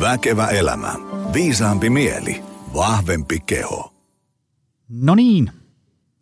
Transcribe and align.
Väkevä 0.00 0.46
elämä. 0.46 0.94
Viisaampi 1.32 1.90
mieli. 1.90 2.42
Vahvempi 2.74 3.40
keho. 3.40 3.94
No 4.88 5.14
niin, 5.14 5.52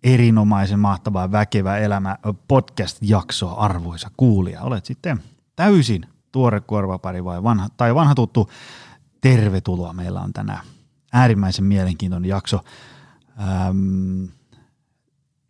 erinomaisen 0.03 0.79
mahtavaa 0.79 1.33
Väkevä 1.33 1.79
elämä 1.79 2.19
podcast-jaksoa, 2.49 3.53
arvoisa 3.53 4.11
kuulija. 4.17 4.63
Olet 4.63 4.85
sitten 4.85 5.23
täysin 5.57 6.07
tuore 6.33 6.61
korvapari 6.61 7.25
vai 7.25 7.43
vanha, 7.43 7.69
tai 7.77 7.95
vanha 7.95 8.15
tuttu. 8.15 8.51
Tervetuloa. 9.21 9.93
Meillä 9.93 10.21
on 10.21 10.33
tänään 10.33 10.67
äärimmäisen 11.13 11.65
mielenkiintoinen 11.65 12.29
jakso. 12.29 12.61
Ähm, 13.41 14.25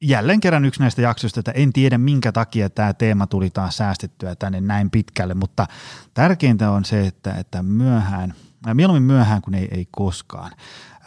jälleen 0.00 0.40
kerran 0.40 0.64
yksi 0.64 0.80
näistä 0.80 1.02
jaksoista, 1.02 1.40
että 1.40 1.52
en 1.52 1.72
tiedä 1.72 1.98
minkä 1.98 2.32
takia 2.32 2.70
tämä 2.70 2.92
teema 2.94 3.26
tuli 3.26 3.50
taas 3.50 3.76
säästettyä 3.76 4.34
tänne 4.34 4.60
näin 4.60 4.90
pitkälle, 4.90 5.34
mutta 5.34 5.66
tärkeintä 6.14 6.70
on 6.70 6.84
se, 6.84 7.06
että, 7.06 7.32
että 7.32 7.62
myöhään, 7.62 8.34
mieluummin 8.74 9.02
myöhään 9.02 9.42
kuin 9.42 9.54
ei, 9.54 9.68
ei 9.70 9.88
koskaan. 9.90 10.52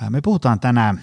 Me 0.10 0.22
puhutaan 0.22 0.60
tänään, 0.60 1.02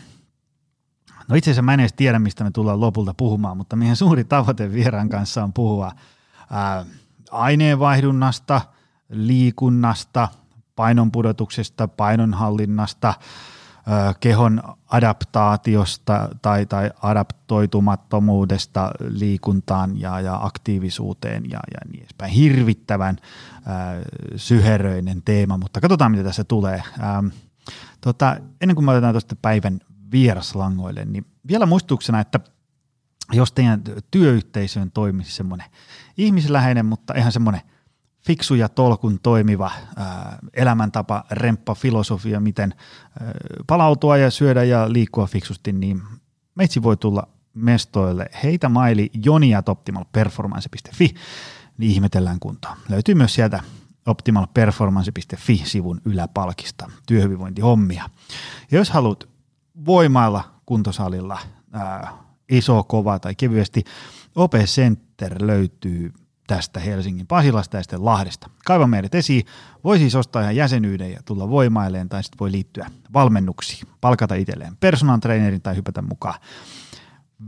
no 1.28 1.36
itse 1.36 1.50
asiassa 1.50 1.62
mä 1.62 1.74
en 1.74 1.80
edes 1.80 1.92
tiedä, 1.92 2.18
mistä 2.18 2.44
me 2.44 2.50
tullaan 2.50 2.80
lopulta 2.80 3.14
puhumaan, 3.14 3.56
mutta 3.56 3.76
meidän 3.76 3.96
suuri 3.96 4.24
tavoite 4.24 4.72
vieraan 4.72 5.08
kanssa 5.08 5.44
on 5.44 5.52
puhua 5.52 5.92
ää, 6.50 6.84
aineenvaihdunnasta, 7.30 8.60
liikunnasta, 9.08 10.28
painonpudotuksesta, 10.76 11.88
painonhallinnasta, 11.88 13.14
kehon 14.20 14.62
adaptaatiosta 14.86 16.28
tai, 16.42 16.66
tai 16.66 16.90
adaptoitumattomuudesta 17.02 18.90
liikuntaan 19.00 20.00
ja, 20.00 20.20
ja 20.20 20.38
aktiivisuuteen 20.42 21.50
ja, 21.50 21.60
ja 21.72 21.78
niin 21.90 22.02
edespäin. 22.02 22.32
Hirvittävän 22.32 23.16
äh, 23.54 23.64
syheröinen 24.36 25.22
teema, 25.22 25.58
mutta 25.58 25.80
katsotaan 25.80 26.10
mitä 26.10 26.24
tässä 26.24 26.44
tulee. 26.44 26.82
Ähm, 27.02 27.26
tota, 28.00 28.36
ennen 28.60 28.74
kuin 28.74 28.84
me 28.84 28.90
otetaan 28.90 29.14
tuosta 29.14 29.36
päivän 29.42 29.80
vieraslangoille, 30.12 31.04
niin 31.04 31.26
vielä 31.48 31.66
muistutuksena, 31.66 32.20
että 32.20 32.40
jos 33.32 33.52
teidän 33.52 33.82
työyhteisöön 34.10 34.90
toimisi 34.90 35.32
semmoinen 35.32 35.66
ihmisläheinen, 36.16 36.86
mutta 36.86 37.14
ihan 37.16 37.32
semmoinen– 37.32 37.60
fiksu 38.28 38.54
ja 38.54 38.68
tolkun 38.68 39.20
toimiva 39.22 39.70
ää, 39.96 40.38
elämäntapa, 40.54 41.24
remppa, 41.30 41.74
filosofia, 41.74 42.40
miten 42.40 42.74
ää, 43.20 43.32
palautua 43.66 44.16
ja 44.16 44.30
syödä 44.30 44.64
ja 44.64 44.92
liikkua 44.92 45.26
fiksusti, 45.26 45.72
niin 45.72 46.02
meitsi 46.54 46.82
voi 46.82 46.96
tulla 46.96 47.28
mestoille. 47.54 48.26
Heitä 48.42 48.68
maili 48.68 49.10
joniatoptimalperformance.fi, 49.24 51.14
niin 51.78 51.90
ihmetellään 51.90 52.40
kuntoon. 52.40 52.76
Löytyy 52.88 53.14
myös 53.14 53.34
sieltä 53.34 53.62
optimalperformance.fi-sivun 54.06 56.00
yläpalkista 56.04 56.90
työhyvinvointihommia. 57.06 58.04
Ja 58.70 58.78
jos 58.78 58.90
haluat 58.90 59.28
voimailla 59.86 60.44
kuntosalilla 60.66 61.38
ää, 61.72 62.12
iso, 62.48 62.84
kova 62.84 63.18
tai 63.18 63.34
kevyesti, 63.34 63.84
OP 64.34 64.54
Center 64.54 65.46
löytyy 65.46 66.12
tästä 66.48 66.80
Helsingin 66.80 67.26
Pasilasta 67.26 67.76
ja 67.76 67.82
sitten 67.82 68.04
Lahdesta. 68.04 68.50
Kaiva 68.64 68.86
meidät 68.86 69.14
esiin. 69.14 69.46
Voi 69.84 69.98
siis 69.98 70.14
ostaa 70.14 70.42
ihan 70.42 70.56
jäsenyyden 70.56 71.12
ja 71.12 71.20
tulla 71.24 71.48
voimailleen 71.50 72.08
tai 72.08 72.22
sitten 72.22 72.38
voi 72.38 72.52
liittyä 72.52 72.90
valmennuksiin, 73.12 73.88
palkata 74.00 74.34
itselleen 74.34 74.76
personal 74.76 75.18
trainerin 75.18 75.62
tai 75.62 75.76
hypätä 75.76 76.02
mukaan 76.02 76.40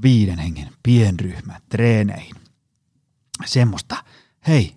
viiden 0.03 0.39
hengen 0.39 0.69
pienryhmä 0.83 1.61
treeneihin. 1.69 2.35
Semmoista. 3.45 3.97
Hei, 4.49 4.77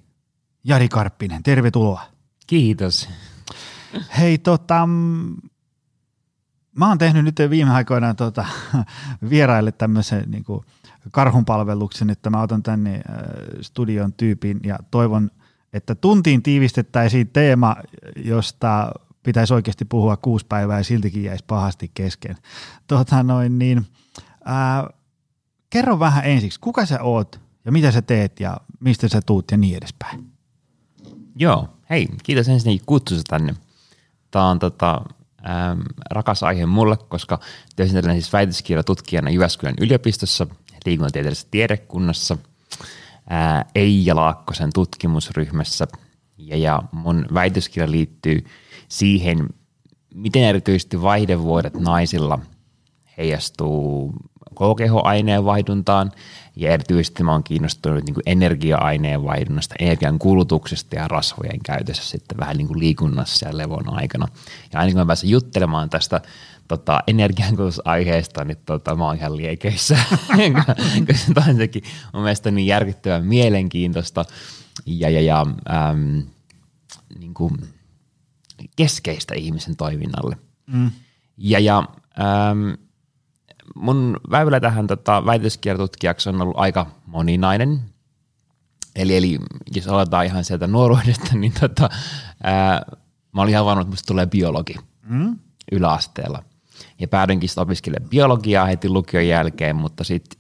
Jari 0.63 0.89
Karppinen, 0.89 1.43
tervetuloa. 1.43 2.01
Kiitos. 2.47 3.09
Hei, 4.17 4.37
tota, 4.37 4.87
mä 6.77 6.87
oon 6.87 6.97
tehnyt 6.97 7.25
nyt 7.25 7.35
viime 7.49 7.71
aikoina 7.71 8.13
tota, 8.13 8.45
vieraille 9.29 9.71
tämmöisen 9.71 10.23
niin 10.31 10.43
kuin, 10.43 10.65
karhunpalveluksen, 11.11 12.09
että 12.09 12.29
mä 12.29 12.41
otan 12.41 12.63
tänne 12.63 12.93
äh, 12.93 13.03
studion 13.61 14.13
tyypin 14.13 14.59
ja 14.63 14.79
toivon, 14.91 15.31
että 15.73 15.95
tuntiin 15.95 16.43
tiivistettäisiin 16.43 17.29
teema, 17.29 17.75
josta 18.15 18.91
pitäisi 19.23 19.53
oikeasti 19.53 19.85
puhua 19.85 20.17
kuusi 20.17 20.45
päivää 20.49 20.77
ja 20.77 20.83
siltikin 20.83 21.23
jäisi 21.23 21.43
pahasti 21.47 21.91
kesken. 21.93 22.35
Tota 22.87 23.23
noin, 23.23 23.59
niin, 23.59 23.85
ää, 24.45 24.79
äh, 24.79 24.85
kerro 25.69 25.99
vähän 25.99 26.25
ensiksi, 26.25 26.59
kuka 26.59 26.85
sä 26.85 27.01
oot 27.01 27.39
ja 27.65 27.71
mitä 27.71 27.91
sä 27.91 28.01
teet 28.01 28.39
ja 28.39 28.57
mistä 28.79 29.07
sä 29.07 29.21
tuut 29.25 29.51
ja 29.51 29.57
niin 29.57 29.77
edespäin. 29.77 30.31
Joo, 31.35 31.69
hei, 31.89 32.07
kiitos 32.23 32.49
ensinnäkin 32.49 32.85
kutsusta 32.85 33.29
tänne. 33.29 33.55
Tämä 34.31 34.49
on 34.49 34.59
tota, 34.59 35.01
ähm, 35.49 35.81
rakas 36.09 36.43
aihe 36.43 36.65
mulle, 36.65 36.97
koska 36.97 37.39
työskentelen 37.75 38.15
siis 38.15 38.33
väitöskirjatutkijana 38.33 39.29
Jyväskylän 39.29 39.75
yliopistossa– 39.81 40.47
liikuntatieteellisessä 40.85 41.47
tiedekunnassa, 41.51 42.37
ää, 43.29 43.65
Eija 43.75 44.15
Laakkosen 44.15 44.69
tutkimusryhmässä 44.73 45.87
ja, 46.37 46.57
ja 46.57 46.83
mun 46.91 47.25
väitöskirja 47.33 47.91
liittyy 47.91 48.45
siihen, 48.87 49.49
miten 50.15 50.43
erityisesti 50.43 51.01
vaihdevuodet 51.01 51.73
naisilla 51.73 52.39
heijastuu 53.17 54.13
kokehoaineenvaihduntaan 54.53 56.11
ja 56.55 56.71
erityisesti 56.71 57.23
mä 57.23 57.31
oon 57.31 57.43
kiinnostunut 57.43 58.03
niin 58.05 58.15
energia-aineenvaihdunnasta, 58.25 59.75
energian 59.79 60.19
kulutuksesta 60.19 60.95
ja 60.95 61.07
rasvojen 61.07 61.59
käytössä 61.65 62.03
sitten 62.03 62.37
vähän 62.37 62.57
niin 62.57 62.67
kuin 62.67 62.79
liikunnassa 62.79 63.47
ja 63.47 63.57
levon 63.57 63.93
aikana. 63.93 64.27
Ja 64.73 64.79
aina 64.79 64.91
kun 64.91 64.99
mä 64.99 65.05
pääsen 65.05 65.29
juttelemaan 65.29 65.89
tästä 65.89 66.21
tota, 66.67 66.99
energiankulutusaiheesta, 67.07 68.45
niin 68.45 68.57
tota, 68.65 68.95
mä 68.95 69.05
oon 69.05 69.15
ihan 69.15 69.37
liekeissä, 69.37 69.97
koska 71.07 71.33
tämä 71.33 71.47
on 71.49 71.57
sekin 71.57 71.83
mun 72.13 72.23
mielestä 72.23 72.51
niin 72.51 72.67
järkyttävän 72.67 73.25
mielenkiintoista 73.25 74.25
ja, 74.85 75.09
ja, 75.09 75.21
ja 75.21 75.45
äm, 75.89 76.23
niin 77.19 77.33
kuin 77.33 77.57
keskeistä 78.75 79.35
ihmisen 79.35 79.75
toiminnalle. 79.75 80.37
Mm. 80.67 80.91
Ja, 81.37 81.59
ja 81.59 81.77
äm, 82.49 82.77
mun 83.75 84.19
väylä 84.31 84.59
tähän 84.59 84.87
tota, 84.87 85.25
väitöskiertutkijaksi 85.25 86.29
on 86.29 86.41
ollut 86.41 86.59
aika 86.59 86.87
moninainen. 87.05 87.81
Eli, 88.95 89.17
eli 89.17 89.39
jos 89.75 89.87
aloitetaan 89.87 90.25
ihan 90.25 90.43
sieltä 90.43 90.67
nuoruudesta, 90.67 91.35
niin 91.35 91.53
tota, 91.59 91.89
ää, 92.43 92.85
mä 93.31 93.41
olin 93.41 93.51
ihan 93.51 93.65
varma, 93.65 93.81
että 93.81 93.91
musta 93.91 94.07
tulee 94.07 94.25
biologi 94.25 94.75
mm. 95.03 95.39
yläasteella. 95.71 96.43
Ja 96.99 97.07
päädyinkin 97.07 97.49
sitten 97.49 97.61
opiskelemaan 97.61 98.09
biologiaa 98.09 98.65
heti 98.65 98.89
lukion 98.89 99.27
jälkeen, 99.27 99.75
mutta 99.75 100.03
sitten 100.03 100.39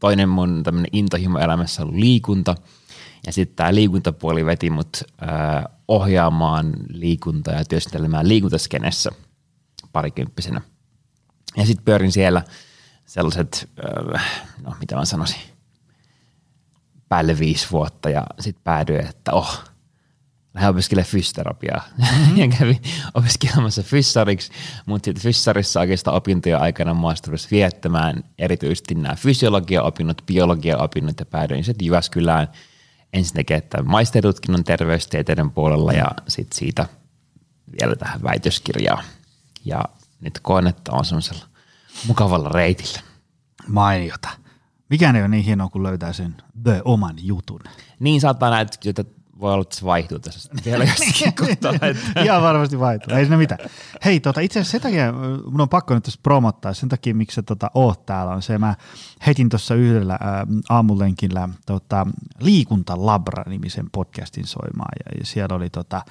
toinen 0.00 0.28
mun 0.28 0.62
tämmöinen 0.62 0.90
intohimo 0.92 1.38
elämässä 1.38 1.82
on 1.82 2.00
liikunta. 2.00 2.54
Ja 3.26 3.32
sitten 3.32 3.56
tämä 3.56 3.74
liikuntapuoli 3.74 4.46
veti 4.46 4.70
mut 4.70 4.96
äh, 5.22 5.64
ohjaamaan 5.88 6.72
liikuntaa 6.88 7.54
ja 7.54 7.64
työskentelemään 7.64 8.28
liikuntaskenessä 8.28 9.10
parikymppisenä. 9.92 10.60
Ja 11.56 11.66
sitten 11.66 11.84
pyörin 11.84 12.12
siellä 12.12 12.42
sellaiset, 13.06 13.68
äh, 14.14 14.46
no 14.62 14.74
mitä 14.80 14.96
mä 14.96 15.04
sanoisin, 15.04 15.40
päälle 17.08 17.38
viisi 17.38 17.66
vuotta 17.70 18.10
ja 18.10 18.26
sitten 18.40 18.64
päädyin, 18.64 19.06
että 19.06 19.32
oh, 19.32 19.64
lähdin 20.58 20.70
opiskelemaan 20.70 21.10
fysioterapiaa 21.10 21.88
mm-hmm. 21.98 22.36
ja 22.40 22.48
kävin 22.58 22.82
opiskelemassa 23.14 23.82
fyssariksi, 23.82 24.52
mutta 24.86 25.04
sitten 25.04 25.22
fyssarissa 25.22 25.80
oikeastaan 25.80 26.16
opintojen 26.16 26.60
aikana 26.60 26.94
mua 26.94 27.14
viettämään 27.50 28.24
erityisesti 28.38 28.94
nämä 28.94 29.14
fysiologia-opinnot, 29.14 30.22
biologia-opinnot 30.26 31.20
ja 31.20 31.26
päädyin 31.26 31.64
sitten 31.64 31.86
Jyväskylään 31.86 32.48
ensinnäkin, 33.12 33.56
että 33.56 33.82
maisteritutkinnon 33.82 34.64
terveystieteiden 34.64 35.50
puolella 35.50 35.92
ja 35.92 36.10
sitten 36.28 36.58
siitä 36.58 36.86
vielä 37.80 37.96
tähän 37.96 38.22
väitöskirjaan. 38.22 39.04
Ja 39.64 39.84
nyt 40.20 40.40
koen, 40.42 40.66
että 40.66 40.92
on 40.92 41.04
semmoisella 41.04 41.44
mukavalla 42.06 42.48
reitillä. 42.48 43.00
Mainiota. 43.66 44.28
Mikään 44.90 45.16
ei 45.16 45.22
ole 45.22 45.28
niin 45.28 45.44
hienoa, 45.44 45.68
kun 45.68 45.82
löytää 45.82 46.12
sen 46.12 46.34
the 46.62 46.82
oman 46.84 47.16
jutun. 47.22 47.60
Niin 48.00 48.20
saattaa 48.20 48.50
näitä, 48.50 48.78
että 48.84 49.17
voi 49.40 49.52
olla, 49.52 49.62
että 49.62 49.76
se 49.76 49.84
vaihtuu 49.84 50.18
tässä 50.18 50.50
vielä 50.64 50.84
jossakin 50.84 51.34
kohtaa. 51.46 51.72
Ihan 52.24 52.42
varmasti 52.42 52.80
vaihtuu, 52.80 53.14
ei 53.14 53.24
siinä 53.24 53.36
mitään. 53.36 53.60
Hei, 54.04 54.20
tota, 54.20 54.40
itse 54.40 54.60
asiassa 54.60 54.72
sen 54.72 54.80
takia 54.80 55.12
mun 55.50 55.60
on 55.60 55.68
pakko 55.68 55.94
nyt 55.94 56.04
tässä 56.04 56.20
promottaa, 56.22 56.74
sen 56.74 56.88
takia 56.88 57.14
miksi 57.14 57.34
sä 57.34 57.42
tota, 57.42 57.70
oot 57.74 58.06
täällä 58.06 58.32
on 58.32 58.42
se, 58.42 58.58
mä 58.58 58.74
heitin 59.26 59.48
tuossa 59.48 59.74
yhdellä 59.74 60.14
ä, 60.14 60.18
aamulenkillä 60.68 61.48
tota, 61.66 62.06
Liikuntalabra-nimisen 62.40 63.86
podcastin 63.92 64.46
soimaan 64.46 64.92
ja, 65.04 65.18
ja 65.18 65.26
siellä 65.26 65.56
oli 65.56 65.70
tota, 65.70 66.02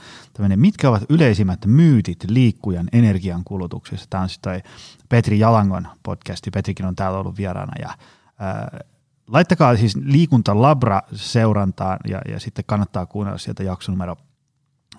mitkä 0.56 0.90
ovat 0.90 1.04
yleisimmät 1.10 1.66
myytit 1.66 2.26
liikkujan 2.30 2.90
energiankulutuksessa. 2.94 4.08
Tämä 4.10 4.24
on 4.24 4.30
sitten 4.30 4.62
Petri 5.10 5.40
Jalangon 5.40 5.88
podcasti, 6.04 6.52
Petrikin 6.52 6.86
on 6.86 6.96
täällä 6.96 7.20
ollut 7.20 7.38
vieraana 7.38 7.74
ja 7.80 7.90
ä, 7.90 8.80
laittakaa 9.28 9.78
siis 9.78 9.96
liikuntalabra 9.96 11.02
seurantaan 11.14 12.00
ja, 12.08 12.22
ja 12.30 12.40
sitten 12.40 12.66
kannattaa 12.68 13.06
kuunnella 13.06 13.38
sieltä 13.38 13.64
jaksonumero 13.64 14.18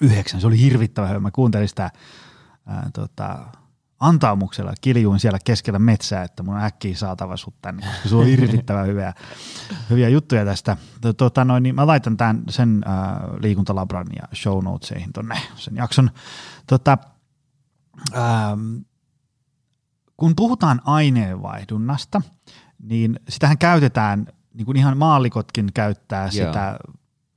yhdeksän. 0.00 0.40
Se 0.40 0.46
oli 0.46 0.58
hirvittävä 0.58 1.08
hyvä. 1.08 1.20
Mä 1.20 1.30
kuuntelin 1.30 1.69
sitä 1.69 1.90
ää, 2.66 2.90
tota, 2.94 3.46
antaumuksella 4.00 4.72
kiljuin 4.80 5.20
siellä 5.20 5.38
keskellä 5.44 5.78
metsää, 5.78 6.22
että 6.22 6.42
mun 6.42 6.54
on 6.54 6.62
äkkiä 6.62 6.96
saatava 6.96 7.36
sut 7.36 7.54
tänne, 7.62 7.86
koska 7.86 8.08
se 8.08 8.16
on 8.16 8.26
hirvittävän 8.36 8.86
hyviä, 8.86 9.14
hyviä 9.90 10.08
juttuja 10.08 10.44
tästä. 10.44 10.76
Tota, 11.16 11.44
noin, 11.44 11.62
niin 11.62 11.75
mä 11.75 11.86
laitan 11.86 12.16
tämän 12.16 12.42
sen 12.48 12.82
ää, 12.86 13.20
liikuntalabran 13.40 14.06
ja 14.16 14.28
show 14.34 14.64
notesihin 14.64 15.12
tonne 15.12 15.36
sen 15.56 15.76
jakson. 15.76 16.10
Tota, 16.66 16.98
ää, 18.12 18.56
kun 20.16 20.36
puhutaan 20.36 20.80
aineenvaihdunnasta, 20.84 22.22
niin 22.82 23.20
sitähän 23.28 23.58
käytetään, 23.58 24.26
niin 24.54 24.66
kuin 24.66 24.76
ihan 24.76 24.98
maallikotkin 24.98 25.69
käyttää 25.75 26.22
Joo. 26.22 26.30
sitä 26.30 26.78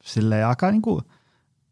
sille 0.04 0.44
aika 0.44 0.72
niin 0.72 0.82
kuin 0.82 1.02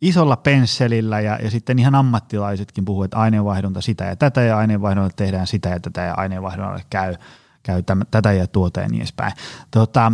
isolla 0.01 0.37
pensselillä 0.37 1.19
ja, 1.19 1.39
ja 1.43 1.51
sitten 1.51 1.79
ihan 1.79 1.95
ammattilaisetkin 1.95 2.85
puhuu, 2.85 3.03
että 3.03 3.17
aineenvaihdunta 3.17 3.81
sitä 3.81 4.05
ja 4.05 4.15
tätä 4.15 4.41
ja 4.41 4.57
aineenvaihdunta 4.57 5.15
tehdään 5.15 5.47
sitä 5.47 5.69
ja 5.69 5.79
tätä 5.79 6.01
ja 6.01 6.13
aineenvaihdunnalle 6.17 6.83
käy, 6.89 7.15
käy 7.63 7.83
täm, 7.83 8.01
tätä 8.11 8.31
ja 8.31 8.47
tuota 8.47 8.79
ja 8.79 8.87
niin 8.87 8.99
edespäin. 9.01 9.33
Tota, 9.71 10.11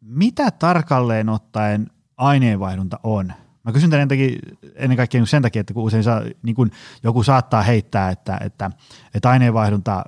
mitä 0.00 0.50
tarkalleen 0.50 1.28
ottaen 1.28 1.90
aineenvaihdunta 2.16 3.00
on? 3.02 3.32
Mä 3.64 3.72
kysyn 3.72 3.90
tämän 3.90 4.08
ennen 4.74 4.96
kaikkea 4.96 5.26
sen 5.26 5.42
takia, 5.42 5.60
että 5.60 5.74
kun 5.74 5.82
usein 5.82 6.04
saa, 6.04 6.22
niin 6.42 6.56
kun 6.56 6.70
joku 7.02 7.22
saattaa 7.22 7.62
heittää, 7.62 8.10
että, 8.10 8.38
että, 8.44 8.70
että 9.14 9.30
aineenvaihdunta 9.30 10.04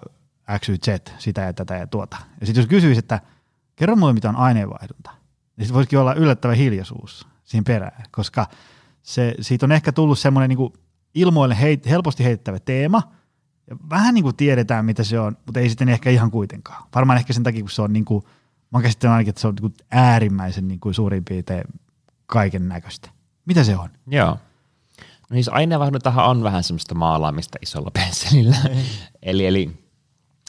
X, 0.59 0.69
Y, 0.69 0.77
Z, 0.77 1.13
sitä 1.19 1.41
ja 1.41 1.53
tätä 1.53 1.75
ja 1.75 1.87
tuota. 1.87 2.17
Ja 2.41 2.47
sitten 2.47 2.63
jos 2.63 2.69
kysyisi, 2.69 2.99
että 2.99 3.21
kerro 3.77 3.97
mulle 3.97 4.13
mitä 4.13 4.29
on 4.29 4.37
aineenvaihdunta, 4.37 5.11
niin 5.57 5.65
sitten 5.65 5.75
voisikin 5.75 5.99
olla 5.99 6.15
yllättävä 6.15 6.55
hiljaisuus 6.55 7.27
siihen 7.45 7.65
perään, 7.65 8.05
koska 8.11 8.47
se, 9.03 9.35
siitä 9.41 9.67
on 9.67 9.73
ehkä 9.73 9.93
tullut 9.93 10.19
semmoinen 10.19 10.49
niin 10.49 10.73
ilmoille 11.15 11.61
heit, 11.61 11.87
helposti 11.87 12.25
heittävä 12.25 12.59
teema, 12.59 13.03
ja 13.71 13.77
vähän 13.91 14.15
niin 14.15 14.23
kuin 14.23 14.37
tiedetään, 14.37 14.85
mitä 14.85 15.05
se 15.05 15.21
on, 15.21 15.37
mutta 15.47 15.61
ei 15.61 15.69
sitten 15.69 15.89
ehkä 15.89 16.11
ihan 16.11 16.31
kuitenkaan. 16.31 16.85
Varmaan 16.95 17.19
ehkä 17.19 17.33
sen 17.33 17.43
takia, 17.43 17.61
kun 17.61 17.71
se 17.71 17.83
on 17.83 17.93
niin 17.93 18.05
kuin, 18.05 18.25
mä 18.71 18.83
käsittelen 18.83 19.13
ainakin, 19.13 19.31
että 19.31 19.41
se 19.41 19.49
on 19.49 19.55
niin 19.55 19.63
kuin 19.63 19.75
äärimmäisen 19.91 20.69
niin 20.69 20.81
kuin 20.81 20.95
suurin 20.95 21.25
piirtein 21.25 21.65
kaiken 22.27 22.69
näköistä. 22.69 23.11
Mitä 23.47 23.65
se 23.65 23.77
on? 23.77 23.91
Joo. 24.07 24.39
No 25.31 25.35
siis 25.35 25.49
aineenvaihduntahan 25.49 26.27
on 26.27 26.43
vähän 26.43 26.63
semmoista 26.63 26.95
maalaamista 26.95 27.59
isolla 27.63 27.91
pensselillä. 27.91 28.57
eli, 29.23 29.47
eli 29.47 29.82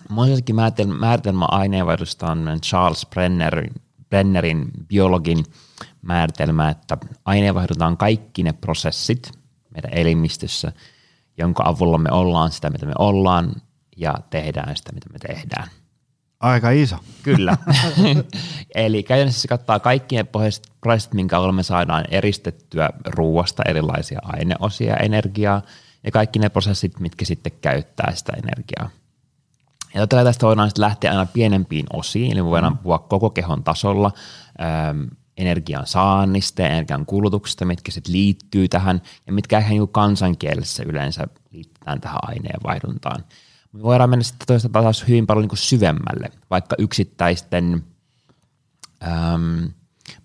Moisellekin 0.09 0.55
määritelmä 0.99 1.45
aineenvaihdosta 1.45 2.31
on 2.31 2.59
Charles 2.63 3.05
Brennerin, 3.09 3.73
Brennerin 4.09 4.71
biologin 4.87 5.45
määritelmä, 6.01 6.69
että 6.69 6.97
aineenvaihdutaan 7.25 7.97
kaikki 7.97 8.43
ne 8.43 8.53
prosessit 8.53 9.31
meidän 9.73 9.93
elimistössä, 9.93 10.71
jonka 11.37 11.63
avulla 11.65 11.97
me 11.97 12.09
ollaan 12.11 12.51
sitä, 12.51 12.69
mitä 12.69 12.85
me 12.85 12.93
ollaan, 12.99 13.51
ja 13.97 14.15
tehdään 14.29 14.77
sitä, 14.77 14.91
mitä 14.91 15.09
me 15.09 15.19
tehdään. 15.19 15.67
Aika 16.39 16.71
iso. 16.71 16.95
Kyllä. 17.23 17.57
Eli 18.75 19.03
käytännössä 19.03 19.41
se 19.41 19.47
kattaa 19.47 19.79
kaikki 19.79 20.15
ne 20.15 20.23
prosessit, 20.81 21.13
minkä 21.13 21.37
avulla 21.37 21.53
me 21.53 21.63
saadaan 21.63 22.05
eristettyä 22.11 22.89
ruuasta 23.05 23.63
erilaisia 23.67 24.19
aineosia 24.23 24.97
energiaa, 24.97 25.61
ja 26.03 26.11
kaikki 26.11 26.39
ne 26.39 26.49
prosessit, 26.49 26.99
mitkä 26.99 27.25
sitten 27.25 27.51
käyttää 27.61 28.15
sitä 28.15 28.33
energiaa. 28.43 28.89
Ja 29.93 30.01
totta 30.01 30.23
tästä 30.23 30.45
voidaan 30.45 30.69
sitten 30.69 30.81
lähteä 30.81 31.11
aina 31.11 31.25
pienempiin 31.25 31.85
osiin, 31.93 32.31
eli 32.31 32.41
me 32.41 32.49
voidaan 32.49 32.77
puhua 32.77 32.99
koko 32.99 33.29
kehon 33.29 33.63
tasolla 33.63 34.11
äm, 34.89 35.07
energian 35.37 35.87
saannista 35.87 36.61
ja 36.61 36.67
energian 36.67 37.05
kulutuksesta, 37.05 37.65
mitkä 37.65 37.91
sitten 37.91 38.13
liittyy 38.13 38.67
tähän 38.67 39.01
ja 39.27 39.33
mitkä 39.33 39.59
ihan 39.59 39.69
niin 39.69 39.87
kansankielessä 39.87 40.83
yleensä 40.87 41.27
liitetään 41.51 42.01
tähän 42.01 42.19
aineenvaihduntaan. 42.21 43.23
Me 43.73 43.81
voidaan 43.83 44.09
mennä 44.09 44.23
sitten 44.23 44.47
toista 44.47 44.69
taas 44.69 45.07
hyvin 45.07 45.27
paljon 45.27 45.47
niin 45.47 45.57
syvemmälle, 45.57 46.31
vaikka 46.49 46.75
yksittäisten 46.79 47.83
äm, 49.03 49.69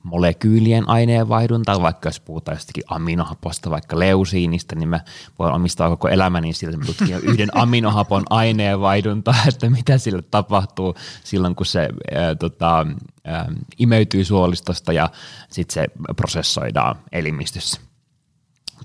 molekyylien 0.03 0.89
aineenvaihdunta, 0.89 1.83
vaikka 1.83 2.09
jos 2.09 2.21
puhutaan 2.21 2.57
jostakin 2.57 2.85
aminohaposta, 2.89 3.71
vaikka 3.71 3.99
leusiinista, 3.99 4.75
niin 4.75 4.89
mä 4.89 5.01
voin 5.39 5.55
omistaa 5.55 5.89
koko 5.89 6.09
elämäni 6.09 6.53
sillä, 6.53 6.75
että 6.75 6.87
tutkin 6.87 7.17
yhden 7.33 7.49
aminohapon 7.57 8.23
aineenvaihdunta, 8.31 9.35
että 9.49 9.71
mitä 9.71 9.99
sille 9.99 10.23
tapahtuu 10.23 10.95
silloin, 11.25 11.55
kun 11.55 11.67
se 11.67 11.89
ää, 12.15 12.35
tota, 12.35 12.87
ää, 13.25 13.53
imeytyy 13.79 14.25
suolistosta 14.25 14.93
ja 14.93 15.11
sitten 15.51 15.75
se 15.75 15.87
prosessoidaan 16.17 16.97
elimistössä. 17.13 17.81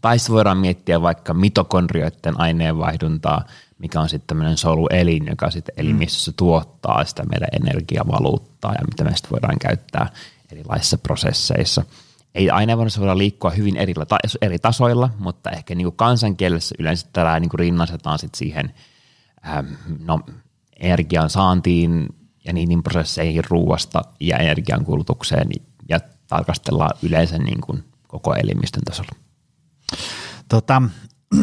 Tai 0.01 0.19
sitten 0.19 0.35
voidaan 0.35 0.57
miettiä 0.57 1.01
vaikka 1.01 1.33
mitokondrioiden 1.33 2.39
aineenvaihduntaa, 2.39 3.45
mikä 3.77 4.01
on 4.01 4.09
sitten 4.09 4.27
tämmöinen 4.27 4.57
soluelin, 4.57 5.25
joka 5.25 5.51
sitten 5.51 5.75
elimistössä 5.77 6.31
tuottaa 6.37 7.05
sitä 7.05 7.23
meidän 7.23 7.49
energiavaluuttaa 7.53 8.73
ja 8.73 8.85
mitä 8.91 9.03
me 9.03 9.15
sitten 9.15 9.31
voidaan 9.31 9.59
käyttää 9.59 10.09
erilaisissa 10.53 10.97
prosesseissa. 10.97 11.83
Ei 12.35 12.49
aina 12.49 12.77
voida 12.77 13.17
liikkua 13.17 13.51
hyvin 13.51 13.77
eri, 13.77 13.93
eri 14.41 14.59
tasoilla, 14.59 15.09
mutta 15.19 15.51
ehkä 15.51 15.75
niin 15.75 15.85
kuin 15.85 15.95
kansankielessä 15.95 16.75
yleensä 16.79 17.07
tällä 17.13 17.39
niin 17.39 17.49
kuin 17.49 17.59
rinnastetaan 17.59 18.19
sit 18.19 18.35
siihen 18.35 18.73
ähm, 19.47 19.67
no, 19.99 20.19
energian 20.79 21.29
saantiin 21.29 22.09
ja 22.45 22.53
niihin 22.53 22.83
prosesseihin 22.83 23.43
ruuasta 23.49 24.01
ja 24.19 24.37
energian 24.37 24.85
kulutukseen 24.85 25.49
ja 25.89 25.99
tarkastellaan 26.27 26.97
yleensä 27.01 27.37
niin 27.37 27.61
kuin 27.61 27.83
koko 28.07 28.33
elimistön 28.35 28.83
tasolla. 28.83 29.11
Tota, 30.49 30.81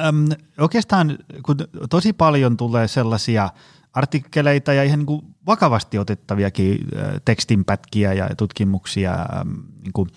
ähm, 0.00 0.26
oikeastaan 0.58 1.18
kun 1.42 1.56
tosi 1.90 2.12
paljon 2.12 2.56
tulee 2.56 2.88
sellaisia 2.88 3.50
artikkeleita 3.92 4.72
ja 4.72 4.82
ihan 4.82 4.98
niin 4.98 5.06
kuin 5.06 5.22
vakavasti 5.46 5.98
otettaviakin 5.98 6.88
tekstinpätkiä 7.24 8.12
ja 8.12 8.28
tutkimuksia 8.36 9.26
niin 9.82 9.92
kuin 9.92 10.08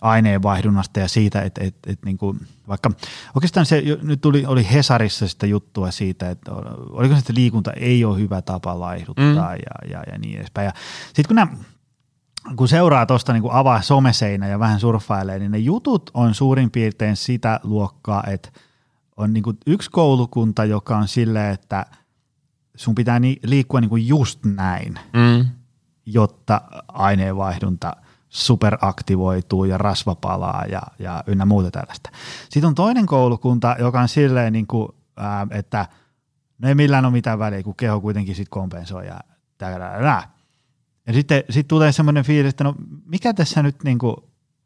aineenvaihdunnasta 0.00 1.00
ja 1.00 1.08
siitä, 1.08 1.42
että, 1.42 1.64
että, 1.64 1.92
että 1.92 2.06
niin 2.06 2.18
kuin, 2.18 2.40
vaikka 2.68 2.90
oikeastaan 3.34 3.66
se 3.66 3.82
nyt 4.02 4.20
tuli, 4.20 4.46
oli 4.46 4.68
Hesarissa 4.72 5.28
sitä 5.28 5.46
juttua 5.46 5.90
siitä, 5.90 6.30
että 6.30 6.52
oliko 6.90 7.14
se, 7.14 7.18
että 7.18 7.34
liikunta 7.34 7.72
ei 7.72 8.04
ole 8.04 8.18
hyvä 8.18 8.42
tapa 8.42 8.80
laihduttaa 8.80 9.54
mm. 9.54 9.60
ja, 9.66 9.90
ja, 9.90 10.02
ja 10.12 10.18
niin 10.18 10.38
edespäin. 10.38 10.66
Ja 10.66 10.72
sitten 11.06 11.26
kun 11.26 11.36
nämä 11.36 11.56
kun 12.56 12.68
seuraa 12.68 13.06
tuosta 13.06 13.32
niin 13.32 13.42
avaa 13.50 13.82
someseinä 13.82 14.48
ja 14.48 14.58
vähän 14.58 14.80
surffailee, 14.80 15.38
niin 15.38 15.50
ne 15.50 15.58
jutut 15.58 16.10
on 16.14 16.34
suurin 16.34 16.70
piirtein 16.70 17.16
sitä 17.16 17.60
luokkaa, 17.62 18.24
että 18.26 18.50
on 19.16 19.32
niin 19.32 19.42
kuin 19.42 19.58
yksi 19.66 19.90
koulukunta, 19.90 20.64
joka 20.64 20.96
on 20.96 21.08
silleen, 21.08 21.54
että– 21.54 21.86
sun 22.76 22.94
pitää 22.94 23.20
ni, 23.20 23.36
liikkua 23.42 23.80
niin 23.80 23.88
kuin 23.88 24.08
just 24.08 24.44
näin, 24.44 24.94
mm. 25.12 25.48
jotta 26.06 26.60
aineenvaihdunta 26.88 27.96
superaktivoituu 28.28 29.64
ja 29.64 29.78
rasva 29.78 30.14
palaa 30.14 30.64
ja, 30.64 30.82
ja 30.98 31.24
ynnä 31.26 31.44
muuta 31.44 31.70
tällaista. 31.70 32.10
Sitten 32.48 32.68
on 32.68 32.74
toinen 32.74 33.06
koulukunta, 33.06 33.76
joka 33.78 34.00
on 34.00 34.08
silleen, 34.08 34.52
niin 34.52 34.66
kuin, 34.66 34.88
ää, 35.16 35.46
että 35.50 35.88
no 36.58 36.68
ei 36.68 36.74
millään 36.74 37.04
ole 37.04 37.12
mitään 37.12 37.38
väliä, 37.38 37.62
kun 37.62 37.76
keho 37.76 38.00
kuitenkin 38.00 38.34
sitten 38.34 38.50
kompensoi 38.50 39.06
ja 39.06 39.20
tää, 39.58 40.28
Ja 41.06 41.12
sitten 41.12 41.44
sit 41.50 41.68
tulee 41.68 41.92
semmoinen 41.92 42.24
fiilis, 42.24 42.50
että 42.50 42.64
no 42.64 42.74
mikä 43.04 43.34
tässä 43.34 43.62
nyt 43.62 43.84
niin 43.84 43.98
kuin 43.98 44.16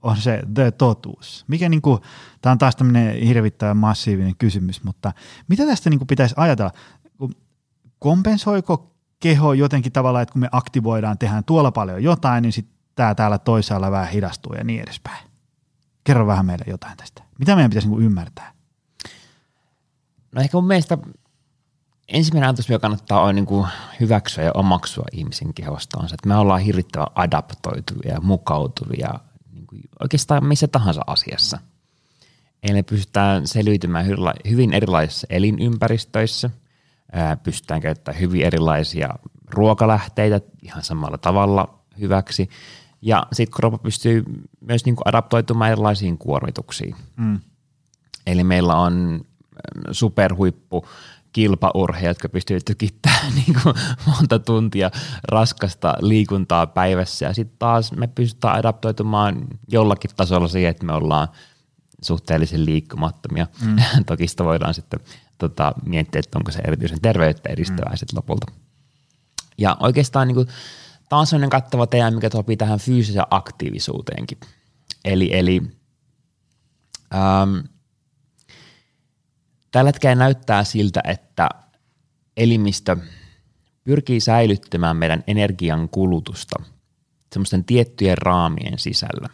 on 0.02 0.16
se 0.16 0.42
the 0.54 0.70
totuus? 0.70 1.44
Mikä 1.48 1.68
niin 1.68 1.82
kuin, 1.82 2.00
tämä 2.42 2.52
on 2.52 2.58
taas 2.58 2.76
tämmöinen 2.76 3.22
hirvittävän 3.22 3.76
massiivinen 3.76 4.36
kysymys, 4.36 4.84
mutta 4.84 5.12
mitä 5.48 5.66
tästä 5.66 5.90
niin 5.90 5.98
kuin 5.98 6.06
pitäisi 6.06 6.34
ajatella? 6.38 6.70
Kompensoiko 8.06 8.94
keho 9.20 9.52
jotenkin 9.52 9.92
tavalla, 9.92 10.20
että 10.20 10.32
kun 10.32 10.40
me 10.40 10.48
aktivoidaan, 10.52 11.18
tehdään 11.18 11.44
tuolla 11.44 11.72
paljon 11.72 12.02
jotain, 12.02 12.42
niin 12.42 12.52
sitten 12.52 12.76
tämä 12.94 13.14
täällä 13.14 13.38
toisaalla 13.38 13.90
vähän 13.90 14.08
hidastuu 14.08 14.52
ja 14.52 14.64
niin 14.64 14.80
edespäin. 14.80 15.28
Kerro 16.04 16.26
vähän 16.26 16.46
meille 16.46 16.64
jotain 16.68 16.96
tästä. 16.96 17.22
Mitä 17.38 17.54
meidän 17.54 17.70
pitäisi 17.70 17.88
niin 17.88 18.02
ymmärtää? 18.02 18.52
No 20.32 20.42
ehkä 20.42 20.56
mun 20.56 20.66
mielestä 20.66 20.98
ensimmäinen 22.08 22.48
ajatus, 22.48 22.68
joka 22.68 22.82
kannattaa 22.82 23.22
on 23.22 23.34
niin 23.34 23.46
hyväksyä 24.00 24.44
ja 24.44 24.52
omaksua 24.54 25.04
ihmisen 25.12 25.54
kehosta, 25.54 25.98
on 26.00 26.08
se, 26.08 26.14
että 26.14 26.28
me 26.28 26.36
ollaan 26.36 26.60
hirvittävän 26.60 27.08
adaptoituvia 27.14 28.12
ja 28.12 28.20
mukautuvia 28.20 29.14
niin 29.52 29.66
kuin 29.66 29.82
oikeastaan 30.00 30.44
missä 30.44 30.68
tahansa 30.68 31.00
asiassa. 31.06 31.58
Eli 32.62 32.72
me 32.72 32.82
pystytään 32.82 33.46
selviytymään 33.46 34.06
hyvin 34.48 34.72
erilaisissa 34.72 35.26
elinympäristöissä– 35.30 36.50
pystytään 37.42 37.80
käyttämään 37.80 38.20
hyvin 38.20 38.46
erilaisia 38.46 39.08
ruokalähteitä 39.50 40.40
ihan 40.62 40.82
samalla 40.82 41.18
tavalla 41.18 41.78
hyväksi. 42.00 42.48
Ja 43.02 43.26
sitten 43.32 43.56
kroppa 43.56 43.78
pystyy 43.78 44.24
myös 44.60 44.84
niin 44.84 44.96
kuin 44.96 45.08
adaptoitumaan 45.08 45.70
erilaisiin 45.70 46.18
kuormituksiin. 46.18 46.96
Mm. 47.16 47.40
Eli 48.26 48.44
meillä 48.44 48.76
on 48.76 49.24
superhuippu 49.90 50.88
kilpaurheja, 51.32 52.10
jotka 52.10 52.28
pystyvät 52.28 52.64
tykittämään 52.64 53.32
niin 53.46 53.56
kuin 53.62 53.74
monta 54.06 54.38
tuntia 54.38 54.90
raskasta 55.28 55.94
liikuntaa 56.00 56.66
päivässä. 56.66 57.26
Ja 57.26 57.34
sitten 57.34 57.58
taas 57.58 57.92
me 57.92 58.06
pystytään 58.06 58.58
adaptoitumaan 58.58 59.46
jollakin 59.68 60.10
tasolla 60.16 60.48
siihen, 60.48 60.70
että 60.70 60.86
me 60.86 60.92
ollaan 60.92 61.28
suhteellisen 62.02 62.64
liikkumattomia. 62.64 63.46
Mm. 63.64 63.76
Toki 64.06 64.28
sitä 64.28 64.44
voidaan 64.44 64.74
sitten 64.74 65.00
tota, 65.38 65.72
miettiä, 65.84 66.18
että 66.18 66.38
onko 66.38 66.50
se 66.50 66.58
erityisen 66.66 67.00
terveyttä 67.00 67.48
edistävää 67.48 67.92
mm. 67.92 67.96
sitten 67.96 68.16
lopulta. 68.16 68.52
Ja 69.58 69.76
oikeastaan 69.80 70.28
niin 70.28 70.34
kuin, 70.34 70.48
tämä 71.08 71.20
on 71.20 71.26
sellainen 71.26 71.50
kattava 71.50 71.86
teema, 71.86 72.10
mikä 72.10 72.28
sopii 72.32 72.56
tähän 72.56 72.78
fyysiseen 72.78 73.26
aktiivisuuteenkin. 73.30 74.38
Eli, 75.04 75.30
eli 75.32 75.62
ähm, 77.14 77.66
tällä 79.70 79.88
hetkellä 79.88 80.14
näyttää 80.14 80.64
siltä, 80.64 81.00
että 81.04 81.48
elimistö 82.36 82.96
pyrkii 83.84 84.20
säilyttämään 84.20 84.96
meidän 84.96 85.24
energian 85.26 85.88
kulutusta 85.88 86.62
semmoisten 87.32 87.64
tiettyjen 87.64 88.18
raamien 88.18 88.78
sisällä. 88.78 89.28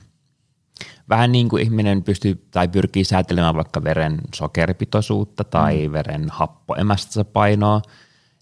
Vähän 1.12 1.32
niin 1.32 1.48
kuin 1.48 1.62
ihminen 1.62 2.02
pystyy 2.02 2.46
tai 2.50 2.68
pyrkii 2.68 3.04
säätelemään 3.04 3.54
vaikka 3.54 3.84
veren 3.84 4.18
sokeripitoisuutta 4.34 5.44
tai 5.44 5.88
mm. 5.88 5.92
veren 5.92 6.26
happoemästä 6.30 7.24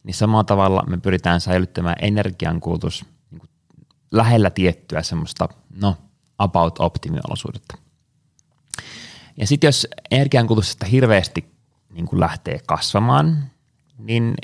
niin 0.05 0.15
samalla 0.15 0.45
tavalla 0.45 0.85
me 0.87 0.99
pyritään 0.99 1.41
säilyttämään 1.41 1.97
energiankulutus 2.03 3.05
niin 3.31 3.39
kuin 3.39 3.50
lähellä 4.11 4.50
tiettyä 4.50 5.03
semmoista, 5.03 5.49
no, 5.81 5.97
about 6.39 6.79
optimiolosuudetta. 6.79 7.79
Ja 9.37 9.47
sitten 9.47 9.69
jos 9.69 9.87
energiankulutusta 10.11 10.87
hirveästi 10.87 11.53
niin 11.93 12.07
kuin 12.07 12.21
lähtee 12.21 12.59
kasvamaan, 12.67 13.45
niin 13.99 14.35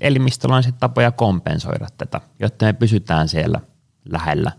elimistöllä 0.00 0.56
on 0.56 0.62
sitten 0.62 0.80
tapoja 0.80 1.10
kompensoida 1.10 1.86
tätä, 1.98 2.20
jotta 2.40 2.66
me 2.66 2.72
pysytään 2.72 3.28
siellä 3.28 3.60
lähellä 4.04 4.52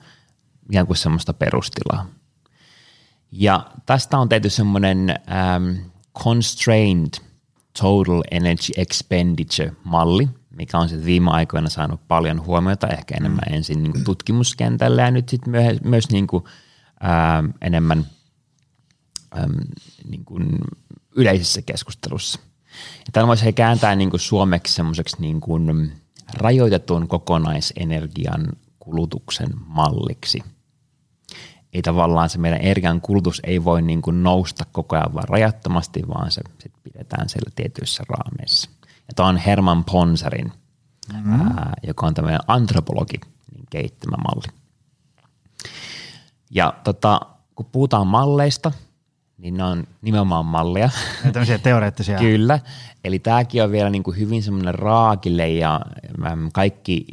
ikään 0.70 0.88
kuin 0.88 0.98
semmoista 0.98 1.34
perustilaa. 1.34 2.19
Ja 3.32 3.72
tästä 3.86 4.18
on 4.18 4.30
tehty 4.30 4.50
semmoinen 4.50 5.10
ähm, 5.10 5.90
constrained 6.24 7.14
total 7.82 8.24
energy 8.32 8.74
expenditure 8.78 9.72
malli, 9.84 10.30
mikä 10.50 10.78
on 10.78 10.90
sitten 10.90 11.06
viime 11.06 11.32
aikoina 11.32 11.70
saanut 11.70 12.08
paljon 12.08 12.46
huomiota, 12.46 12.88
ehkä 12.88 13.16
enemmän 13.18 13.46
mm. 13.50 13.56
ensin 13.56 13.84
niin 13.84 14.04
tutkimuskentällä 14.04 15.02
ja 15.02 15.12
nyt 15.12 15.30
sitten 15.30 15.52
myös, 15.52 15.82
myös 15.84 16.10
niin 16.10 16.28
kuin, 16.28 16.44
ähm, 17.04 17.46
enemmän 17.62 18.06
ähm, 19.38 19.58
niin 20.10 20.26
kuin 20.26 20.58
yleisessä 21.16 21.62
keskustelussa. 21.62 22.40
Ja 23.00 23.12
tämän 23.12 23.28
voisi 23.28 23.54
kääntää 23.54 23.96
niin 23.96 24.10
kuin 24.10 24.20
suomeksi 24.20 24.74
semmoiseksi 24.74 25.18
niin 25.20 25.42
kuin 25.42 25.94
rajoitetun 26.34 27.08
kokonaisenergian 27.08 28.48
kulutuksen 28.80 29.50
malliksi. 29.66 30.44
Ei 31.74 31.82
tavallaan 31.82 32.30
se 32.30 32.38
meidän 32.38 32.62
energian 32.62 33.02
kulutus 33.02 33.42
ei 33.44 33.64
voi 33.64 33.82
niin 33.82 34.02
kuin 34.02 34.24
nousta 34.24 34.66
koko 34.72 34.96
ajan 34.96 35.14
vaan 35.14 35.30
rajattomasti, 35.30 36.08
vaan 36.08 36.32
se 36.32 36.42
sit 36.60 36.74
pidetään 36.84 37.30
siellä 37.30 37.52
tietyissä 37.56 38.04
raameissa. 38.10 38.70
Ja 38.86 39.14
tämä 39.16 39.30
on 39.30 39.38
Herman 39.38 39.84
Ponsarin, 39.84 40.52
mm-hmm. 41.14 41.42
ää, 41.42 41.74
joka 41.88 42.06
on 42.06 42.14
tämmöinen 42.14 42.40
antropologi, 42.48 43.20
niin 43.56 43.66
kehittämä 43.70 44.18
malli. 44.18 44.48
Ja 46.52 46.74
tota, 46.84 47.20
kun 47.56 47.66
puhutaan 47.72 48.08
malleista– 48.08 48.72
niin 49.40 49.58
ne 49.58 49.64
on 49.64 49.88
nimenomaan 50.02 50.46
malleja. 50.46 50.90
Ja 51.26 51.32
tämmöisiä 51.32 51.58
teoreettisia. 51.58 52.18
Kyllä. 52.30 52.60
Eli 53.04 53.20
tämäkin 53.20 53.64
on 53.64 53.72
vielä 53.72 53.90
niin 53.90 54.04
kuin 54.04 54.18
hyvin 54.18 54.44
semmoinen 54.44 54.76
raakille 54.76 55.50
ja 55.50 55.82
kaikki 56.54 57.06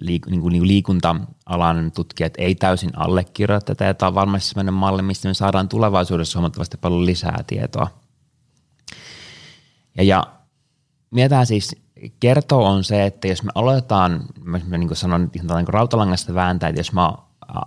liik- 0.00 0.30
niin 0.30 0.40
kuin 0.40 0.68
liikunta-alan 0.68 1.92
tutkijat 1.92 2.32
ei 2.38 2.54
täysin 2.54 2.90
allekirjoita 2.96 3.66
tätä. 3.66 3.84
Ja 3.84 3.94
tämä 3.94 4.08
on 4.08 4.14
varmasti 4.14 4.48
sellainen 4.48 4.74
malli, 4.74 5.02
mistä 5.02 5.28
me 5.28 5.34
saadaan 5.34 5.68
tulevaisuudessa 5.68 6.38
huomattavasti 6.38 6.76
paljon 6.76 7.06
lisää 7.06 7.44
tietoa. 7.46 7.90
Ja, 9.96 10.02
ja 10.02 10.24
mitä 11.10 11.44
siis 11.44 11.76
kertoo 12.20 12.64
on 12.64 12.84
se, 12.84 13.06
että 13.06 13.28
jos 13.28 13.42
me 13.42 13.50
aloitetaan, 13.54 14.24
mä 14.44 14.78
niin 14.78 14.88
kuin 14.88 14.96
sanon 14.96 15.30
niin 15.34 15.68
rautalangasta 15.68 16.34
vääntää, 16.34 16.68
että 16.68 16.80
jos 16.80 16.92
mä 16.92 17.12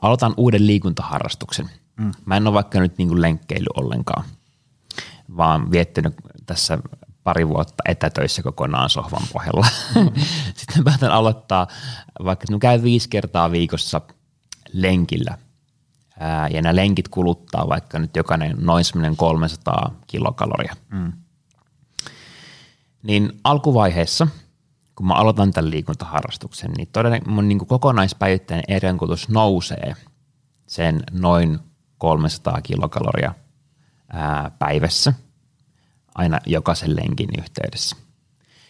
aloitan 0.01 0.33
uuden 0.37 0.67
liikuntaharrastuksen– 0.67 1.69
Mm. 1.97 2.11
Mä 2.25 2.37
en 2.37 2.47
ole 2.47 2.53
vaikka 2.53 2.79
nyt 2.79 2.97
niin 2.97 3.07
kuin 3.07 3.21
lenkkeily 3.21 3.65
ollenkaan, 3.75 4.23
vaan 5.37 5.71
viettänyt 5.71 6.13
tässä 6.45 6.77
pari 7.23 7.47
vuotta 7.47 7.83
etätöissä 7.87 8.43
kokonaan 8.43 8.89
sohvan 8.89 9.21
pohjalla. 9.33 9.67
Mm. 9.95 10.21
Sitten 10.55 10.83
päätän 10.83 11.11
aloittaa, 11.11 11.67
vaikka 12.23 12.45
mä 12.51 12.59
käyn 12.59 12.83
viisi 12.83 13.09
kertaa 13.09 13.51
viikossa 13.51 14.01
lenkillä, 14.73 15.37
ää, 16.19 16.47
ja 16.47 16.61
nämä 16.61 16.75
lenkit 16.75 17.07
kuluttaa 17.07 17.69
vaikka 17.69 17.99
nyt 17.99 18.15
jokainen 18.15 18.57
noin 18.59 18.85
semmoinen 18.85 19.15
300 19.15 19.95
kilokaloria. 20.07 20.75
Mm. 20.89 21.13
Niin 23.03 23.31
alkuvaiheessa, 23.43 24.27
kun 24.95 25.07
mä 25.07 25.13
aloitan 25.13 25.51
tämän 25.51 25.71
liikuntaharrastuksen, 25.71 26.71
niin 26.71 26.87
todennäköisesti 26.91 27.35
mun 27.35 27.47
niin 27.47 27.67
kokonaispäivittäinen 27.67 28.63
eriankulutus 28.67 29.29
nousee 29.29 29.95
sen 30.67 31.03
noin 31.11 31.59
300 31.97 32.61
kilokaloria 32.61 33.33
ää, 34.09 34.51
päivässä 34.59 35.13
aina 36.15 36.39
jokaisen 36.45 36.95
lenkin 36.95 37.29
yhteydessä. 37.37 37.95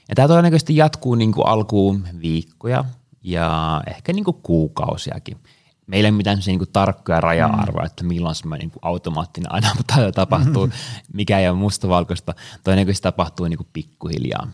Ja 0.10 0.16
tämä 0.16 0.28
todennäköisesti 0.28 0.76
jatkuu 0.76 1.16
niin 1.16 1.32
kuin 1.32 1.48
alkuun 1.48 2.08
viikkoja 2.22 2.86
ja 3.24 3.82
ehkä 3.88 4.14
niin 4.14 4.26
kuin 4.26 4.38
kuukausiakin. 4.44 5.38
Meillä 5.88 6.08
ei 6.08 6.12
ole 6.12 6.18
mitään 6.18 6.40
niin 6.46 6.60
kuin 6.60 6.70
tarkkoja 6.74 7.22
raja-arvoja, 7.22 7.86
että 7.86 8.04
milloin 8.04 8.36
semmoinen 8.36 8.68
niin 8.68 8.80
automaattinen 8.82 9.52
aina 9.52 9.68
tapahtuu, 10.16 10.70
mikä 11.14 11.40
ei 11.40 11.50
ole 11.50 11.58
mustavalkoista. 11.58 12.34
Todennäköisesti 12.64 13.04
tapahtuu 13.04 13.48
niin 13.48 13.58
kuin 13.58 13.70
pikkuhiljaa. 13.74 14.52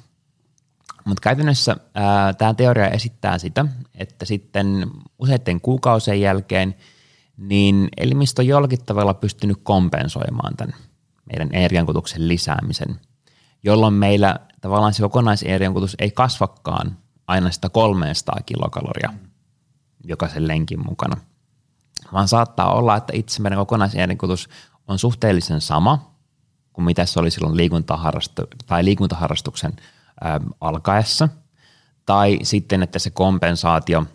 Mutta 1.06 1.22
käytännössä 1.22 1.76
ää, 1.94 2.34
tämä 2.34 2.54
teoria 2.54 2.90
esittää 2.90 3.38
sitä, 3.38 3.66
että 3.96 4.26
sitten 4.26 4.88
useiden 5.20 5.62
kuukausien 5.62 6.22
jälkeen– 6.22 6.76
niin 7.40 7.90
elimistö 7.98 8.42
on 8.42 8.48
jollakin 8.48 8.86
tavalla 8.86 9.14
pystynyt 9.14 9.58
kompensoimaan 9.64 10.58
tämän 10.58 10.76
meidän 11.30 11.50
energiankulutuksen 11.54 12.28
lisäämisen, 12.28 13.00
jolloin 13.64 13.94
meillä 13.94 14.40
tavallaan 14.62 14.94
se 14.94 15.02
kokonaisenergiankutus 15.02 15.96
ei 16.00 16.12
kasvakaan 16.12 16.98
aina 17.28 17.52
sitä 17.52 17.70
300 17.70 18.36
kilokaloria 18.46 19.14
jokaisen 20.04 20.48
lenkin 20.48 20.86
mukana, 20.86 21.18
vaan 22.14 22.28
saattaa 22.28 22.72
olla, 22.74 22.98
että 22.98 23.14
itse 23.16 23.42
meidän 23.42 23.60
kokonaisenergiankutus 23.60 24.50
on 24.88 25.00
suhteellisen 25.00 25.62
sama 25.62 26.16
kuin 26.74 26.86
mitä 26.86 27.06
se 27.06 27.20
oli 27.20 27.32
silloin 27.32 27.58
liikuntaharrastu- 27.58 28.48
tai 28.66 28.86
liikuntaharrastuksen 28.86 29.74
ää, 30.22 30.40
alkaessa, 30.62 31.30
tai 32.06 32.40
sitten, 32.44 32.84
että 32.84 33.00
se 33.00 33.10
kompensaatio 33.10 34.06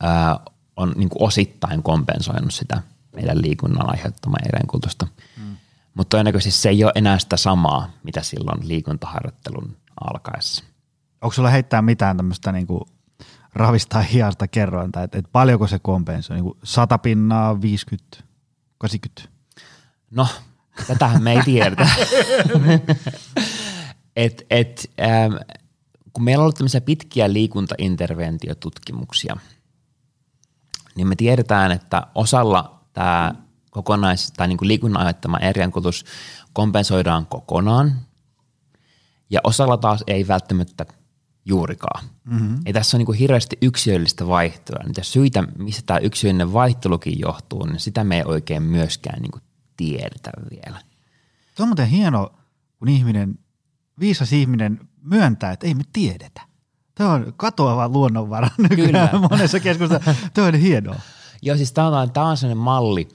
ää, 0.00 0.40
on 0.76 0.92
niin 0.96 1.08
osittain 1.18 1.82
kompensoinut 1.82 2.54
sitä 2.54 2.82
meidän 3.16 3.42
liikunnan 3.42 3.90
aiheuttamaa 3.90 4.38
erenkulutusta. 4.48 5.06
Mutta 5.94 6.10
todennäköisesti 6.10 6.60
se 6.60 6.68
ei 6.68 6.84
ole 6.84 6.92
enää 6.94 7.18
sitä 7.18 7.36
samaa, 7.36 7.90
mitä 8.02 8.22
silloin 8.22 8.68
liikuntaharjoittelun 8.68 9.76
alkaessa. 10.00 10.64
Onko 11.22 11.32
sulla 11.32 11.50
heittää 11.50 11.82
mitään 11.82 12.16
tämmöistä 12.16 12.52
niin 12.52 12.66
kuin 12.66 12.80
ravistaa 13.54 14.02
hiasta 14.02 14.48
kerrointa, 14.48 15.02
että, 15.02 15.18
että 15.18 15.30
paljonko 15.32 15.66
se 15.66 15.78
kompensoi? 15.78 16.36
Niin 16.36 16.44
kuin 16.44 16.58
100 16.64 16.98
pinnaa, 16.98 17.60
50, 17.60 18.18
80? 18.78 19.28
No, 20.10 20.26
tätähän 20.86 21.22
me 21.22 21.32
ei 21.32 21.42
tiedetä. 21.44 21.88
et, 24.16 24.46
et, 24.50 24.90
ähm, 25.00 25.34
kun 26.12 26.24
meillä 26.24 26.40
on 26.40 26.44
ollut 26.44 26.56
tämmöisiä 26.56 26.80
pitkiä 26.80 27.32
liikuntainterventiotutkimuksia– 27.32 29.36
niin 30.94 31.08
me 31.08 31.16
tiedetään, 31.16 31.72
että 31.72 32.06
osalla 32.14 32.80
tämä 32.92 33.34
kokonais- 33.72 34.32
tai 34.36 34.48
niin 34.48 34.58
kuin 34.58 34.68
liikunnan 34.68 35.00
aiheuttama 35.00 35.38
eriankulutus 35.38 36.04
kompensoidaan 36.52 37.26
kokonaan 37.26 37.94
ja 39.30 39.40
osalla 39.44 39.76
taas 39.76 40.04
ei 40.06 40.28
välttämättä 40.28 40.86
juurikaan. 41.44 42.04
Mm-hmm. 42.24 42.60
Ei 42.66 42.72
tässä 42.72 42.96
ole 42.96 43.00
niin 43.00 43.06
kuin 43.06 43.18
hirveästi 43.18 43.58
yksilöllistä 43.62 44.26
vaihtoa. 44.26 44.84
Niitä 44.84 45.02
syitä, 45.02 45.42
mistä 45.58 45.82
tämä 45.86 45.98
yksilöllinen 45.98 46.52
vaihtelukin 46.52 47.18
johtuu, 47.18 47.66
niin 47.66 47.80
sitä 47.80 48.04
me 48.04 48.16
ei 48.16 48.24
oikein 48.24 48.62
myöskään 48.62 49.22
niin 49.22 49.30
kuin 49.30 49.42
tiedetä 49.76 50.30
vielä. 50.50 50.80
Tuo 51.54 51.64
on 51.64 51.68
muuten 51.68 51.86
hieno, 51.86 52.32
kun 52.78 52.88
ihminen, 52.88 53.38
viisas 54.00 54.32
ihminen 54.32 54.80
myöntää, 55.02 55.52
että 55.52 55.66
ei 55.66 55.74
me 55.74 55.82
tiedetä. 55.92 56.40
Tämä 56.94 57.12
on 57.12 57.32
katoava 57.36 57.88
luonnonvara 57.88 58.48
nykyään 58.70 59.08
Kyllä. 59.08 59.28
monessa 59.30 59.60
keskustelussa. 59.60 60.14
Tämä 60.34 60.46
on 60.46 60.54
hienoa. 60.54 61.00
Joo, 61.42 61.56
siis 61.56 61.72
tämä 61.72 62.00
on, 62.00 62.12
tämä 62.12 62.26
on 62.26 62.36
sellainen 62.36 62.64
malli, 62.64 63.08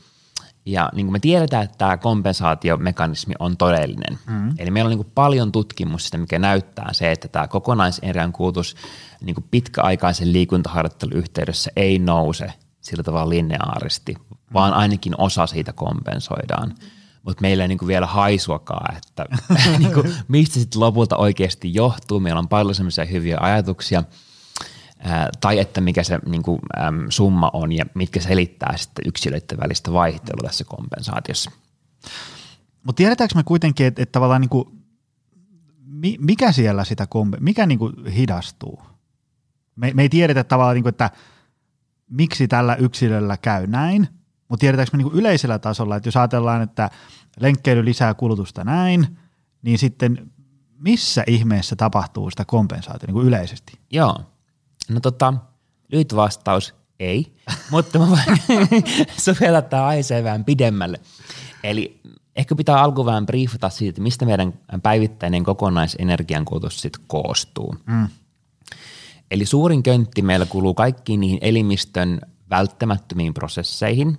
Ja 0.67 0.89
niin 0.93 1.05
kuin 1.05 1.11
me 1.11 1.19
tiedetään, 1.19 1.63
että 1.63 1.77
tämä 1.77 1.97
kompensaatiomekanismi 1.97 3.33
on 3.39 3.57
todellinen. 3.57 4.19
Mm. 4.27 4.53
Eli 4.57 4.71
meillä 4.71 4.87
on 4.87 4.89
niin 4.89 5.03
kuin 5.03 5.11
paljon 5.15 5.51
tutkimusta, 5.51 6.17
mikä 6.17 6.39
näyttää 6.39 6.93
se, 6.93 7.11
että 7.11 7.27
tämä 7.27 7.47
kokonaisenergian 7.47 8.33
kulutus 8.33 8.75
niin 9.21 9.33
kuin 9.35 9.45
pitkäaikaisen 9.51 10.33
liikuntaharjoittelun 10.33 11.13
yhteydessä 11.13 11.71
ei 11.75 11.99
nouse 11.99 12.53
sillä 12.81 13.03
tavalla 13.03 13.29
lineaaristi, 13.29 14.15
vaan 14.53 14.73
ainakin 14.73 15.13
osa 15.17 15.47
siitä 15.47 15.73
kompensoidaan. 15.73 16.75
Mutta 17.23 17.41
meillä 17.41 17.63
ei 17.63 17.67
niin 17.67 17.87
vielä 17.87 18.05
haisuakaan, 18.05 18.97
että 18.97 19.25
niin 19.79 19.93
kuin, 19.93 20.13
mistä 20.27 20.59
sitten 20.59 20.79
lopulta 20.79 21.17
oikeasti 21.17 21.73
johtuu. 21.73 22.19
Meillä 22.19 22.39
on 22.39 22.47
paljon 22.47 22.75
sellaisia 22.75 23.05
hyviä 23.05 23.37
ajatuksia– 23.41 24.03
tai 25.41 25.59
että 25.59 25.81
mikä 25.81 26.03
se 26.03 26.19
niin 26.25 26.43
kuin, 26.43 26.59
äm, 26.87 27.05
summa 27.09 27.51
on 27.53 27.71
ja 27.71 27.85
mitkä 27.93 28.19
selittää 28.19 28.77
sitten 28.77 29.07
yksilöiden 29.07 29.57
välistä 29.59 29.93
vaihtelua 29.93 30.47
tässä 30.47 30.63
kompensaatiossa. 30.63 31.51
Mutta 32.83 32.97
tiedetäänkö 32.97 33.35
me 33.35 33.43
kuitenkin, 33.43 33.85
että, 33.85 34.01
että 34.01 34.11
tavallaan 34.11 34.41
niin 34.41 34.49
kuin, 34.49 34.65
mikä 36.19 36.51
siellä 36.51 36.83
sitä 36.83 37.03
kompe- 37.03 37.39
mikä 37.39 37.65
niin 37.65 37.79
kuin 37.79 38.05
hidastuu? 38.05 38.81
Me, 39.75 39.91
me 39.93 40.01
ei 40.01 40.09
tiedetä 40.09 40.43
tavallaan, 40.43 40.75
niin 40.75 40.83
kuin, 40.83 40.89
että 40.89 41.09
miksi 42.09 42.47
tällä 42.47 42.75
yksilöllä 42.75 43.37
käy 43.37 43.67
näin, 43.67 44.07
mutta 44.49 44.61
tiedetäänkö 44.61 44.89
me 44.93 44.97
niin 44.97 45.11
kuin 45.11 45.19
yleisellä 45.19 45.59
tasolla, 45.59 45.95
että 45.95 46.07
jos 46.07 46.17
ajatellaan, 46.17 46.61
että 46.61 46.89
lenkkeily 47.39 47.85
lisää 47.85 48.13
kulutusta 48.13 48.63
näin, 48.63 49.17
niin 49.61 49.77
sitten 49.77 50.31
missä 50.79 51.23
ihmeessä 51.27 51.75
tapahtuu 51.75 52.29
sitä 52.29 52.45
kompensaatiota 52.45 53.07
niin 53.07 53.13
kuin 53.13 53.27
yleisesti? 53.27 53.79
Joo, 53.91 54.36
No 54.89 54.99
tota, 54.99 55.33
lyhyt 55.91 56.15
vastaus, 56.15 56.75
ei, 56.99 57.33
mutta 57.71 57.99
mä 57.99 58.09
voin 58.09 58.23
soveltaa 59.17 59.87
aiheeseen 59.87 60.23
vähän 60.23 60.45
pidemmälle. 60.45 60.99
Eli 61.63 62.01
ehkä 62.35 62.55
pitää 62.55 62.81
alkuun 62.81 63.05
vähän 63.05 63.25
briefata 63.25 63.69
siitä, 63.69 64.01
mistä 64.01 64.25
meidän 64.25 64.53
päivittäinen 64.83 65.43
kokonaisenergiankulutus 65.43 66.81
sitten 66.81 67.01
koostuu. 67.07 67.75
Mm. 67.85 68.07
Eli 69.31 69.45
suurin 69.45 69.83
köntti 69.83 70.21
meillä 70.21 70.45
kuluu 70.45 70.73
kaikkiin 70.73 71.19
niihin 71.19 71.39
elimistön 71.41 72.21
välttämättömiin 72.49 73.33
prosesseihin, 73.33 74.17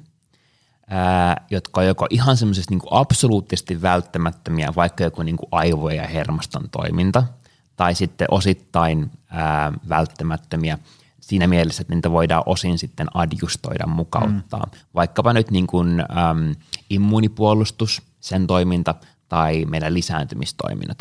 ää, 0.87 1.47
jotka 1.51 1.81
on 1.81 1.87
joko 1.87 2.07
ihan 2.11 2.37
semmoisesti 2.37 2.75
niin 2.75 2.83
absoluuttisesti 2.91 3.83
välttämättömiä, 3.83 4.73
vaikka 4.77 5.05
joku 5.05 5.23
niin 5.23 5.37
kuin 5.37 5.49
aivojen 5.53 5.97
ja 6.03 6.09
hermoston 6.09 6.69
toiminta– 6.71 7.25
tai 7.79 7.95
sitten 7.95 8.29
osittain 8.31 9.11
ää, 9.31 9.73
välttämättömiä 9.89 10.79
siinä 11.21 11.47
mielessä, 11.47 11.81
että 11.83 11.95
niitä 11.95 12.11
voidaan 12.11 12.43
osin 12.47 12.79
sitten 12.79 13.17
adjustoida, 13.17 13.87
mukauttaa. 13.87 14.67
Mm. 14.73 14.79
Vaikkapa 14.95 15.33
nyt 15.33 15.51
niin 15.51 15.67
kuin, 15.67 16.01
äm, 16.01 16.55
immuunipuolustus, 16.91 18.03
sen 18.21 18.47
toiminta 18.47 18.95
tai 19.29 19.65
meidän 19.65 19.95
lisääntymistoiminnot. 19.95 20.99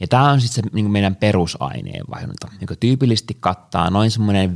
Ja 0.00 0.08
tämä 0.08 0.30
on 0.30 0.40
sitten 0.40 0.64
se 0.64 0.70
niin 0.74 0.84
kuin 0.84 0.92
meidän 0.92 1.16
perusaineenvaihdunta, 1.16 2.48
joka 2.60 2.76
tyypillisesti 2.76 3.36
kattaa 3.40 3.90
noin 3.90 4.10
semmoinen 4.10 4.50
50-70 4.50 4.54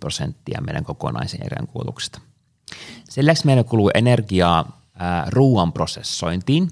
prosenttia 0.00 0.60
meidän 0.60 0.84
kokonaisen 0.84 1.40
kulutuksesta. 1.72 2.20
Sen 3.08 3.26
lisäksi 3.26 3.46
meillä 3.46 3.64
kuluu 3.64 3.90
energiaa 3.94 4.80
ää, 4.94 5.26
ruoan 5.30 5.72
prosessointiin, 5.72 6.70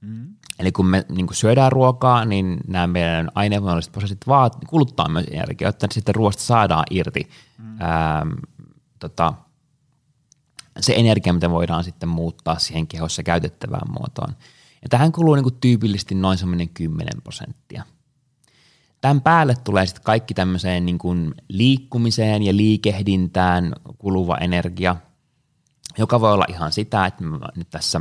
mm. 0.00 0.33
Eli 0.58 0.72
kun 0.72 0.86
me 0.86 1.04
niin 1.08 1.26
kun 1.26 1.36
syödään 1.36 1.72
ruokaa, 1.72 2.24
niin 2.24 2.60
nämä 2.66 2.86
meidän 2.86 3.30
aineenvoimalliset 3.34 3.92
prosessit 3.92 4.26
vaat, 4.26 4.56
kuluttaa 4.66 5.08
myös 5.08 5.26
energiaa, 5.30 5.68
jotta 5.68 5.86
sitten 5.90 6.14
ruoasta 6.14 6.42
saadaan 6.42 6.84
irti 6.90 7.28
mm. 7.58 7.80
ää, 7.80 8.26
tota, 8.98 9.34
se 10.80 10.94
energia, 10.96 11.32
mitä 11.32 11.50
voidaan 11.50 11.84
sitten 11.84 12.08
muuttaa 12.08 12.58
siihen 12.58 12.86
kehossa 12.86 13.22
käytettävään 13.22 13.92
muotoon. 13.98 14.36
Ja 14.82 14.88
tähän 14.88 15.12
kuluu 15.12 15.34
niin 15.34 15.60
tyypillisesti 15.60 16.14
noin 16.14 16.38
semmoinen 16.38 16.68
10 16.68 17.22
prosenttia. 17.22 17.84
Tämän 19.00 19.20
päälle 19.20 19.54
tulee 19.64 19.86
sitten 19.86 20.04
kaikki 20.04 20.34
tämmöiseen 20.34 20.86
niin 20.86 20.98
kuin 20.98 21.34
liikkumiseen 21.48 22.42
ja 22.42 22.56
liikehdintään 22.56 23.72
kuluva 23.98 24.38
energia, 24.38 24.96
joka 25.98 26.20
voi 26.20 26.32
olla 26.32 26.44
ihan 26.48 26.72
sitä, 26.72 27.06
että 27.06 27.24
nyt 27.56 27.70
tässä 27.70 28.00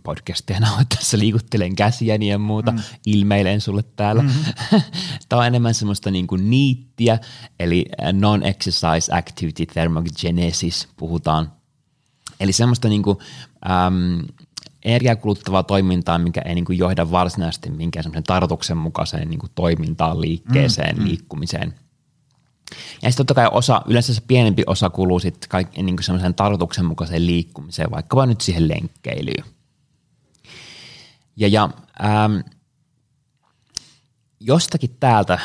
podcastia 0.00 0.58
tässä 0.98 1.18
liikuttelen 1.18 1.76
käsiäni 1.76 2.28
ja 2.28 2.38
muuta, 2.38 2.72
mm. 2.72 2.78
ilmeilen 3.06 3.60
sulle 3.60 3.84
täällä. 3.96 4.22
Mm-hmm. 4.22 4.80
Tämä 5.28 5.40
on 5.40 5.46
enemmän 5.46 5.74
semmoista 5.74 6.10
niin 6.10 6.26
kuin 6.26 6.50
niittiä, 6.50 7.18
eli 7.60 7.86
non-exercise 8.12 9.16
activity 9.16 9.66
thermogenesis 9.66 10.88
puhutaan. 10.96 11.52
Eli 12.40 12.52
semmoista 12.52 12.88
niin 12.88 13.02
kuin, 13.02 13.18
äm, 13.70 14.26
energiakuluttavaa 14.84 15.62
toimintaa, 15.62 16.18
mikä 16.18 16.40
ei 16.44 16.54
niin 16.54 16.64
kuin 16.64 16.78
johda 16.78 17.10
varsinaisesti 17.10 17.70
minkään 17.70 18.02
semmoisen 18.02 18.22
tarkoituksenmukaiseen 18.22 19.30
niin 19.30 19.38
kuin 19.38 19.52
toimintaan, 19.54 20.20
liikkeeseen, 20.20 20.98
mm, 20.98 21.04
liikkumiseen. 21.04 21.74
Ja 23.02 23.10
sitten 23.10 23.26
totta 23.26 23.34
kai 23.34 23.48
osa, 23.52 23.82
yleensä 23.86 24.14
se 24.14 24.22
pienempi 24.26 24.62
osa 24.66 24.90
kuluu 24.90 25.18
sitten 25.18 25.66
niin 25.76 25.96
semmoiseen 26.00 26.34
tarkoituksenmukaiseen 26.34 27.26
liikkumiseen, 27.26 27.90
vaikkapa 27.90 28.26
nyt 28.26 28.40
siihen 28.40 28.68
lenkkeilyyn. 28.68 29.44
Ja, 31.36 31.48
ja 31.48 31.68
ähm, 32.04 32.38
jostakin 34.40 34.96
täältä 35.00 35.38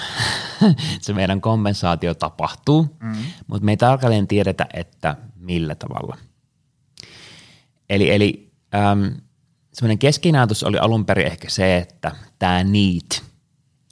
se 1.01 1.13
meidän 1.13 1.41
kompensaatio 1.41 2.13
tapahtuu, 2.13 2.97
mm. 2.99 3.15
mutta 3.47 3.65
me 3.65 3.71
ei 3.71 3.77
tarkalleen 3.77 4.27
tiedetä, 4.27 4.67
että 4.73 5.15
millä 5.35 5.75
tavalla. 5.75 6.17
Eli, 7.89 8.11
eli 8.11 8.51
ähm, 8.75 9.05
semmoinen 9.73 9.99
keskinäytys 9.99 10.63
oli 10.63 10.77
alun 10.77 11.05
perin 11.05 11.27
ehkä 11.27 11.49
se, 11.49 11.77
että 11.77 12.15
tämä 12.39 12.63
need, 12.63 13.21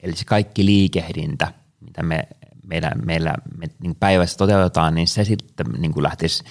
eli 0.02 0.16
se 0.16 0.24
kaikki 0.24 0.64
liikehdintä, 0.64 1.52
mitä 1.80 2.02
me, 2.02 2.28
meillä, 2.66 2.92
meillä 3.04 3.34
me 3.56 3.66
niin 3.82 3.96
päivässä 4.00 4.38
toteutetaan, 4.38 4.94
niin 4.94 5.08
se 5.08 5.24
sitten 5.24 5.66
niin 5.78 5.92
kuin 5.92 6.02
lähtisi 6.02 6.44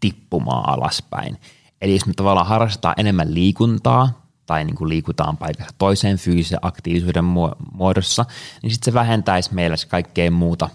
tippumaan 0.00 0.68
alaspäin. 0.68 1.38
Eli 1.80 1.92
jos 1.92 2.06
me 2.06 2.12
tavallaan 2.16 2.46
harrastetaan 2.46 2.94
enemmän 2.98 3.34
liikuntaa, 3.34 4.27
tai 4.48 4.64
niin 4.64 4.74
kuin 4.74 4.88
liikutaan 4.88 5.36
paikasta 5.36 5.74
toiseen 5.78 6.18
fyysisen 6.18 6.58
aktiivisuuden 6.62 7.24
muodossa, 7.72 8.24
niin 8.62 8.70
sitten 8.70 8.92
se 8.92 8.94
vähentäisi 8.94 9.54
meillä 9.54 9.76
se 9.76 9.88
kaikkea 9.88 10.30
muuta, 10.30 10.68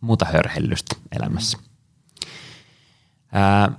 muuta 0.00 0.24
hörhellystä 0.24 0.96
elämässä. 1.16 1.58
Ää, 3.32 3.72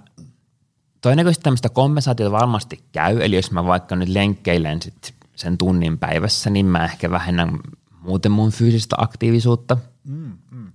todennäköisesti 1.02 1.44
tämmöistä 1.44 1.70
kompensaatiota 1.70 2.32
varmasti 2.32 2.84
käy, 2.92 3.22
eli 3.22 3.36
jos 3.36 3.52
mä 3.52 3.66
vaikka 3.66 3.96
nyt 3.96 4.10
lenkkeilen 4.10 4.82
sit 4.82 5.14
sen 5.36 5.58
tunnin 5.58 5.98
päivässä, 5.98 6.50
niin 6.50 6.66
mä 6.66 6.86
ehkä 6.86 7.12
vähennän 7.12 7.60
muuten 8.02 8.32
mun 8.32 8.52
fyysistä 8.52 8.96
aktiivisuutta. 9.00 9.78
Mm, 10.04 10.38
mm. 10.52 10.72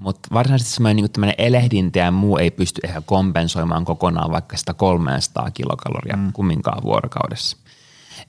Mutta 0.00 0.28
varsinaisesti 0.32 0.74
semmoinen 0.74 1.04
niin 1.16 1.34
elehdintä 1.38 1.98
ja 1.98 2.10
muu 2.10 2.36
ei 2.36 2.50
pysty 2.50 2.80
ehkä 2.84 3.00
kompensoimaan 3.00 3.84
kokonaan 3.84 4.30
vaikka 4.30 4.56
sitä 4.56 4.74
300 4.74 5.50
kilokaloria 5.50 6.16
mm. 6.16 6.32
kumminkaan 6.32 6.82
vuorokaudessa. 6.82 7.56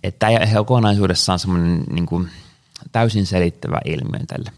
Että 0.03 0.19
tämä 0.19 0.37
ei 0.37 0.53
kokonaisuudessaan 0.53 1.39
semmoinen 1.39 1.83
niin 1.91 2.05
kuin 2.05 2.29
täysin 2.91 3.25
selittävä 3.25 3.79
ilmiö 3.85 4.25
tälle. 4.27 4.51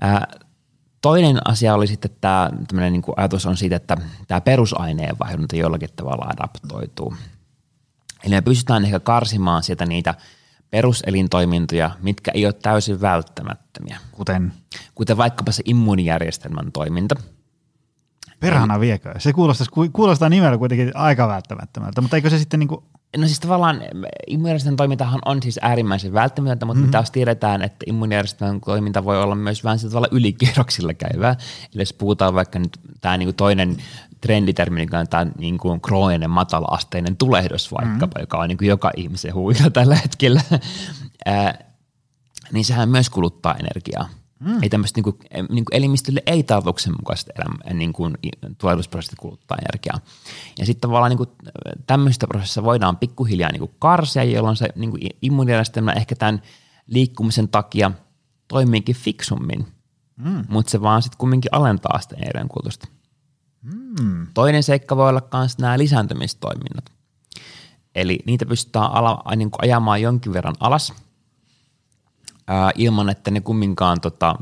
Ää, 0.00 0.26
toinen 1.00 1.48
asia 1.48 1.74
oli 1.74 1.86
sitten 1.86 2.10
tämä 2.20 2.50
niin 2.90 3.02
kuin 3.02 3.14
ajatus 3.16 3.46
on 3.46 3.56
siitä, 3.56 3.76
että 3.76 3.96
tämä 4.28 4.40
perusaineenvaihdunta 4.40 5.56
jollakin 5.56 5.88
tavalla 5.96 6.26
adaptoituu. 6.26 7.14
Eli 8.24 8.34
me 8.34 8.40
pystytään 8.40 8.84
ehkä 8.84 9.00
karsimaan 9.00 9.62
sieltä 9.62 9.86
niitä 9.86 10.14
peruselintoimintoja, 10.70 11.90
mitkä 12.02 12.30
ei 12.34 12.46
ole 12.46 12.52
täysin 12.52 13.00
välttämättömiä. 13.00 13.98
Kuten? 14.12 14.52
Kuten 14.94 15.16
vaikkapa 15.16 15.52
se 15.52 15.62
immuunijärjestelmän 15.66 16.72
toiminta. 16.72 17.14
Perhana 18.40 18.80
viekö? 18.80 19.14
Se 19.18 19.32
kuulostaa, 19.32 19.66
kuulostaa 19.92 20.28
nimellä 20.28 20.58
kuitenkin 20.58 20.96
aika 20.96 21.28
välttämättömältä, 21.28 22.00
mutta 22.00 22.16
eikö 22.16 22.30
se 22.30 22.38
sitten 22.38 22.60
niin 22.60 22.68
kuin 22.68 22.84
No 23.16 23.26
siis 23.26 23.40
tavallaan 23.40 23.82
immuunijärjestelmän 24.26 24.76
toimintahan 24.76 25.20
on 25.24 25.42
siis 25.42 25.58
äärimmäisen 25.62 26.12
välttämätöntä, 26.12 26.66
mutta 26.66 26.78
mm-hmm. 26.78 26.88
me 26.88 26.92
taas 26.92 27.10
tiedetään, 27.10 27.62
että 27.62 27.84
immuunijärjestelmän 27.86 28.60
toiminta 28.60 29.04
voi 29.04 29.22
olla 29.22 29.34
myös 29.34 29.64
vähän 29.64 29.78
tavalla 29.80 30.08
ylikierroksilla 30.10 30.94
käyvää. 30.94 31.36
Eli 31.74 31.82
jos 31.82 31.92
puhutaan 31.92 32.34
vaikka 32.34 32.58
nyt 32.58 32.80
tämä 33.00 33.16
niinku 33.16 33.32
toinen 33.32 33.76
trenditermi, 34.20 34.78
niin 34.78 35.08
tämä 35.10 35.26
niinku 35.38 35.78
krooninen 35.78 36.30
matala-asteinen 36.30 37.16
tulehdus 37.16 37.72
vaikkapa, 37.72 38.06
mm-hmm. 38.06 38.22
joka 38.22 38.38
on 38.38 38.48
niinku 38.48 38.64
joka 38.64 38.90
ihmisen 38.96 39.34
huija 39.34 39.70
tällä 39.70 39.94
hetkellä, 39.94 40.40
ää, 41.26 41.58
niin 42.52 42.64
sehän 42.64 42.88
myös 42.88 43.10
kuluttaa 43.10 43.54
energiaa. 43.54 44.08
Mm. 44.40 44.62
Ei 44.62 44.68
tämmöistä 44.68 44.98
niinku, 44.98 45.18
niinku 45.48 45.70
elimistölle 45.72 46.22
ei 46.26 46.42
tarkoituksenmukaiset 46.42 47.28
elämä, 47.38 47.74
niinku, 47.74 48.10
tuotusprosessit 48.58 49.18
kuluttaa 49.18 49.58
energiaa. 49.58 50.00
Ja 50.58 50.66
sitten 50.66 50.80
tavallaan 50.80 51.10
niinku, 51.10 51.26
tämmöistä 51.86 52.26
prosessissa 52.26 52.62
voidaan 52.62 52.96
pikkuhiljaa 52.96 53.52
niinku 53.52 53.70
karsia, 53.78 54.24
jolloin 54.24 54.56
se 54.56 54.68
niinku, 54.76 54.98
immuunijärjestelmä 55.22 55.92
ehkä 55.92 56.14
tämän 56.14 56.42
liikkumisen 56.86 57.48
takia 57.48 57.92
toimiikin 58.48 58.96
fiksummin, 58.96 59.66
mm. 60.16 60.44
mutta 60.48 60.70
se 60.70 60.82
vaan 60.82 61.02
sitten 61.02 61.18
kumminkin 61.18 61.54
alentaa 61.54 62.00
sitä 62.00 62.16
energiankulutusta. 62.16 62.88
Hmm. 63.70 64.26
Toinen 64.34 64.62
seikka 64.62 64.96
voi 64.96 65.08
olla 65.08 65.28
myös 65.32 65.58
nämä 65.58 65.78
lisääntymistoiminnot. 65.78 66.84
Eli 67.94 68.18
niitä 68.26 68.46
pystytään 68.46 68.92
ala, 68.92 69.36
niin 69.36 69.50
kuin 69.50 69.62
ajamaan 69.62 70.02
jonkin 70.02 70.32
verran 70.32 70.54
alas 70.60 70.92
ilman, 72.74 73.08
että 73.08 73.30
ne 73.30 73.40
kumminkaan 73.40 74.00
tota, 74.00 74.34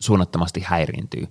suunnattomasti 0.00 0.60
häiriintyy. 0.60 1.28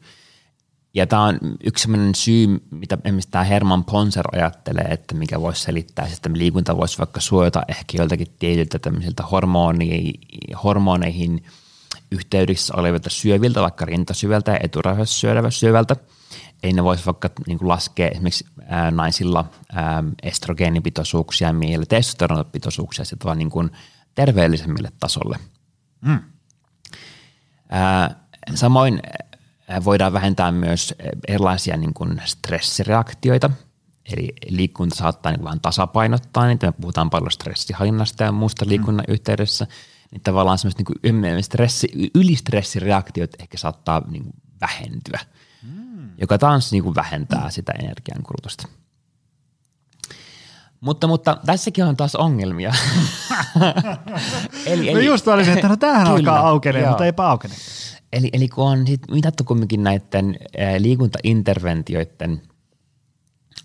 Ja 0.94 1.08
tämä 1.08 1.24
on 1.24 1.39
yksi 1.63 1.82
sellainen 1.82 2.16
syy, 2.16 2.48
mitä 2.72 2.98
tämä 3.32 3.44
Herman 3.44 3.84
Ponser 3.86 4.26
ajattelee, 4.32 4.84
että 4.84 5.16
mikä 5.16 5.42
voisi 5.42 5.63
selittää, 5.63 6.08
että 6.13 6.30
liikunta 6.34 6.78
voisi 6.78 6.98
vaikka 6.98 7.20
suojata 7.20 7.63
ehkä 7.68 7.98
joiltakin 7.98 8.28
tietyiltä 8.39 8.80
tämmöisiltä 8.80 9.24
hormoneihin 10.63 11.44
yhteydessä 12.12 12.74
olevilta 12.78 13.10
syöviltä, 13.10 13.62
vaikka 13.62 13.86
rintasyvältä 13.86 14.52
ja 14.52 14.60
eturauhassyövältä. 14.63 15.96
Ei 16.63 16.74
ne 16.74 16.84
voisi 16.84 17.06
vaikka 17.06 17.30
niin 17.48 17.58
kuin 17.58 17.70
laskea 17.70 18.08
esimerkiksi 18.08 18.46
naisilla 18.92 19.46
estrogeenipitoisuuksia 20.24 21.48
ja 21.48 21.54
miehillä 21.54 21.86
testosteronipitoisuuksia 21.86 23.06
sitten 23.06 23.26
vaan 23.26 23.38
niin 23.38 23.50
kuin 23.50 23.72
terveellisemmille 24.15 24.91
tasolle. 24.99 25.39
Mm. 26.02 26.19
Samoin 28.56 29.02
voidaan 29.86 30.13
vähentää 30.13 30.52
myös 30.52 30.93
erilaisia 31.28 31.78
niin 31.78 31.93
kuin 31.93 32.21
stressireaktioita, 32.26 33.49
eli 34.06 34.34
liikunta 34.49 34.95
saattaa 34.95 35.32
niin 35.32 35.43
vähän 35.43 35.60
tasapainottaa 35.60 36.47
niitä, 36.47 36.67
me 36.67 36.71
puhutaan 36.82 37.10
paljon 37.10 37.32
stressihallinnasta 37.32 38.23
ja 38.23 38.32
muusta 38.32 38.65
liikunnan 38.67 39.06
mm. 39.08 39.13
yhteydessä, 39.13 39.67
niin 40.12 40.21
tavallaan 40.21 40.58
semmoiset 40.58 40.82
niin 41.04 41.43
stressi, 41.43 42.12
ylistressireaktiot 42.15 43.32
ehkä 43.39 43.58
saattaa 43.58 44.02
niin 44.08 44.23
kuin 44.23 44.36
vähentyä, 44.62 45.19
mm. 45.63 46.10
joka 46.17 46.38
taas 46.38 46.71
niin 46.71 46.84
kuin 46.84 46.95
vähentää 46.95 47.49
sitä 47.49 47.71
energiankulutusta. 47.80 48.67
Mutta, 50.84 51.08
mutta 51.08 51.38
tässäkin 51.46 51.86
on 51.86 51.98
taas 51.98 52.15
ongelmia. 52.15 52.74
eli, 54.65 54.89
eli, 54.89 54.93
no 54.93 55.00
just 55.00 55.28
olisin, 55.28 55.54
että 55.54 55.67
no 55.67 55.78
tämähän 55.78 56.04
kyllä, 56.04 56.17
alkaa 56.17 56.48
aukenee, 56.48 56.88
mutta 56.88 57.06
eipä 57.06 57.28
aukene. 57.28 57.56
Eli, 58.13 58.30
eli 58.34 58.48
kun 58.48 58.67
on 58.67 58.88
sit 58.88 59.02
mitattu 59.12 59.43
kumminkin 59.43 59.84
näiden 59.84 60.36
liikuntainterventioiden 60.80 62.41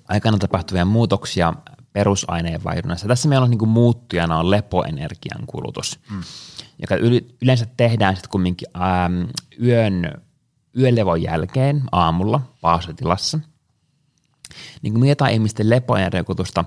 aikana 0.09 0.39
tapahtuvia 0.39 0.85
muutoksia 0.85 1.55
perusaineenvaihdunnassa. 1.93 3.09
Tässä 3.09 3.29
meillä 3.29 3.45
on 3.45 3.51
niin 3.51 3.59
kuin 3.59 3.69
muuttujana 3.69 4.39
on 4.39 4.51
lepoenergian 4.51 5.47
kulutus, 5.47 6.01
mm. 6.11 6.23
joka 6.83 6.95
yleensä 7.43 7.67
tehdään 7.77 8.17
sitten 8.17 8.31
kumminkin 8.31 8.69
ähm, 8.77 9.23
yön, 9.63 10.23
yölevon 10.79 11.23
jälkeen 11.23 11.83
aamulla 11.93 12.41
pausatilassa. 12.61 13.41
Niin 14.83 14.93
kun 14.93 15.01
mietitään 15.01 15.33
ihmisten 15.33 15.71
lepoenergian 15.71 16.25
kulutusta, 16.25 16.65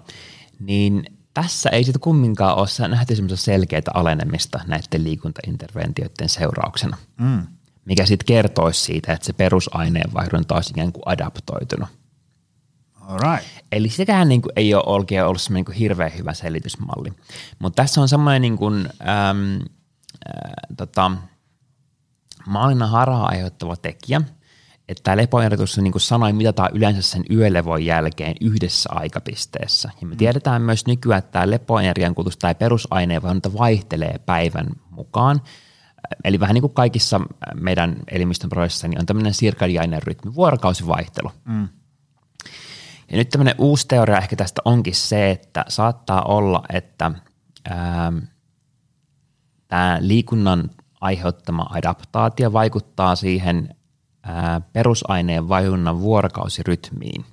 niin 0.61 1.05
tässä 1.33 1.69
ei 1.69 1.83
sitten 1.83 2.01
kumminkaan 2.01 2.57
ole 2.57 2.87
nähty 2.87 3.15
semmoista 3.15 3.45
selkeää 3.45 3.81
alenemista 3.93 4.59
näiden 4.67 5.03
liikuntainterventioiden 5.03 6.29
seurauksena. 6.29 6.97
Mm 7.19 7.47
mikä 7.85 8.05
sitten 8.05 8.25
kertoisi 8.25 8.81
siitä, 8.81 9.13
että 9.13 9.25
se 9.25 9.33
perusaineenvaihdunta 9.33 10.55
olisi 10.55 10.71
ikään 10.71 10.93
kuin 10.93 11.03
adaptoitunut. 11.05 11.89
Alright. 13.01 13.47
Eli 13.71 13.89
sekään 13.89 14.29
niin 14.29 14.41
kuin 14.41 14.51
ei 14.55 14.73
ole 14.73 14.83
oikein 14.85 15.23
ollut 15.23 15.41
semmoinen 15.41 15.65
niin 15.69 15.77
hirveän 15.79 16.11
hyvä 16.17 16.33
selitysmalli. 16.33 17.13
Mutta 17.59 17.83
tässä 17.83 18.01
on 18.01 18.09
semmoinen 18.09 18.41
niin 18.41 18.57
kuin, 18.57 18.89
äm, 19.01 19.55
äh, 19.55 20.51
tota, 20.77 21.11
maailman 22.47 22.89
harhaa 22.89 23.27
aiheuttava 23.27 23.75
tekijä, 23.75 24.21
että 24.91 25.03
tämä 25.03 25.17
lepoehdotus, 25.17 25.77
niin 25.77 25.91
kuin 25.91 26.01
sanoin, 26.01 26.35
mitataan 26.35 26.69
yleensä 26.73 27.01
sen 27.01 27.23
yölevon 27.29 27.85
jälkeen 27.85 28.35
yhdessä 28.41 28.89
aikapisteessä. 28.93 29.89
Ja 30.01 30.07
me 30.07 30.13
mm. 30.13 30.17
tiedetään 30.17 30.61
myös 30.61 30.85
nykyään, 30.87 31.19
että 31.19 31.31
tämä 31.31 31.51
lepoenergian 31.51 32.15
kulutus 32.15 32.37
tai 32.37 32.55
perusaineenvaihdunta 32.55 33.53
vaihtelee 33.53 34.19
päivän 34.25 34.67
mukaan– 34.89 35.41
Eli 36.23 36.39
vähän 36.39 36.53
niin 36.53 36.61
kuin 36.61 36.73
kaikissa 36.73 37.21
meidän 37.55 37.95
elimistön 38.11 38.49
prosessissa, 38.49 38.87
niin 38.87 38.99
on 38.99 39.05
tämmöinen 39.05 39.33
sirkadiainen 39.33 40.03
rytmi, 40.03 40.35
vuorokausivaihtelu. 40.35 41.31
Mm. 41.45 41.67
Ja 43.11 43.17
nyt 43.17 43.29
tämmöinen 43.29 43.55
uusi 43.57 43.87
teoria 43.87 44.17
ehkä 44.17 44.35
tästä 44.35 44.61
onkin 44.65 44.95
se, 44.95 45.31
että 45.31 45.65
saattaa 45.67 46.21
olla, 46.21 46.63
että 46.73 47.11
ää, 47.69 48.13
tämä 49.67 49.97
liikunnan 50.01 50.69
aiheuttama 51.01 51.67
adaptaatio 51.69 52.53
vaikuttaa 52.53 53.15
siihen 53.15 53.75
perusaineen 54.73 55.49
vaihdunnan 55.49 56.01
vuorokausirytmiin 56.01 57.25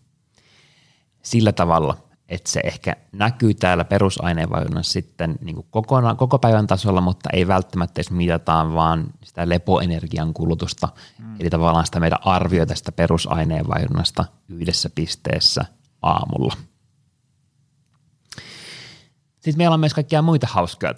sillä 1.23 1.53
tavalla– 1.53 1.97
että 2.29 2.51
se 2.51 2.61
ehkä 2.65 2.97
näkyy 3.13 3.55
täällä 3.55 3.85
perusaineenvaihdunnan 3.85 4.85
sitten 4.85 5.39
niin 5.41 5.55
kuin 5.55 5.67
kokonaan, 5.71 6.17
koko 6.17 6.39
päivän 6.39 6.67
tasolla, 6.67 7.01
mutta 7.01 7.31
ei 7.33 7.47
välttämättä 7.47 7.99
edes 7.99 8.11
mitataan 8.11 8.75
vaan 8.75 9.07
sitä 9.25 9.49
lepoenergian 9.49 10.35
kulutusta, 10.35 10.89
mm. 11.19 11.41
eli 11.41 11.51
tavallaan 11.51 11.87
sitä 11.87 12.01
meidän 12.01 12.19
arvio 12.25 12.67
tästä 12.67 12.93
perusaineenvaihdunnasta 12.93 14.25
yhdessä 14.49 14.91
pisteessä 14.95 15.65
aamulla. 16.03 16.55
Sitten 19.41 19.57
meillä 19.57 19.75
on 19.75 19.81
myös 19.81 19.95
kaikkia 19.95 20.23
muita 20.23 20.47
hauskoja 20.51 20.95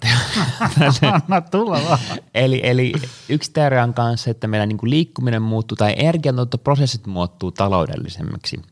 Anna 1.13 1.41
tulla 1.41 1.81
vaan. 1.89 1.99
eli, 2.33 2.61
eli 2.63 2.93
yksi 3.29 3.51
teoria 3.51 3.83
on 3.83 3.93
kanssa, 3.93 4.31
että 4.31 4.47
meidän 4.47 4.69
niin 4.69 4.77
liikkuminen 4.83 5.41
muuttuu 5.41 5.75
tai 5.75 5.93
energiantuottoprosessit 5.97 7.07
muuttuu 7.07 7.51
taloudellisemmiksi– 7.51 8.61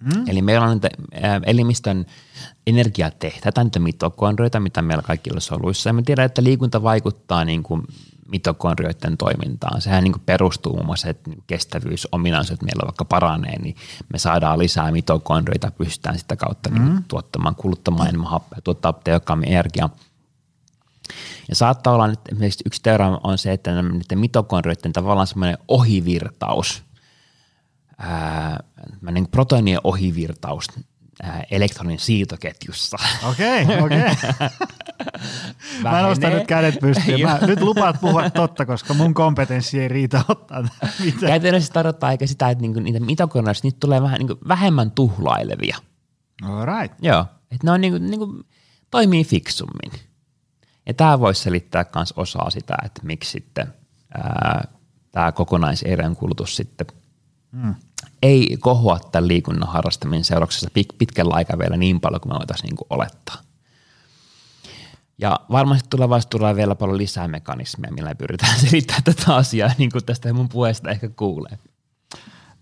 Mm. 0.00 0.24
Eli 0.28 0.42
meillä 0.42 0.66
on 0.66 0.80
näitä 0.82 0.90
elimistön 1.46 2.06
energiatehtäitä, 2.66 3.64
niitä 3.64 3.78
mitokondrioita, 3.78 4.60
mitä 4.60 4.82
meillä 4.82 5.02
kaikilla 5.02 5.40
soluissa. 5.40 5.88
Ja 5.88 5.92
me 5.92 6.02
tiedän, 6.02 6.26
että 6.26 6.44
liikunta 6.44 6.82
vaikuttaa 6.82 7.44
niin 7.44 7.62
kuin 7.62 7.82
mitokondrioiden 8.28 9.16
toimintaan. 9.16 9.80
Sehän 9.80 10.04
niin 10.04 10.20
perustuu 10.26 10.72
muun 10.72 10.86
muassa, 10.86 11.08
että 11.08 11.30
kestävyysominaisuudet 11.46 12.62
meillä 12.62 12.86
vaikka 12.86 13.04
paranee, 13.04 13.58
niin 13.58 13.76
me 14.12 14.18
saadaan 14.18 14.58
lisää 14.58 14.92
mitokondrioita, 14.92 15.70
pystytään 15.70 16.18
sitä 16.18 16.36
kautta 16.36 16.70
mm. 16.70 16.84
niin 16.84 17.04
tuottamaan, 17.08 17.54
kuluttamaan 17.54 18.08
enemmän 18.08 18.30
happea, 18.30 18.58
tuottaa 18.64 18.92
tehokkaammin 18.92 19.48
energiaa. 19.48 19.90
Ja 21.48 21.54
saattaa 21.54 21.94
olla, 21.94 22.06
että 22.06 22.32
esimerkiksi 22.32 22.64
yksi 22.66 22.82
teoria 22.82 23.20
on 23.22 23.38
se, 23.38 23.52
että 23.52 23.82
niiden 23.82 24.18
mitokondrioiden 24.18 24.92
tavallaan 24.92 25.26
semmoinen 25.26 25.58
ohivirtaus– 25.68 26.82
ää, 27.98 28.64
niin 29.10 29.28
proteinien 29.28 29.80
ohivirtaus 29.84 30.66
elektronin 31.50 31.98
siirtoketjussa. 31.98 32.96
Okei, 33.30 33.62
okay, 33.62 33.80
okei. 33.80 33.98
Okay. 34.00 34.48
Mä 35.82 36.02
nostan 36.02 36.32
nyt 36.32 36.46
kädet 36.46 36.80
pystyyn. 36.80 37.20
Mä 37.20 37.38
nyt 37.46 37.60
lupaat 37.60 38.00
puhua 38.00 38.30
totta, 38.30 38.66
koska 38.66 38.94
mun 38.94 39.14
kompetenssi 39.14 39.80
ei 39.80 39.88
riitä 39.88 40.24
ottaa 40.28 40.62
mitään. 41.04 41.26
Käytännössä 41.26 41.72
tarkoittaa 41.72 42.10
eikä 42.10 42.26
sitä, 42.26 42.50
että 42.50 42.62
niinku 42.62 42.80
niitä 42.80 43.00
mitokondrioita 43.00 43.60
niitä 43.62 43.80
tulee 43.80 44.02
vähän 44.02 44.18
niinku 44.18 44.38
vähemmän 44.48 44.90
tuhlailevia. 44.90 45.76
All 46.42 46.66
right. 46.66 46.96
Joo, 47.02 47.20
että 47.50 47.66
ne 47.66 47.70
on 47.70 47.80
niinku, 47.80 47.98
niinku, 47.98 48.44
toimii 48.90 49.24
fiksummin. 49.24 50.00
Ja 50.86 50.94
tämä 50.94 51.20
voisi 51.20 51.42
selittää 51.42 51.84
myös 51.94 52.14
osaa 52.16 52.50
sitä, 52.50 52.76
että 52.84 53.00
miksi 53.04 53.30
sitten 53.30 53.66
tämä 55.12 55.32
kokonaiserän 55.32 56.16
kulutus 56.16 56.56
sitten 56.56 56.86
mm 57.52 57.74
ei 58.26 58.56
kohoa 58.60 58.98
tämän 58.98 59.28
liikunnan 59.28 59.68
harrastamisen 59.68 60.24
seurauksessa 60.24 60.70
pitkällä 60.98 61.34
aikavälillä 61.34 61.76
niin 61.76 62.00
paljon 62.00 62.20
kuin 62.20 62.32
me 62.32 62.38
voitaisiin 62.38 62.68
niin 62.68 62.86
olettaa. 62.90 63.36
Ja 65.18 65.40
varmasti 65.50 65.88
tulevaisuudessa 65.90 66.30
tulee 66.30 66.56
vielä 66.56 66.74
paljon 66.74 66.98
lisää 66.98 67.28
mekanismeja, 67.28 67.92
millä 67.92 68.14
pyritään 68.14 68.60
selittämään 68.68 69.02
tätä 69.02 69.34
asiaa, 69.34 69.70
niin 69.78 69.90
kuin 69.92 70.04
tästä 70.04 70.32
mun 70.32 70.48
puheesta 70.48 70.90
ehkä 70.90 71.08
kuulee. 71.08 71.58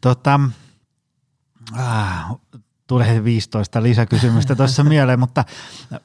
Tota, 0.00 0.40
äh, 1.78 2.24
tulee 2.86 3.24
15 3.24 3.82
lisäkysymystä 3.82 4.54
tuossa 4.54 4.84
mieleen, 4.94 5.20
mutta 5.20 5.44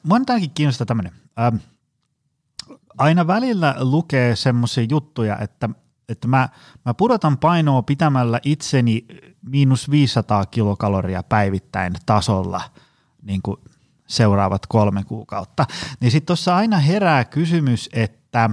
mua 0.02 0.20
tämäkin 0.26 0.50
kiinnostaa 0.50 0.86
tämmöinen. 0.86 1.12
Ähm, 1.40 1.56
aina 2.98 3.26
välillä 3.26 3.74
lukee 3.78 4.36
semmoisia 4.36 4.86
juttuja, 4.90 5.38
että 5.38 5.68
että 6.10 6.28
mä, 6.28 6.48
mä 6.84 6.94
pudotan 6.94 7.38
painoa 7.38 7.82
pitämällä 7.82 8.40
itseni 8.44 9.06
miinus 9.42 9.90
500 9.90 10.46
kilokaloria 10.46 11.22
päivittäin 11.22 11.92
tasolla 12.06 12.62
niin 13.22 13.42
kuin 13.42 13.56
seuraavat 14.06 14.66
kolme 14.66 15.04
kuukautta. 15.04 15.66
Niin 16.00 16.10
sitten 16.10 16.26
tuossa 16.26 16.56
aina 16.56 16.78
herää 16.78 17.24
kysymys, 17.24 17.88
että 17.92 18.50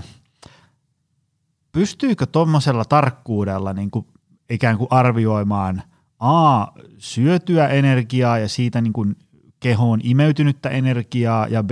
pystyykö 1.72 2.26
tuommoisella 2.26 2.86
tarkkuudella 2.86 3.74
niin 3.74 3.92
kuin 3.92 4.08
ikään 4.50 4.78
kuin 4.78 4.88
arvioimaan 4.92 5.84
A, 6.20 6.66
syötyä 6.98 7.68
energiaa 7.68 8.38
ja 8.38 8.50
siitä 8.50 8.82
niin 8.82 8.94
kuin 8.94 9.16
kehoon 9.60 10.00
imeytynyttä 10.04 10.70
energiaa 10.70 11.48
ja 11.48 11.64
B, 11.64 11.72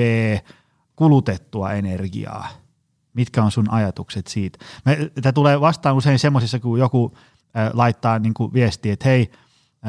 kulutettua 0.96 1.72
energiaa– 1.72 2.48
Mitkä 3.16 3.44
on 3.44 3.52
sun 3.52 3.70
ajatukset 3.70 4.28
siitä? 4.28 4.60
Tämä 5.22 5.34
tulee 5.34 5.62
vastaan 5.62 5.96
usein 5.96 6.20
semmoisissa, 6.20 6.60
kun 6.60 6.80
joku 6.80 7.18
laittaa 7.74 8.20
niin 8.20 8.34
kuin 8.34 8.54
viestiä, 8.54 8.94
että 8.94 9.10
hei, 9.10 9.32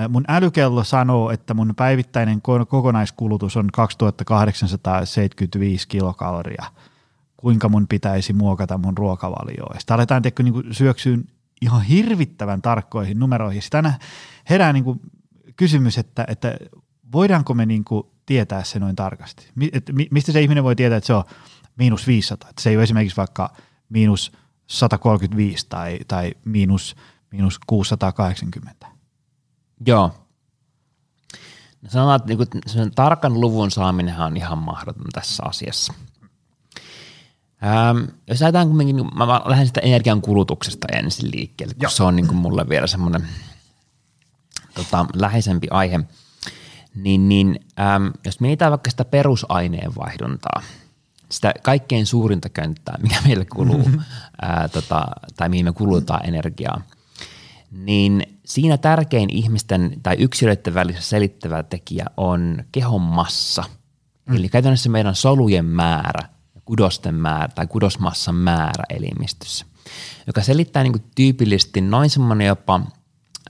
Mun 0.09 0.25
älykello 0.29 0.85
sanoo, 0.85 1.31
että 1.31 1.55
mun 1.55 1.75
päivittäinen 1.77 2.43
kokonaiskulutus 2.69 3.57
on 3.57 3.69
2875 3.73 5.89
kilokaloria. 5.89 6.65
Kuinka 7.37 7.69
mun 7.69 7.87
pitäisi 7.89 8.33
muokata 8.33 8.79
mun 8.79 8.99
ruokavalioa? 8.99 9.75
Sitten 9.79 9.95
aletaan 9.95 10.23
tehdä 10.23 10.43
niin 10.43 10.75
syöksyyn 10.75 11.25
ihan 11.63 11.83
hirvittävän 11.83 12.63
tarkkoihin 12.63 13.19
numeroihin. 13.19 13.63
Sitä 13.63 13.95
herää 14.51 14.73
niin 14.73 14.85
kuin 14.85 15.01
kysymys, 15.57 15.99
että, 15.99 16.25
että 16.29 16.57
voidaanko 17.13 17.55
me 17.55 17.67
niin 17.67 17.85
kuin 17.85 18.07
tietää 18.27 18.65
se 18.65 18.79
noin 18.79 18.97
tarkasti? 18.97 19.49
Et 19.73 19.91
mistä 20.11 20.33
se 20.33 20.41
ihminen 20.41 20.65
voi 20.65 20.77
tietää, 20.77 20.97
että 20.97 21.07
se 21.07 21.15
on 21.15 21.25
miinus 21.77 22.07
500? 22.07 22.51
Että 22.51 22.63
se 22.63 22.71
ei 22.71 22.77
ole 22.77 22.83
esimerkiksi 22.83 23.17
vaikka 23.17 23.53
miinus 23.89 24.33
135 24.67 25.67
tai, 25.69 25.99
tai 26.09 26.33
miinus, 26.45 26.97
miinus 27.37 27.61
680. 27.67 28.87
Joo. 29.87 30.13
No 31.83 31.91
sanotaan, 31.91 32.17
että 32.17 32.29
niin 32.29 32.63
sen 32.67 32.91
tarkan 32.95 33.41
luvun 33.41 33.71
saaminen 33.71 34.21
on 34.21 34.37
ihan 34.37 34.59
mahdoton 34.59 35.05
tässä 35.13 35.43
asiassa. 35.47 35.95
Ähm, 37.65 38.05
jos 38.27 38.43
ajatellaan 38.43 38.77
kuitenkin, 38.77 39.09
mä 39.15 39.29
lähden 39.29 39.67
sitä 39.67 39.81
energian 39.81 40.23
kulutuksesta 40.23 40.87
ensin 40.93 41.31
liikkeelle, 41.31 41.75
kun 41.75 41.83
Joo. 41.83 41.91
se 41.91 42.03
on 42.03 42.17
niin 42.17 42.27
kuin 42.27 42.37
mulle 42.37 42.69
vielä 42.69 42.87
semmoinen 42.87 43.29
tota, 44.75 45.07
läheisempi 45.15 45.67
aihe. 45.71 46.01
Niin, 46.95 47.29
niin 47.29 47.61
ähm, 47.81 48.07
jos 48.25 48.41
mietitään 48.41 48.71
vaikka 48.71 48.91
sitä 48.91 49.05
perusaineenvaihduntaa, 49.05 50.63
sitä 51.31 51.55
kaikkein 51.63 52.07
suurinta 52.07 52.49
könttää, 52.49 52.99
mikä 53.03 53.17
meille 53.25 53.45
kuluu, 53.45 53.79
mm-hmm. 53.79 54.01
ää, 54.43 54.69
tota, 54.69 55.07
tai 55.37 55.49
mihin 55.49 55.65
me 55.65 55.73
kulutaan 55.73 56.29
energiaa, 56.29 56.83
niin 57.85 58.41
siinä 58.45 58.79
tärkein 58.79 59.31
ihmisten 59.31 59.93
tai 60.03 60.17
yksilöiden 60.19 60.75
välissä 60.75 61.03
selittävä 61.03 61.63
tekijä 61.63 62.07
on 62.17 62.65
kehon 62.73 63.03
massa. 63.03 63.65
Mm. 64.27 64.37
Eli 64.37 64.49
käytännössä 64.49 64.91
meidän 64.91 65.15
solujen 65.15 65.65
määrä, 65.65 66.29
kudosten 66.65 67.15
määrä 67.15 67.49
tai 67.55 67.67
kudosmassan 67.67 68.35
määrä 68.35 68.85
elimistössä, 68.91 69.67
joka 70.27 70.43
selittää 70.43 70.83
niin 70.83 70.93
kuin 70.93 71.05
tyypillisesti 71.15 71.81
noin 71.81 72.11
semmoinen 72.11 72.47
jopa 72.47 72.81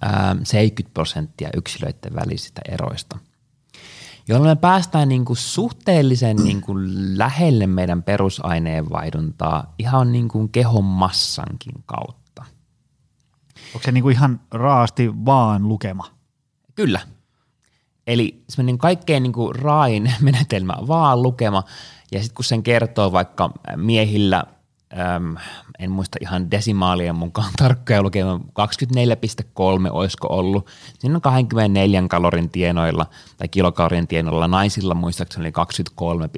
ää, 0.00 0.36
70 0.44 0.94
prosenttia 0.94 1.48
yksilöiden 1.56 2.14
välisistä 2.14 2.60
eroista 2.68 3.18
jolloin 4.28 4.50
me 4.50 4.60
päästään 4.60 5.08
niin 5.08 5.24
kuin 5.24 5.36
suhteellisen 5.36 6.36
niin 6.36 6.60
kuin 6.60 7.18
lähelle 7.18 7.66
meidän 7.66 8.02
perusaineenvaihduntaa 8.02 9.74
ihan 9.78 10.12
niin 10.12 10.28
kuin 10.28 10.48
kehon 10.48 10.84
massankin 10.84 11.72
kautta. 11.86 12.25
Onko 13.76 13.84
se 13.84 13.92
niin 13.92 14.02
kuin 14.02 14.16
ihan 14.16 14.40
raasti 14.50 15.10
vaan 15.24 15.68
lukema? 15.68 16.04
Kyllä. 16.74 17.00
Eli 18.06 18.44
semmoinen 18.48 18.78
kaikkein 18.78 19.22
niin 19.22 19.32
kuin 19.32 19.54
raain 19.54 20.12
menetelmä 20.20 20.74
vaan 20.86 21.22
lukema, 21.22 21.62
ja 22.12 22.18
sitten 22.18 22.34
kun 22.34 22.44
sen 22.44 22.62
kertoo 22.62 23.12
vaikka 23.12 23.50
miehillä– 23.76 24.44
äm, 24.92 25.36
en 25.78 25.90
muista 25.90 26.18
ihan 26.20 26.50
desimaalien 26.50 27.16
mukaan 27.16 27.52
tarkkoja 27.62 28.02
lukema, 28.02 28.36
24,3 28.36 28.42
olisiko 29.90 30.26
ollut. 30.30 30.66
Siinä 30.98 31.14
on 31.14 31.20
24 31.20 32.02
kalorin 32.08 32.50
tienoilla 32.50 33.06
tai 33.36 33.48
kilokalorin 33.48 34.06
tienoilla. 34.06 34.48
Naisilla 34.48 34.94
muistaakseni 34.94 35.42
oli 35.42 35.52
23, 35.52 36.28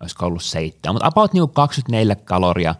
olisiko 0.00 0.26
ollut 0.26 0.42
7, 0.42 0.94
mutta 0.94 1.06
about 1.06 1.32
niin 1.32 1.50
24 1.50 2.14
kaloria 2.14 2.74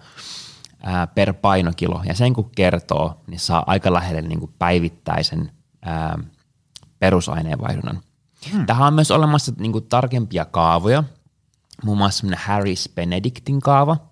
ää, 0.84 1.06
per 1.06 1.32
painokilo. 1.32 2.02
Ja 2.06 2.14
sen 2.14 2.32
kun 2.34 2.50
kertoo, 2.56 3.20
niin 3.26 3.40
saa 3.40 3.64
aika 3.66 3.92
lähelle 3.92 4.22
niin 4.22 4.40
kuin 4.40 4.54
päivittäisen 4.58 5.50
ää, 5.82 6.18
perusaineenvaihdunnan. 6.98 8.00
Hmm. 8.52 8.66
Tähän 8.66 8.86
on 8.86 8.94
myös 8.94 9.10
olemassa 9.10 9.52
niin 9.58 9.72
kuin 9.72 9.86
tarkempia 9.88 10.44
kaavoja, 10.44 11.04
muun 11.84 11.98
muassa 11.98 12.26
Harris 12.36 12.90
Benedictin 12.94 13.60
kaava– 13.60 13.96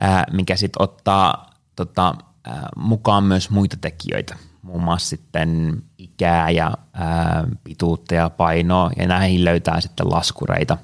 ää, 0.00 0.24
mikä 0.32 0.56
sitten 0.56 0.82
ottaa 0.82 1.50
tota, 1.76 2.14
ää, 2.44 2.68
mukaan 2.76 3.24
myös 3.24 3.50
muita 3.50 3.76
tekijöitä, 3.80 4.36
muun 4.62 4.82
muassa 4.82 5.08
sitten 5.08 5.82
ikää 5.98 6.50
ja 6.50 6.72
ää, 6.92 7.44
pituutta 7.64 8.14
ja 8.14 8.30
painoa, 8.30 8.90
ja 8.96 9.06
näihin 9.06 9.44
löytää 9.44 9.80
sitten 9.80 10.10
laskureita 10.10 10.78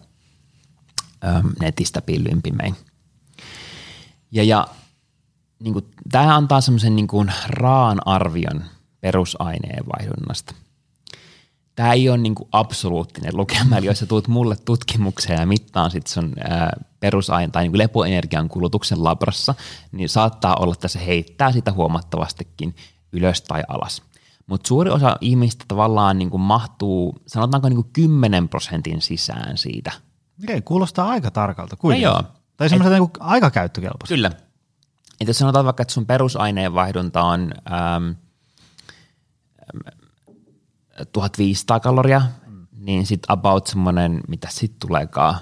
ää, 1.23 1.43
netistä 1.61 2.03
pillynpimein. 2.03 2.75
Ja, 4.31 4.45
ja 4.45 4.67
niin 5.65 5.75
tämä 6.13 6.37
antaa 6.37 6.61
semmoisen 6.61 6.97
niin 6.97 7.33
raan 7.47 7.99
arvion 8.07 8.65
perusaineen 9.01 9.85
vaihdunnasta 9.87 10.55
tämä 11.75 11.93
ei 11.93 12.09
ole 12.09 12.19
niin 12.19 12.35
kuin 12.35 12.49
absoluuttinen 12.53 13.37
lukema, 13.37 13.77
eli 13.77 13.87
jos 13.87 13.99
sä 13.99 14.07
tuut 14.07 14.29
mulle 14.29 14.57
tutkimukseen 14.65 15.41
ja 15.41 15.47
mittaan 15.47 15.91
sit 15.91 16.07
sun 16.07 16.33
ää, 16.39 16.81
perusain 17.01 17.53
tai 17.53 17.63
niin 17.69 17.79
lepoenergian 17.79 18.49
kulutuksen 18.49 19.05
labrassa, 19.05 19.55
niin 19.93 20.09
saattaa 20.09 20.57
olla, 20.57 20.73
että 20.73 20.89
se 20.89 21.07
heittää 21.07 21.53
sitä 21.53 21.73
huomattavastikin 21.73 22.77
ylös 23.13 23.43
tai 23.43 23.63
alas. 23.69 24.03
Mutta 24.47 24.69
suuri 24.69 24.91
osa 24.91 25.17
ihmistä 25.21 25.65
tavallaan 25.69 26.19
niin 26.19 26.31
kuin 26.31 26.41
mahtuu, 26.41 27.17
sanotaanko 27.27 27.69
niin 27.69 27.83
kuin 27.83 27.91
10 27.93 28.49
prosentin 28.49 29.03
sisään 29.03 29.59
siitä. 29.59 29.93
Okei, 30.45 30.63
kuulostaa 30.63 31.09
aika 31.09 31.31
tarkalta. 31.31 31.77
Kuitenkin. 31.77 32.07
No 32.07 32.13
joo. 32.13 32.23
Tai 32.57 32.69
semmoista 32.69 32.99
niin 32.99 33.11
aika 33.21 33.51
käyttökelpoista. 33.51 34.15
Kyllä. 34.15 34.31
Et 35.21 35.29
jos 35.29 35.39
sanotaan 35.39 35.65
vaikka, 35.65 35.83
että 35.83 35.95
sun 35.95 36.07
perusaineenvaihdunta 36.07 37.23
on 37.23 37.55
ähm, 37.73 38.11
1500 41.13 41.81
kaloria, 41.81 42.23
mm. 42.47 42.67
niin 42.79 43.07
sitten 43.07 43.33
about 43.33 43.67
semmoinen, 43.67 44.21
mitä 44.29 44.49
sitten 44.51 44.89
tuleekaan, 44.89 45.37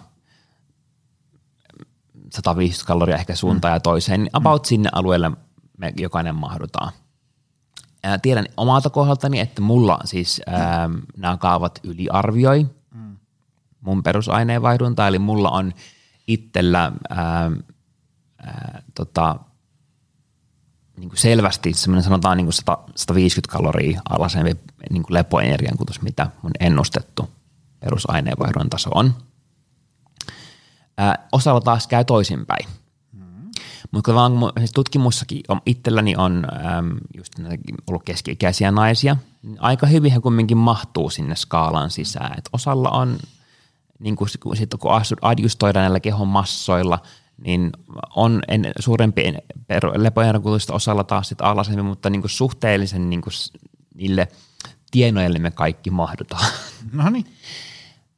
150 2.33 2.87
kaloria 2.87 3.17
ehkä 3.17 3.35
suuntaan 3.35 3.73
mm. 3.73 3.77
ja 3.77 3.81
toiseen, 3.81 4.21
niin 4.21 4.31
about 4.33 4.63
mm. 4.63 4.67
sinne 4.67 4.89
alueelle 4.93 5.31
me 5.79 5.93
jokainen 5.97 6.35
mahdutaan. 6.35 6.93
Ää, 8.03 8.19
tiedän 8.19 8.47
omalta 8.57 8.91
kohdaltani, 8.91 9.41
että 9.41 9.63
mulla 9.63 9.99
siis 10.05 10.43
ää, 10.47 10.91
nämä 11.17 11.37
kaavat 11.37 11.81
yliarvioi 11.83 12.67
mm. 12.95 13.17
mun 13.81 14.03
perusaineenvaihdunta, 14.03 15.09
eli 15.09 15.19
mulla 15.19 15.51
on 15.51 15.73
itsellä 16.27 16.93
ää, 17.09 17.51
ää, 18.39 18.83
tota, 18.95 19.37
niin 21.03 21.11
kuin 21.11 21.19
selvästi 21.19 21.75
semmoinen 21.75 22.03
sanotaan 22.03 22.37
niin 22.37 22.47
kuin 22.47 22.55
100, 22.55 22.79
150 22.95 23.53
kaloria 23.53 24.01
alasempi 24.09 24.57
niin 24.91 25.03
kuin 25.03 25.15
lepoenergian 25.15 25.77
kulutus, 25.77 26.03
mitä 26.03 26.31
mun 26.43 26.51
ennustettu 26.61 27.31
perusaineenvaihdon 27.81 28.71
taso 28.71 28.91
on. 28.95 29.15
Ää, 30.99 31.29
osalla 31.33 31.61
taas 31.61 31.87
käy 31.87 32.05
toisinpäin. 32.05 32.69
Mm-hmm. 33.13 33.51
Mutta 33.91 34.15
vaan 34.15 34.33
siis 34.59 34.73
tutkimussakin 34.73 35.41
on, 35.49 35.61
itselläni 35.67 36.17
on 36.17 36.47
äm, 36.79 36.97
just 37.17 37.33
ollut 37.87 38.03
keski-ikäisiä 38.05 38.71
naisia, 38.71 39.17
niin 39.43 39.57
aika 39.61 39.87
hyvin 39.87 40.13
he 40.13 40.21
kumminkin 40.21 40.57
mahtuu 40.57 41.11
sinne 41.11 41.37
skaalan 41.37 41.91
sisään. 41.91 42.39
Et 42.39 42.49
osalla 42.53 42.91
on, 42.91 43.19
niin 43.99 44.17
kuin, 44.17 44.29
sit, 44.29 44.75
kun 44.81 44.93
adjustoidaan 45.23 45.83
näillä 45.83 46.01
kehon 46.01 46.29
massoilla– 46.29 46.99
niin 47.45 47.71
on 48.17 48.43
en, 48.49 48.73
suurempi 48.79 49.23
lepoenerkulutusta 49.97 50.73
osalla 50.75 51.05
taas 51.05 51.29
sit 51.29 51.41
alasemmin, 51.41 51.85
mutta 51.85 52.11
niin 52.11 52.21
kuin 52.21 52.31
suhteellisen 52.31 53.11
niin 53.11 53.23
kuin 53.23 53.33
niille 53.95 54.29
tienoille 54.91 55.39
me 55.39 55.51
kaikki 55.51 55.91
mahdutaan. 55.91 56.53
No 56.93 57.11
niin. 57.11 57.27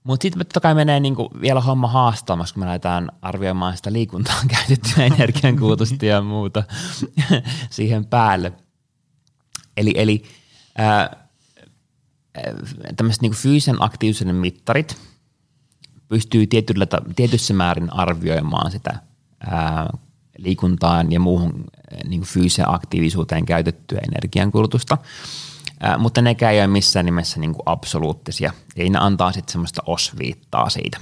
Mutta 0.04 0.22
sitten 0.22 0.38
totta 0.38 0.60
kai 0.60 0.74
menee 0.74 1.00
niinku 1.00 1.30
vielä 1.40 1.60
homma 1.60 1.88
haastavammaksi, 1.88 2.54
kun 2.54 2.60
me 2.60 2.66
lähdetään 2.66 3.10
arvioimaan 3.22 3.76
sitä 3.76 3.92
liikuntaan 3.92 4.48
käytettyä 4.56 5.04
energiankulutusta 5.04 6.06
ja 6.06 6.22
muuta 6.22 6.62
siihen 7.70 8.06
päälle. 8.06 8.52
Eli, 9.76 9.92
eli 9.96 10.22
tämmöiset 12.96 13.22
niinku 13.22 13.36
fyysisen 13.36 13.76
aktiivisuuden 13.82 14.34
mittarit 14.34 14.96
pystyy 16.08 16.46
tietyllä, 16.46 16.86
tietyssä 17.16 17.54
määrin 17.54 17.92
arvioimaan 17.92 18.70
sitä 18.70 18.98
ää, 19.46 19.90
liikuntaan 20.38 21.12
ja 21.12 21.20
muuhun 21.20 21.64
niin 22.04 22.20
kuin 22.20 22.28
fyysiseen 22.28 22.70
aktiivisuuteen 22.70 23.46
käytettyä 23.46 24.00
energiankulutusta, 24.08 24.98
ää, 25.80 25.98
mutta 25.98 26.22
nekään 26.22 26.54
ei 26.54 26.60
ole 26.60 26.66
missään 26.66 27.06
nimessä 27.06 27.40
niin 27.40 27.54
kuin 27.54 27.62
absoluuttisia. 27.66 28.52
Eli 28.76 28.90
ne 28.90 28.98
antaa 28.98 29.32
sitten 29.32 29.52
semmoista 29.52 29.82
osviittaa 29.86 30.70
siitä. 30.70 30.98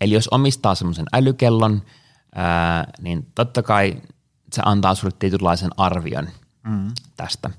Eli 0.00 0.14
jos 0.14 0.28
omistaa 0.28 0.74
semmoisen 0.74 1.06
älykellon, 1.12 1.82
ää, 2.34 2.86
niin 3.00 3.26
totta 3.34 3.62
kai 3.62 3.96
se 4.52 4.62
antaa 4.64 4.94
sulle 4.94 5.14
tietynlaisen 5.18 5.70
arvion 5.76 6.28
mm. 6.66 6.92
tästä. 7.16 7.50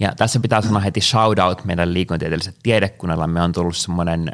Ja 0.00 0.14
tässä 0.16 0.40
pitää 0.40 0.60
sanoa 0.60 0.80
heti 0.80 1.00
shout 1.00 1.38
out 1.38 1.64
meidän 1.64 1.94
liikuntieteelliselle 1.94 2.58
tiedekunnalle. 2.62 3.26
Me 3.26 3.42
on 3.42 3.52
tullut 3.52 3.76
semmoinen 3.76 4.32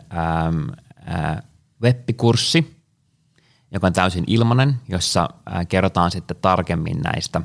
web-kurssi, 1.82 2.77
joka 3.70 3.86
on 3.86 3.92
täysin 3.92 4.24
ilmainen, 4.26 4.74
jossa 4.88 5.28
kerrotaan 5.68 6.10
sitten 6.10 6.36
tarkemmin 6.40 7.00
näistä 7.00 7.40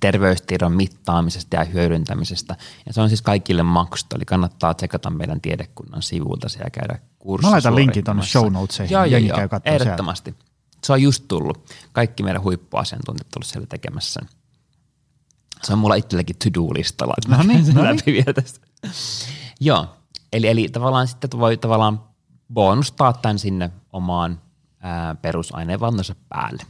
terveystiedon 0.00 0.72
mittaamisesta 0.72 1.56
ja 1.56 1.64
hyödyntämisestä. 1.64 2.56
Ja 2.86 2.92
se 2.92 3.00
on 3.00 3.08
siis 3.08 3.22
kaikille 3.22 3.62
maksusta, 3.62 4.16
eli 4.16 4.24
kannattaa 4.24 4.74
tsekata 4.74 5.10
meidän 5.10 5.40
tiedekunnan 5.40 6.02
sivulta 6.02 6.46
ja 6.64 6.70
käydä 6.70 6.98
kurssi 7.18 7.46
Mä 7.46 7.50
laitan 7.50 7.74
linkin 7.74 8.04
tuonne 8.04 8.22
show 8.22 8.52
notesiin. 8.52 8.90
Joo, 8.90 9.04
joo, 9.04 9.20
joo, 9.20 9.38
ehdottomasti. 9.64 10.34
Se 10.84 10.92
on 10.92 11.02
just 11.02 11.24
tullut. 11.28 11.70
Kaikki 11.92 12.22
meidän 12.22 12.42
huippuasiantuntijat 12.42 13.28
tullut 13.30 13.46
siellä 13.46 13.66
tekemässä 13.66 14.12
sen. 14.12 14.28
Se 15.62 15.72
on 15.72 15.78
mulla 15.78 15.94
itselläkin 15.94 16.36
to-do-listalla, 16.36 17.14
että 17.18 17.36
No 17.36 17.52
niin, 17.52 17.74
no 17.74 17.82
niin. 17.82 17.96
läpi 17.96 18.12
vielä 18.12 18.32
tästä. 18.32 18.66
Joo, 19.60 19.96
eli, 20.32 20.46
eli 20.46 20.68
tavallaan 20.68 21.08
sitten 21.08 21.30
voi 21.40 21.56
tavallaan 21.56 22.00
bonustaa 22.52 23.12
tämän 23.12 23.38
sinne 23.38 23.70
omaan 23.92 24.40
ää, 24.80 25.14
perusaineenvaihtonsa 25.14 26.14
päälle. 26.28 26.62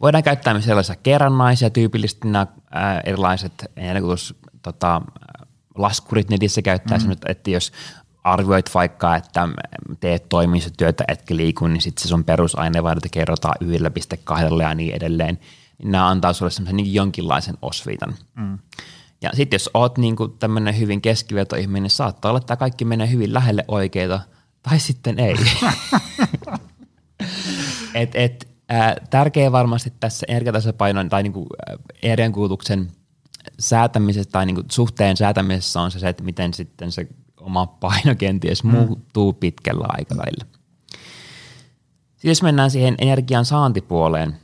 Voidaan 0.00 0.22
käyttää 0.22 0.54
myös 0.54 0.64
sellaisia 0.64 0.96
kerrannaisia, 1.02 1.70
tyypillisesti 1.70 2.28
nämä 2.28 2.46
ää, 2.70 3.00
erilaiset 3.00 3.64
energiankulutus, 3.76 4.34
tota, 4.62 5.02
laskurit 5.74 6.30
netissä 6.30 6.62
käyttää 6.62 6.98
mm. 6.98 7.12
että 7.28 7.50
jos 7.50 7.72
arvioit 8.24 8.70
vaikka, 8.74 9.16
että 9.16 9.48
teet 10.00 10.28
toimistotyötä 10.28 11.04
etkä 11.08 11.36
liiku, 11.36 11.66
niin 11.66 11.80
sitten 11.80 12.02
se 12.02 12.08
sun 12.08 12.24
perusaineenvaihdot 12.24 13.04
kerrotaan 13.10 13.54
1,2 13.64 14.62
ja 14.62 14.74
niin 14.74 14.94
edelleen. 14.94 15.38
Niin 15.78 15.92
nämä 15.92 16.08
antaa 16.08 16.32
sulle 16.32 16.50
semmoisen 16.50 16.76
niin 16.76 16.94
jonkinlaisen 16.94 17.58
osviitan. 17.62 18.14
Mm. 18.34 18.58
Ja 19.22 19.30
sitten 19.34 19.54
jos 19.54 19.70
oot 19.74 19.98
niin 19.98 20.16
tämmöinen 20.38 20.78
hyvin 20.78 21.02
keskivetoihminen, 21.02 21.82
niin 21.82 21.90
saattaa 21.90 22.30
olla, 22.30 22.38
että 22.38 22.46
tämä 22.46 22.56
kaikki 22.56 22.84
menee 22.84 23.10
hyvin 23.10 23.34
lähelle 23.34 23.64
oikeita, 23.68 24.20
tai 24.62 24.78
sitten 24.78 25.18
ei. 25.18 25.34
et, 27.94 28.10
et, 28.14 28.48
ää, 28.68 28.96
tärkeä 29.10 29.52
varmasti 29.52 29.92
tässä 30.00 30.26
energiatasapainon 30.28 31.08
tai 31.08 31.22
niinku, 31.22 31.46
ää, 31.66 31.76
energiankulutuksen 32.02 32.92
säätämisessä 33.58 34.30
tai 34.30 34.46
niinku 34.46 34.62
suhteen 34.70 35.16
säätämisessä 35.16 35.80
on 35.80 35.90
se, 35.90 35.98
se, 35.98 36.08
että 36.08 36.24
miten 36.24 36.54
sitten 36.54 36.92
se 36.92 37.06
oma 37.40 37.66
paino 37.66 38.14
kenties 38.14 38.64
mm. 38.64 38.70
muuttuu 38.70 39.32
pitkällä 39.32 39.86
aikavälillä. 39.88 40.44
Sitten 42.12 42.30
jos 42.30 42.42
mennään 42.42 42.70
siihen 42.70 42.94
energian 42.98 43.44
saantipuoleen, 43.44 44.36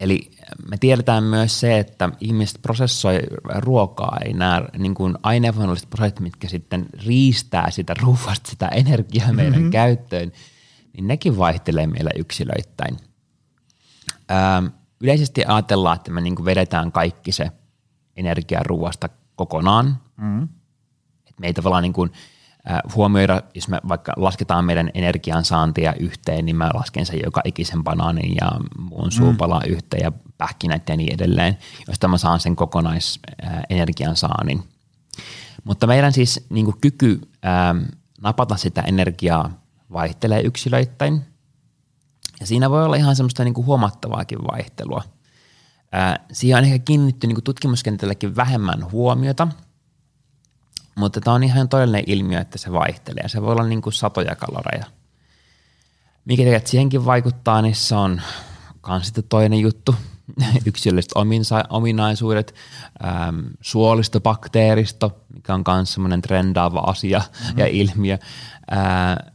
eli 0.00 0.30
me 0.68 0.76
tiedetään 0.76 1.24
myös 1.24 1.60
se, 1.60 1.78
että 1.78 2.10
ihmiset 2.20 2.62
prosessoi 2.62 3.20
ruokaa, 3.44 4.18
ei 4.24 4.32
nämä 4.32 4.62
niin 4.78 4.94
kuin 4.94 5.14
aineenvainnolliset 5.22 5.90
prosessit, 5.90 6.20
mitkä 6.20 6.48
sitten 6.48 6.86
riistää 7.06 7.70
sitä 7.70 7.94
ruuasta 8.02 8.50
sitä 8.50 8.68
energiaa 8.68 9.32
meidän 9.32 9.54
mm-hmm. 9.54 9.70
käyttöön, 9.70 10.32
niin 10.92 11.08
nekin 11.08 11.38
vaihtelee 11.38 11.86
meillä 11.86 12.10
yksilöittäin. 12.16 12.96
Öö, 14.30 14.70
yleisesti 15.00 15.44
ajatellaan, 15.46 15.96
että 15.96 16.10
me 16.10 16.20
niin 16.20 16.36
kuin 16.36 16.46
vedetään 16.46 16.92
kaikki 16.92 17.32
se 17.32 17.50
energia 18.16 18.60
ruuasta 18.62 19.08
kokonaan. 19.36 19.98
Mm-hmm. 20.16 20.48
Et 21.26 21.38
me 21.38 21.46
ei 21.46 21.54
tavallaan 21.54 21.82
niin 21.82 21.92
kuin, 21.92 22.12
huomioida, 22.94 23.42
jos 23.54 23.68
me 23.68 23.80
vaikka 23.88 24.12
lasketaan 24.16 24.64
meidän 24.64 24.90
energiansaantia 24.94 25.94
yhteen, 25.94 26.46
niin 26.46 26.56
mä 26.56 26.70
lasken 26.74 27.06
sen 27.06 27.20
joka 27.24 27.40
ikisen 27.44 27.84
banaanin 27.84 28.36
ja 28.40 28.50
muun 28.78 29.12
suupalan 29.12 29.62
mm. 29.66 29.72
yhteen 29.72 30.02
ja 30.02 30.12
pähkinät 30.38 30.88
ja 30.88 30.96
niin 30.96 31.14
edelleen, 31.14 31.58
josta 31.88 32.08
mä 32.08 32.18
saan 32.18 32.40
sen 32.40 32.56
kokonaisenergiansaannin. 32.56 34.62
Mutta 35.64 35.86
meidän 35.86 36.12
siis 36.12 36.46
niin 36.50 36.64
kuin 36.64 36.76
kyky 36.80 37.20
ää, 37.42 37.74
napata 38.20 38.56
sitä 38.56 38.82
energiaa 38.82 39.50
vaihtelee 39.92 40.40
yksilöittäin. 40.40 41.22
Ja 42.40 42.46
siinä 42.46 42.70
voi 42.70 42.84
olla 42.84 42.96
ihan 42.96 43.16
semmoista 43.16 43.44
niin 43.44 43.54
kuin 43.54 43.66
huomattavaakin 43.66 44.38
vaihtelua. 44.52 45.02
Ää, 45.92 46.24
siihen 46.32 46.58
on 46.58 46.64
ehkä 46.64 46.78
kiinnitty 46.78 47.26
niin 47.26 47.36
kuin 47.36 47.44
tutkimuskentälläkin 47.44 48.36
vähemmän 48.36 48.90
huomiota, 48.90 49.48
mutta 50.94 51.20
tämä 51.20 51.34
on 51.34 51.42
ihan 51.42 51.68
todellinen 51.68 52.04
ilmiö, 52.06 52.40
että 52.40 52.58
se 52.58 52.72
vaihtelee. 52.72 53.28
Se 53.28 53.42
voi 53.42 53.52
olla 53.52 53.66
niin 53.66 53.82
kuin 53.82 53.92
satoja 53.92 54.36
kaloreja. 54.36 54.84
Mikä 56.24 56.42
tekee, 56.42 56.56
että 56.56 56.70
siihenkin 56.70 57.04
vaikuttaa, 57.04 57.62
niin 57.62 57.74
se 57.74 57.94
on 57.94 58.20
kans 58.80 59.06
sitten 59.06 59.24
toinen 59.28 59.60
juttu. 59.60 59.94
Yksilölliset 60.66 61.12
ominsa- 61.14 61.66
ominaisuudet, 61.70 62.54
ähm, 63.04 63.38
suolistobakteeristo, 63.60 65.24
mikä 65.34 65.54
on 65.54 65.64
myös 65.66 65.92
semmoinen 65.92 66.22
trendaava 66.22 66.78
asia 66.78 67.18
mm-hmm. 67.18 67.58
ja 67.58 67.66
ilmiö. 67.66 68.18
Äh, 68.72 69.32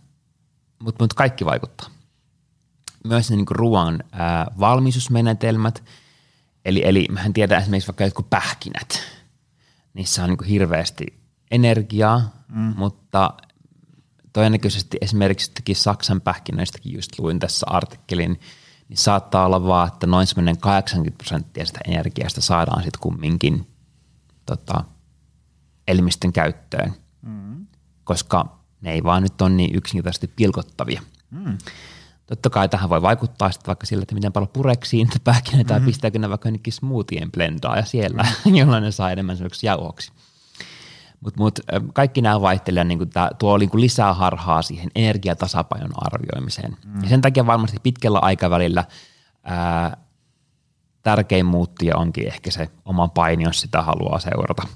mutta 0.80 1.04
mut 1.04 1.14
kaikki 1.14 1.46
vaikuttaa. 1.46 1.90
Myös 3.04 3.30
ne 3.30 3.36
niinku 3.36 3.54
ruoan 3.54 4.04
äh, 4.14 4.20
valmisusmenetelmät, 4.60 5.84
eli, 6.66 6.82
eli 6.86 7.08
mehän 7.12 7.34
tiedän 7.34 7.62
esimerkiksi 7.62 7.88
vaikka 7.88 8.04
jotkut 8.04 8.30
pähkinät, 8.30 9.02
niissä 9.94 10.24
on 10.24 10.30
niinku 10.30 10.44
hirveästi 10.44 11.25
energiaa, 11.52 12.44
mm. 12.48 12.74
mutta 12.78 13.34
todennäköisesti 14.34 14.98
esimerkiksi 15.02 15.52
Saksan 15.74 16.22
pähkinöistäkin 16.22 16.94
just 16.94 17.20
luin 17.20 17.40
tässä 17.40 17.66
artikkelin, 17.70 18.40
niin 18.90 18.98
saattaa 18.98 19.46
olla 19.46 19.66
vaan, 19.66 19.88
että 19.88 20.08
noin 20.08 20.28
semmoinen 20.28 20.58
80 20.58 21.18
prosenttia 21.18 21.66
sitä 21.66 21.80
energiasta 21.88 22.42
saadaan 22.42 22.84
sitten 22.84 23.02
kumminkin 23.02 23.68
tota, 24.46 24.84
elimistön 25.88 26.34
käyttöön, 26.34 26.94
mm. 27.22 27.68
koska 28.04 28.60
ne 28.82 28.92
ei 28.92 29.04
vaan 29.04 29.24
nyt 29.24 29.42
ole 29.42 29.50
niin 29.50 29.76
yksinkertaisesti 29.76 30.28
pilkottavia. 30.28 31.02
Mm. 31.32 31.58
Totta 32.28 32.50
kai 32.50 32.70
tähän 32.70 32.90
voi 32.90 33.02
vaikuttaa 33.02 33.52
sitten 33.52 33.68
vaikka 33.68 33.86
sillä, 33.86 34.04
että 34.04 34.16
miten 34.16 34.34
paljon 34.34 34.50
pureksiin 34.50 35.10
pähkinöitä 35.24 35.74
mm-hmm. 35.74 35.86
tai 35.86 35.92
pistääkö 35.92 36.20
ne 36.20 36.30
vaikka 36.30 36.48
jonnekin 36.48 36.74
smoothien 36.74 37.32
blendaa 37.32 37.78
ja 37.78 37.86
siellä, 37.86 38.24
mm-hmm. 38.24 38.56
jolloin 38.60 38.84
ne 38.84 38.92
saa 38.92 39.12
enemmän 39.12 39.38
jauhoksi. 39.64 40.12
Mutta 41.26 41.40
mut, 41.40 41.60
kaikki 41.94 42.22
nämä 42.22 42.42
vaihtelevat, 42.42 42.88
niin 42.88 43.10
tää, 43.10 43.30
tuo 43.40 43.58
niin 43.58 43.70
lisää 43.74 44.14
harhaa 44.14 44.62
siihen 44.62 44.92
energiatasapainon 44.96 45.92
arvioimiseen. 45.96 46.78
Mm. 46.86 47.04
Ja 47.04 47.10
sen 47.10 47.22
takia 47.22 47.46
varmasti 47.46 47.78
pitkällä 47.84 48.20
aikavälillä 48.20 48.84
ää, 49.44 49.98
tärkein 51.02 51.46
muuttija 51.46 51.98
onkin 51.98 52.28
ehkä 52.28 52.52
se 52.52 52.70
oma 52.86 53.08
paini, 53.08 53.44
jos 53.44 53.62
sitä 53.62 53.82
haluaa 53.82 54.20
seurata. 54.20 54.68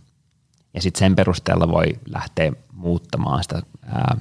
Ja 0.73 0.81
sitten 0.81 0.99
sen 0.99 1.15
perusteella 1.15 1.67
voi 1.67 1.85
lähteä 2.05 2.51
muuttamaan 2.73 3.43
sitä 3.43 3.61
ää, 3.85 4.17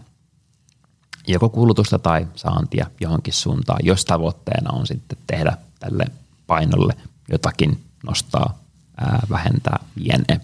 joko 1.27 1.49
kulutusta 1.49 1.99
tai 1.99 2.27
saantia 2.35 2.87
johonkin 3.01 3.35
suuntaan, 3.35 3.79
jos 3.83 4.05
tavoitteena 4.05 4.71
on 4.73 4.87
sitten 4.87 5.19
tehdä 5.27 5.57
tälle 5.81 6.05
painolle 6.47 6.93
jotakin, 7.29 7.85
nostaa, 8.07 8.59
ää, 8.97 9.21
vähentää, 9.31 9.79
viene. 9.97 10.41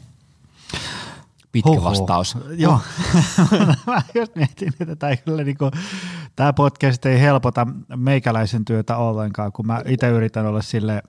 Pitkä 1.54 1.70
Huhhuh. 1.70 1.84
vastaus. 1.84 2.36
Joo, 2.56 2.80
mä 3.86 4.02
just 4.14 4.36
mietin, 4.36 4.72
että 4.80 4.96
tämä, 4.96 5.16
kyllä 5.16 5.44
niinku, 5.44 5.70
tämä 6.36 6.52
podcast 6.52 7.06
ei 7.06 7.20
helpota 7.20 7.66
meikäläisen 7.96 8.64
työtä 8.64 8.96
ollenkaan, 8.96 9.52
kun 9.52 9.66
mä 9.66 9.82
itse 9.86 10.08
yritän 10.08 10.46
olla 10.46 10.62
sille 10.62 11.02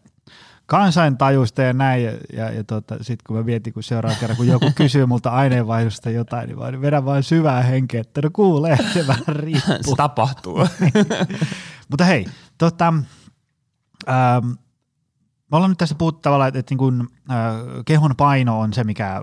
kansaintajuista 0.65 1.61
ja 1.61 1.73
näin, 1.73 2.03
ja, 2.03 2.11
ja, 2.33 2.51
ja 2.51 2.63
tota, 2.63 2.95
sitten 2.95 3.23
kun 3.27 3.37
mä 3.37 3.43
mietin, 3.43 3.73
kun 3.73 3.83
seuraavan 3.83 4.19
kerran, 4.19 4.37
kun 4.37 4.47
joku 4.47 4.71
kysyy 4.75 5.05
multa 5.05 5.29
aineenvaihdosta 5.29 6.09
jotain, 6.09 6.47
niin 6.47 6.59
mä 6.59 6.81
vedän 6.81 7.05
vaan 7.05 7.23
syvää 7.23 7.61
henkeä, 7.61 8.01
että 8.01 8.21
no 8.21 8.29
kuulee, 8.33 8.77
se 8.93 9.07
vähän 9.07 9.35
riippuu. 9.35 9.77
se 9.81 9.93
tapahtuu. 9.97 10.57
Mutta 11.89 12.05
hei, 12.05 12.25
tota, 12.57 12.93
ähm, 14.09 14.51
me 15.51 15.57
ollaan 15.57 15.71
nyt 15.71 15.77
tässä 15.77 15.95
puhuttu 15.95 16.21
tavallaan, 16.21 16.47
että, 16.47 16.59
että 16.59 16.71
niin 16.71 16.77
kuin, 16.77 17.07
äh, 17.31 17.37
kehon 17.85 18.15
paino 18.17 18.59
on 18.59 18.73
se, 18.73 18.83
mikä 18.83 19.21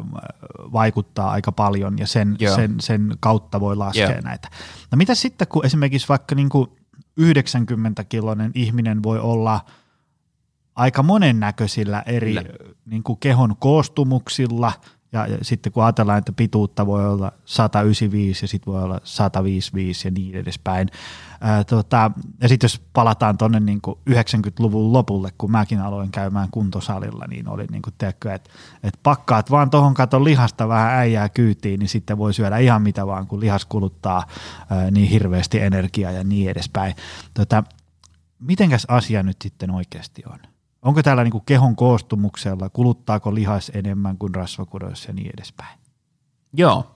vaikuttaa 0.73 1.31
aika 1.31 1.53
paljon 1.53 1.99
ja 1.99 2.07
sen, 2.07 2.37
sen, 2.55 2.81
sen 2.81 3.17
kautta 3.21 3.61
voi 3.61 3.77
laskea 3.77 4.11
Joo. 4.11 4.21
näitä. 4.21 4.49
No 4.91 4.97
mitä 4.97 5.15
sitten, 5.15 5.49
kun 5.49 5.67
esimerkiksi 5.67 6.09
vaikka 6.09 6.35
niin 6.35 6.49
kuin 6.49 6.71
90-kiloinen 7.21 8.51
ihminen 8.55 9.03
voi 9.03 9.19
olla 9.19 9.61
aika 10.75 11.03
monennäköisillä 11.03 12.03
eri 12.07 12.35
niin 12.87 13.03
kuin 13.03 13.19
kehon 13.19 13.57
koostumuksilla– 13.57 14.73
ja, 15.13 15.27
sitten 15.43 15.73
kun 15.73 15.85
ajatellaan, 15.85 16.19
että 16.19 16.33
pituutta 16.33 16.87
voi 16.87 17.09
olla 17.09 17.33
195 17.45 18.45
ja 18.45 18.49
sitten 18.49 18.73
voi 18.73 18.83
olla 18.83 19.01
155 19.05 20.09
ja 20.09 20.13
niin 20.13 20.35
edespäin. 20.35 20.89
Ää, 21.41 21.65
tota, 21.65 22.11
ja 22.41 22.49
sitten 22.49 22.65
jos 22.65 22.83
palataan 22.93 23.39
tuonne 23.39 23.61
niin 23.61 23.81
90-luvun 24.11 24.93
lopulle, 24.93 25.31
kun 25.39 25.51
mäkin 25.51 25.81
aloin 25.81 26.11
käymään 26.11 26.49
kuntosalilla, 26.51 27.25
niin 27.29 27.49
oli 27.49 27.67
niin 27.71 27.83
kuin, 27.83 27.95
tiedätkö, 27.99 28.35
että, 28.35 28.51
että 28.83 29.01
pakkaat 29.03 29.51
vaan 29.51 29.71
tuohon 29.71 29.95
katon 29.95 30.25
lihasta 30.25 30.69
vähän 30.69 30.93
äijää 30.93 31.29
kyytiin, 31.29 31.81
niin 31.81 31.89
sitten 31.89 32.19
voi 32.19 32.35
syödä 32.35 32.59
ihan 32.59 32.83
mitä 32.83 33.07
vaan, 33.07 33.27
kun 33.27 33.41
lihas 33.41 33.65
kuluttaa 33.65 34.27
ää, 34.71 34.91
niin 34.91 35.09
hirveästi 35.09 35.61
energiaa 35.61 36.13
ja 36.13 36.25
niin 36.25 36.51
edespäin. 36.51 36.95
Tota, 37.35 37.65
mitenkäs 38.39 38.85
asia 38.89 39.23
nyt 39.23 39.43
sitten 39.43 39.71
oikeasti 39.71 40.23
on? 40.27 40.52
Onko 40.83 41.03
täällä 41.03 41.25
niin 41.25 41.43
kehon 41.47 41.77
koostumuksella, 41.77 42.69
kuluttaako 42.69 43.35
lihas 43.35 43.71
enemmän 43.75 44.19
kuin 44.19 44.35
rasvakudos 44.35 45.07
ja 45.07 45.13
niin 45.13 45.31
edespäin? 45.37 45.79
Joo. 46.53 46.95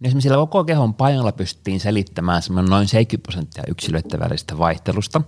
Jos 0.00 0.14
me 0.14 0.20
siellä 0.20 0.36
koko 0.36 0.64
kehon 0.64 0.94
painolla 0.94 1.32
pystyttiin 1.32 1.80
selittämään 1.80 2.42
semmoinen 2.42 2.70
noin 2.70 2.88
70 2.88 3.22
prosenttia 3.22 3.64
yksilöiden 3.68 4.20
välisestä 4.20 4.58
vaihtelusta, 4.58 5.18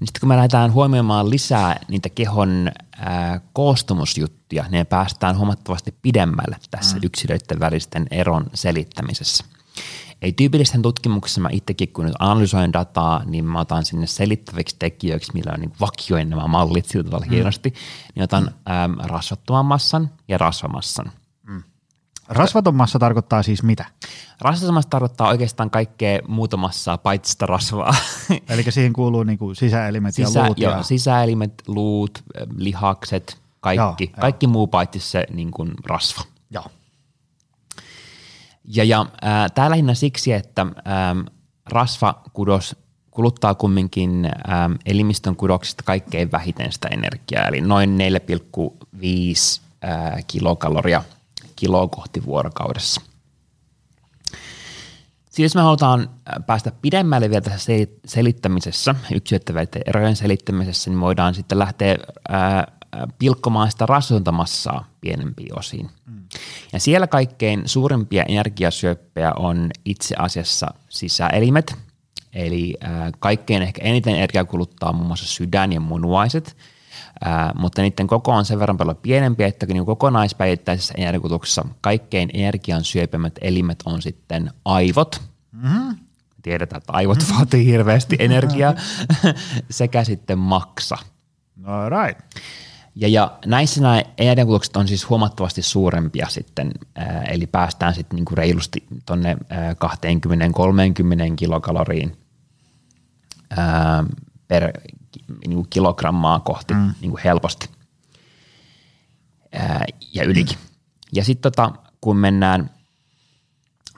niin 0.00 0.06
sitten 0.06 0.20
kun 0.20 0.28
me 0.28 0.36
lähdetään 0.36 0.72
huomioimaan 0.72 1.30
lisää 1.30 1.80
niitä 1.88 2.08
kehon 2.08 2.70
ää, 2.96 3.40
koostumusjuttuja, 3.52 4.62
niin 4.62 4.80
me 4.80 4.84
päästään 4.84 5.38
huomattavasti 5.38 5.94
pidemmälle 6.02 6.56
tässä 6.70 6.96
mm. 6.96 7.00
yksilöiden 7.04 7.60
välisten 7.60 8.06
eron 8.10 8.44
selittämisessä. 8.54 9.44
Ei 10.22 10.32
tyypillisten 10.32 10.82
tutkimuksessa 10.82 11.40
mä 11.40 11.48
itsekin, 11.52 11.88
kun 11.88 12.04
nyt 12.04 12.14
analysoin 12.18 12.72
dataa, 12.72 13.24
niin 13.24 13.44
mä 13.44 13.60
otan 13.60 13.84
sinne 13.84 14.06
selittäviksi 14.06 14.76
tekijöiksi, 14.78 15.32
millä 15.34 15.52
on 15.54 15.60
niin 15.60 15.72
vakioin 15.80 16.30
nämä 16.30 16.46
mallit 16.46 16.84
sillä 16.84 17.04
tavalla 17.04 17.26
mm. 17.26 17.32
hienosti, 17.32 17.74
niin 18.14 18.22
otan 18.22 18.50
äm, 18.84 18.96
rasvattoman 19.02 19.66
massan 19.66 20.10
ja 20.28 20.38
rasvamassan– 20.38 21.12
Rasvaton 22.28 22.74
massa 22.74 22.98
tarkoittaa 22.98 23.42
siis 23.42 23.62
mitä? 23.62 23.84
Rasvaton 24.40 24.74
massa 24.74 24.90
tarkoittaa 24.90 25.28
oikeastaan 25.28 25.70
kaikkea 25.70 26.18
muuta 26.28 26.56
massaa, 26.56 26.98
paitsi 26.98 27.32
sitä 27.32 27.46
rasvaa. 27.46 27.94
Eli 28.48 28.62
siihen 28.68 28.92
kuuluu 28.92 29.22
niinku 29.22 29.54
sisäelimet 29.54 30.14
Sisä, 30.14 30.40
ja 30.40 30.46
luut. 30.46 30.58
Joo, 30.58 30.72
ja... 30.72 30.82
sisäelimet, 30.82 31.62
luut, 31.66 32.22
lihakset, 32.56 33.38
kaikki, 33.60 34.04
joo, 34.04 34.20
kaikki 34.20 34.46
joo. 34.46 34.52
muu 34.52 34.66
paitsi 34.66 35.00
se 35.00 35.26
niin 35.32 35.50
kuin 35.50 35.70
rasva. 35.84 36.22
Joo. 36.50 36.64
Ja, 38.64 38.84
ja 38.84 39.00
äh, 39.00 39.52
tämä 39.54 39.70
lähinnä 39.70 39.94
siksi, 39.94 40.32
että 40.32 40.62
ähm, 40.62 41.20
rasvakudos 41.66 42.76
kuluttaa 43.10 43.54
kumminkin 43.54 44.24
ähm, 44.24 44.72
elimistön 44.86 45.36
kudoksista 45.36 45.82
kaikkein 45.82 46.32
vähiten 46.32 46.72
sitä 46.72 46.88
energiaa, 46.88 47.48
eli 47.48 47.60
noin 47.60 47.98
4,5 47.98 49.60
äh, 49.84 50.24
kilokaloria– 50.26 51.02
kiloa 51.56 51.88
kohti 51.88 52.24
vuorokaudessa. 52.24 53.00
Siis 55.30 55.44
jos 55.44 55.54
me 55.54 55.60
halutaan 55.60 56.00
äh, 56.00 56.46
päästä 56.46 56.72
pidemmälle 56.82 57.30
vielä 57.30 57.40
tässä 57.40 57.72
selittämisessä, 58.06 58.94
yksilöiden 59.14 59.82
erojen 59.86 60.16
selittämisessä, 60.16 60.90
niin 60.90 61.00
voidaan 61.00 61.34
sitten 61.34 61.58
lähteä 61.58 61.96
äh, 62.30 62.58
äh, 62.58 62.66
pilkkomaan 63.18 63.70
sitä 63.70 63.86
rasvontamassaa 63.86 64.88
pienempiin 65.00 65.58
osiin. 65.58 65.90
Mm. 66.06 66.22
Ja 66.72 66.80
siellä 66.80 67.06
kaikkein 67.06 67.62
suurimpia 67.66 68.24
energiasyöppejä 68.28 69.32
on 69.36 69.70
itse 69.84 70.14
asiassa 70.18 70.74
sisäelimet, 70.88 71.74
eli 72.32 72.74
ää, 72.80 73.10
kaikkein 73.18 73.62
ehkä 73.62 73.82
eniten 73.82 74.14
energiaa 74.14 74.44
kuluttaa 74.44 74.92
muun 74.92 75.06
muassa 75.06 75.26
sydän 75.26 75.72
ja 75.72 75.80
munuaiset– 75.80 76.56
Ää, 77.24 77.52
mutta 77.58 77.82
niiden 77.82 78.06
koko 78.06 78.32
on 78.32 78.44
sen 78.44 78.58
verran 78.58 78.76
paljon 78.76 78.96
pienempi, 78.96 79.44
että 79.44 79.66
niin 79.66 79.86
kokonaispäivittäisessä 79.86 80.94
energiakutuksessa 80.96 81.64
kaikkein 81.80 82.30
energian 82.32 82.84
syöpimät 82.84 83.32
elimet 83.40 83.78
on 83.84 84.02
sitten 84.02 84.50
aivot. 84.64 85.22
Mm-hmm. 85.52 85.96
Tiedetään, 86.42 86.78
että 86.78 86.92
aivot 86.92 87.18
mm-hmm. 87.18 87.34
vaatii 87.38 87.66
hirveästi 87.66 88.16
energiaa, 88.18 88.74
sekä 89.70 90.04
sitten 90.04 90.38
maksa. 90.38 90.96
All 91.64 91.90
right. 91.90 92.20
Ja, 92.96 93.08
ja 93.08 93.38
näissä 93.46 93.80
nämä 93.80 94.02
energiankulutukset 94.18 94.76
on 94.76 94.88
siis 94.88 95.08
huomattavasti 95.08 95.62
suurempia 95.62 96.28
sitten, 96.28 96.72
eli 97.28 97.46
päästään 97.46 97.94
sitten 97.94 98.16
niinku 98.16 98.34
reilusti 98.34 98.86
tuonne 99.06 99.34
20-30 99.34 99.38
kilokaloriin 101.36 102.16
per 104.48 104.72
niin 105.46 105.54
kuin 105.54 105.66
kilogrammaa 105.70 106.40
kohti 106.40 106.74
mm. 106.74 106.94
niin 107.00 107.10
kuin 107.10 107.22
helposti 107.24 107.68
ää, 109.52 109.84
ja 110.14 110.24
ylikin. 110.24 110.58
Ja 111.12 111.24
sitten 111.24 111.52
tota, 111.52 111.72
kun 112.00 112.16
mennään 112.16 112.70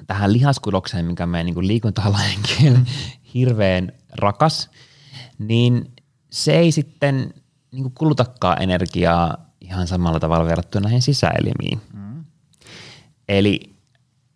tähän 0.07 0.32
lihaskudokseen, 0.32 1.05
mikä 1.05 1.26
meidän 1.26 1.47
niin 1.47 1.66
liikuntalainen 1.66 2.38
mm. 2.62 2.84
hirveän 3.34 3.92
rakas, 4.12 4.70
niin 5.38 5.92
se 6.30 6.59
ei 6.59 6.72
sitten 6.72 7.34
niin 7.76 7.84
kuin 7.84 7.94
kulutakaan 7.94 8.62
energiaa 8.62 9.36
ihan 9.60 9.86
samalla 9.86 10.20
tavalla 10.20 10.46
verrattuna 10.46 10.82
näihin 10.82 11.02
sisäelimiin. 11.02 11.80
Mm. 11.92 12.24
Eli 13.28 13.60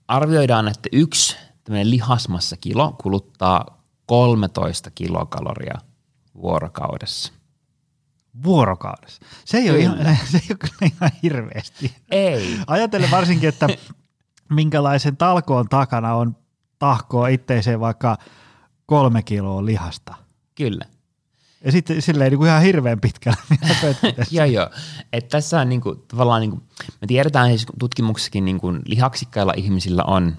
arvioidaan, 0.08 0.68
että 0.68 0.88
yksi 0.92 1.36
tämmöinen 1.64 1.90
lihasmassa 1.90 2.56
kilo 2.56 2.92
kuluttaa 2.92 3.82
13 4.06 4.90
kilokaloria– 4.90 5.78
vuorokaudessa. 6.42 7.32
Vuorokaudessa? 8.44 9.22
Se 9.44 9.58
ei, 9.58 9.70
ole 9.70 9.78
ihan, 9.78 9.98
se 10.30 10.36
ei 10.36 10.46
ole 10.50 10.58
kyllä 10.58 10.92
ihan 10.96 11.10
hirveästi. 11.22 11.96
Ei. 12.10 12.58
Ajattelen 12.66 13.10
varsinkin, 13.10 13.48
että 13.48 13.68
minkälaisen 14.48 15.16
talkoon 15.16 15.68
takana 15.68 16.14
on 16.14 16.36
tahkoa 16.78 17.28
itteiseen 17.28 17.80
vaikka 17.80 18.18
kolme 18.86 19.22
kiloa 19.22 19.66
lihasta. 19.66 20.14
Kyllä. 20.54 20.84
Ja 21.64 21.72
sitten 21.72 22.02
silleen 22.02 22.30
niin 22.30 22.38
kuin 22.38 22.48
ihan 22.48 22.62
hirveän 22.62 23.00
pitkällä. 23.00 23.38
joo, 24.30 24.46
joo. 24.46 24.70
Et 25.12 25.28
tässä 25.28 25.60
on 25.60 25.68
niin 25.68 25.80
kuin, 25.80 26.02
tavallaan, 26.08 26.40
niin 26.40 26.50
kuin, 26.50 26.62
me 27.00 27.06
tiedetään 27.06 27.48
siis 27.48 27.66
tutkimuksessakin 27.78 28.44
niin 28.44 28.60
kuin 28.60 28.80
lihaksikkailla 28.84 29.54
ihmisillä 29.56 30.04
on 30.04 30.36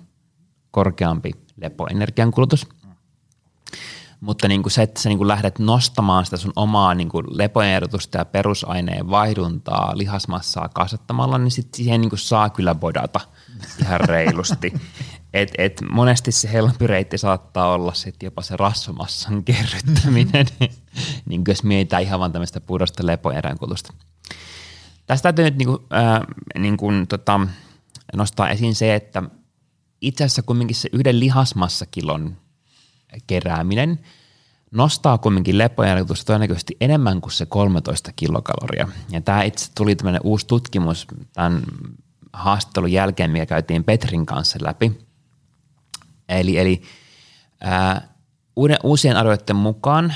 korkeampi 0.71 1.31
lepoenergian 1.57 2.31
kulutus– 2.31 2.67
mutta 4.21 4.47
niin 4.47 4.63
kuin 4.63 4.71
se, 4.71 4.81
että 4.81 5.01
sä 5.01 5.09
niin 5.09 5.17
kuin 5.17 5.27
lähdet 5.27 5.59
nostamaan 5.59 6.25
sitä 6.25 6.37
sun 6.37 6.53
omaa 6.55 6.93
niin 6.93 7.09
kuin 7.09 7.25
lepoehdotusta 7.29 8.17
ja 8.17 8.25
perusaineen 8.25 9.09
vaihduntaa 9.09 9.97
lihasmassaa 9.97 10.69
kasvattamalla, 10.69 11.37
niin 11.37 11.51
sit 11.51 11.73
siihen 11.73 12.01
niin 12.01 12.09
kuin 12.09 12.19
saa 12.19 12.49
kyllä 12.49 12.75
bodata 12.75 13.19
ihan 13.81 13.99
reilusti. 13.99 14.73
Et, 15.33 15.51
et 15.57 15.81
monesti 15.91 16.31
se 16.31 16.51
helpompi 16.51 16.87
reitti 16.87 17.17
saattaa 17.17 17.73
olla 17.73 17.93
sit 17.93 18.23
jopa 18.23 18.41
se 18.41 18.57
rasvamassan 18.57 19.43
kerryttäminen, 19.43 20.45
niin 21.29 21.41
jos 21.47 21.63
mietitään 21.63 22.03
ihan 22.03 22.19
vaan 22.19 22.31
tämmöistä 22.31 22.61
pudosta 22.61 23.05
lepoeräänkutusta. 23.05 23.93
Tästä 25.05 25.23
täytyy 25.23 25.45
nyt 25.45 25.57
niin 25.57 25.67
kuin, 25.67 25.79
äh, 25.93 26.21
niin 26.59 26.77
kuin, 26.77 27.07
tota, 27.07 27.39
nostaa 28.15 28.49
esiin 28.49 28.75
se, 28.75 28.95
että 28.95 29.23
itse 30.01 30.23
asiassa 30.23 30.41
kumminkin 30.41 30.75
se 30.75 30.89
yhden 30.93 31.19
lihasmassakilon 31.19 32.37
kerääminen 33.27 33.99
nostaa 34.71 35.17
kumminkin 35.17 35.57
lepojarjutusta 35.57 36.25
todennäköisesti 36.25 36.77
enemmän 36.81 37.21
kuin 37.21 37.31
se 37.31 37.45
13 37.45 38.11
kilokaloria. 38.15 38.87
Ja 39.09 39.21
tämä 39.21 39.43
itse 39.43 39.71
tuli 39.75 39.95
tämmöinen 39.95 40.21
uusi 40.23 40.47
tutkimus 40.47 41.07
tämän 41.33 41.61
haastattelun 42.33 42.91
jälkeen, 42.91 43.31
mikä 43.31 43.45
käytiin 43.45 43.83
Petrin 43.83 44.25
kanssa 44.25 44.59
läpi. 44.61 45.10
Eli, 46.39 46.57
eli 46.57 46.81
ää, 47.61 48.07
uusien 48.83 49.17
arvioiden 49.17 49.55
mukaan 49.55 50.13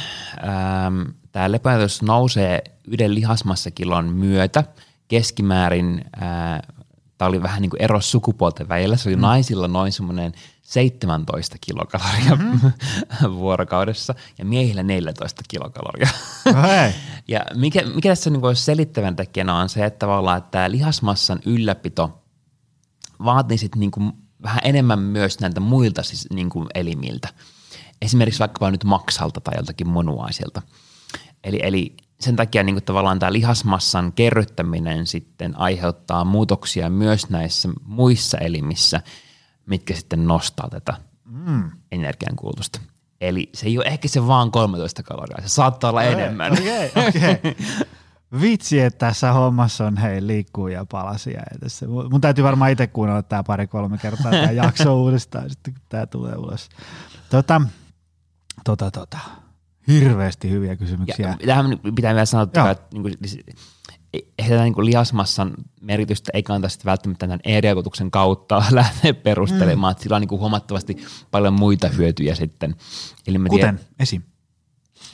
tämä 1.31 1.51
lepojarjutus 1.51 2.01
nousee 2.01 2.63
yhden 2.87 3.15
lihasmassakilon 3.15 4.05
myötä 4.05 4.63
keskimäärin 5.07 6.05
ää, 6.15 6.63
tämä 7.17 7.29
oli 7.29 7.43
vähän 7.43 7.61
niin 7.61 7.69
kuin 7.69 7.81
ero 7.81 8.01
sukupuolten 8.01 8.69
välillä. 8.69 8.97
Se 8.97 9.09
oli 9.09 9.15
mm. 9.15 9.21
naisilla 9.21 9.67
noin 9.67 9.91
semmoinen 9.91 10.33
17 10.61 11.57
kilokaloria 11.61 12.35
mm-hmm. 12.35 12.71
vuorokaudessa 13.39 14.15
ja 14.37 14.45
miehillä 14.45 14.83
14 14.83 15.41
kilokaloria. 15.47 16.09
Ja 17.27 17.41
mikä, 17.55 17.81
mikä 17.95 18.09
tässä 18.09 18.29
niin 18.29 18.41
kuin 18.41 18.55
selittävän 18.55 19.15
tekijänä 19.15 19.55
on 19.55 19.69
se, 19.69 19.85
että 19.85 19.99
tavallaan 19.99 20.37
että 20.37 20.51
tämä 20.51 20.71
lihasmassan 20.71 21.39
ylläpito 21.45 22.23
vaatii 23.25 23.57
sitten 23.57 23.79
niin 23.79 23.91
vähän 24.45 24.61
enemmän 24.63 24.99
myös 24.99 25.39
näiltä 25.39 25.59
muilta 25.59 26.03
siis 26.03 26.27
niin 26.33 26.49
kuin 26.49 26.67
elimiltä. 26.75 27.27
Esimerkiksi 28.01 28.39
vaikkapa 28.39 28.71
nyt 28.71 28.83
maksalta 28.83 29.41
tai 29.41 29.53
joltakin 29.57 29.89
munuaisilta. 29.89 30.61
Eli, 31.43 31.59
eli 31.63 31.95
sen 32.19 32.35
takia 32.35 32.63
niin 32.63 32.75
kuin 32.75 32.83
tavallaan 32.83 33.19
tämä 33.19 33.33
lihasmassan 33.33 34.13
kerryttäminen 34.13 35.07
sitten 35.07 35.59
aiheuttaa 35.59 36.25
muutoksia 36.25 36.89
myös 36.89 37.29
näissä 37.29 37.69
muissa 37.85 38.37
elimissä, 38.37 39.01
mitkä 39.65 39.93
sitten 39.93 40.27
nostaa 40.27 40.69
tätä 40.69 40.93
mm. 41.25 41.71
energiankulutusta. 41.91 42.79
Eli 43.21 43.49
se 43.53 43.65
ei 43.65 43.77
ole 43.77 43.85
ehkä 43.85 44.07
se 44.07 44.27
vaan 44.27 44.51
13 44.51 45.03
kaloria, 45.03 45.41
se 45.41 45.47
saattaa 45.47 45.89
olla 45.89 46.01
okay, 46.01 46.13
enemmän. 46.13 46.53
Okei, 46.53 46.91
okay, 46.95 47.03
okay. 47.09 47.53
Vitsi, 48.41 48.79
että 48.79 48.97
tässä 48.97 49.31
hommassa 49.31 49.85
on 49.85 49.97
hei 49.97 50.27
liikkuu 50.27 50.67
ja 50.67 50.85
palasia. 50.85 51.39
Ja 51.39 51.59
tässä. 51.59 51.87
Mun 51.87 52.21
täytyy 52.21 52.43
varmaan 52.43 52.71
itse 52.71 52.87
kuunnella 52.87 53.23
tämä 53.23 53.43
pari-kolme 53.43 53.97
kertaa 53.97 54.31
tämä 54.31 54.51
jakso 54.65 55.01
uudestaan, 55.01 55.49
sitten 55.49 55.73
kun 55.73 55.83
tämä 55.89 56.05
tulee 56.05 56.35
ulos. 56.35 56.69
Tota, 57.29 57.61
tota, 58.63 58.91
tota. 58.91 59.17
Hirveästi 59.87 60.49
hyviä 60.49 60.75
kysymyksiä. 60.75 61.37
Ja, 61.39 61.47
tähän 61.47 61.79
pitää 61.95 62.13
vielä 62.13 62.25
sanoa, 62.25 62.43
että, 62.43 62.71
että 62.71 62.87
niin 62.93 63.01
kuin, 63.01 63.13
ehkä 64.39 64.63
niin 64.63 64.73
kuin 64.73 64.85
lihasmassan 64.85 65.53
merkitystä 65.81 66.31
ei 66.33 66.43
kannata 66.43 66.69
sitten 66.69 66.85
välttämättä 66.85 67.27
tämän 67.27 67.39
e 67.43 67.61
kautta 68.11 68.63
lähteä 68.71 69.13
perustelemaan, 69.13 69.95
mm. 69.95 69.99
sillä 70.01 70.15
on 70.15 70.21
niin 70.21 70.29
kuin 70.29 70.39
huomattavasti 70.39 70.97
paljon 71.31 71.53
muita 71.53 71.87
hyötyjä 71.87 72.35
sitten. 72.35 72.75
Eli 73.27 73.37
Kuten 73.37 73.49
tiedän, 73.49 73.79
esim. 73.99 74.21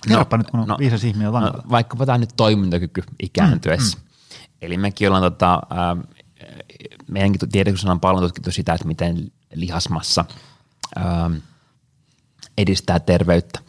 Kerropa 0.08 0.38
no, 0.38 0.42
nyt, 0.42 0.52
kun 0.52 0.60
on 0.60 0.68
no, 0.68 0.78
viisas 0.80 1.04
ihminen 1.04 1.34
no, 1.34 1.54
Vaikkapa 1.70 2.06
tämä 2.06 2.18
nyt 2.18 2.34
toimintakyky 2.38 3.04
ikääntyessä. 3.24 3.98
Mm, 3.98 4.04
mm. 4.04 4.48
Eli 4.62 4.78
mekin 4.78 5.08
ollaan 5.08 5.24
tota, 5.24 5.54
äh, 5.72 6.22
meidänkin 7.08 7.50
tiedotuksena 7.50 7.92
on 7.92 8.00
paljon 8.00 8.24
tutkittu 8.24 8.52
sitä, 8.52 8.74
että 8.74 8.88
miten 8.88 9.32
lihasmassa 9.54 10.26
ähm, 10.98 11.34
edistää 12.58 13.00
terveyttä. 13.00 13.60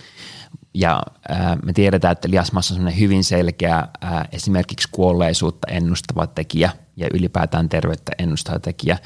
Ja 0.75 1.03
äh, 1.31 1.59
me 1.65 1.73
tiedetään, 1.73 2.13
että 2.13 2.31
lihasmassa 2.31 2.75
on 2.75 2.99
hyvin 2.99 3.25
selkeä 3.25 3.77
äh, 3.77 4.29
esimerkiksi 4.33 4.89
kuolleisuutta 4.93 5.69
ennustava 5.71 6.27
tekijä 6.27 6.71
ja 6.97 7.09
ylipäätään 7.15 7.69
terveyttä 7.69 8.13
ennustava 8.19 8.59
tekijä. 8.59 8.99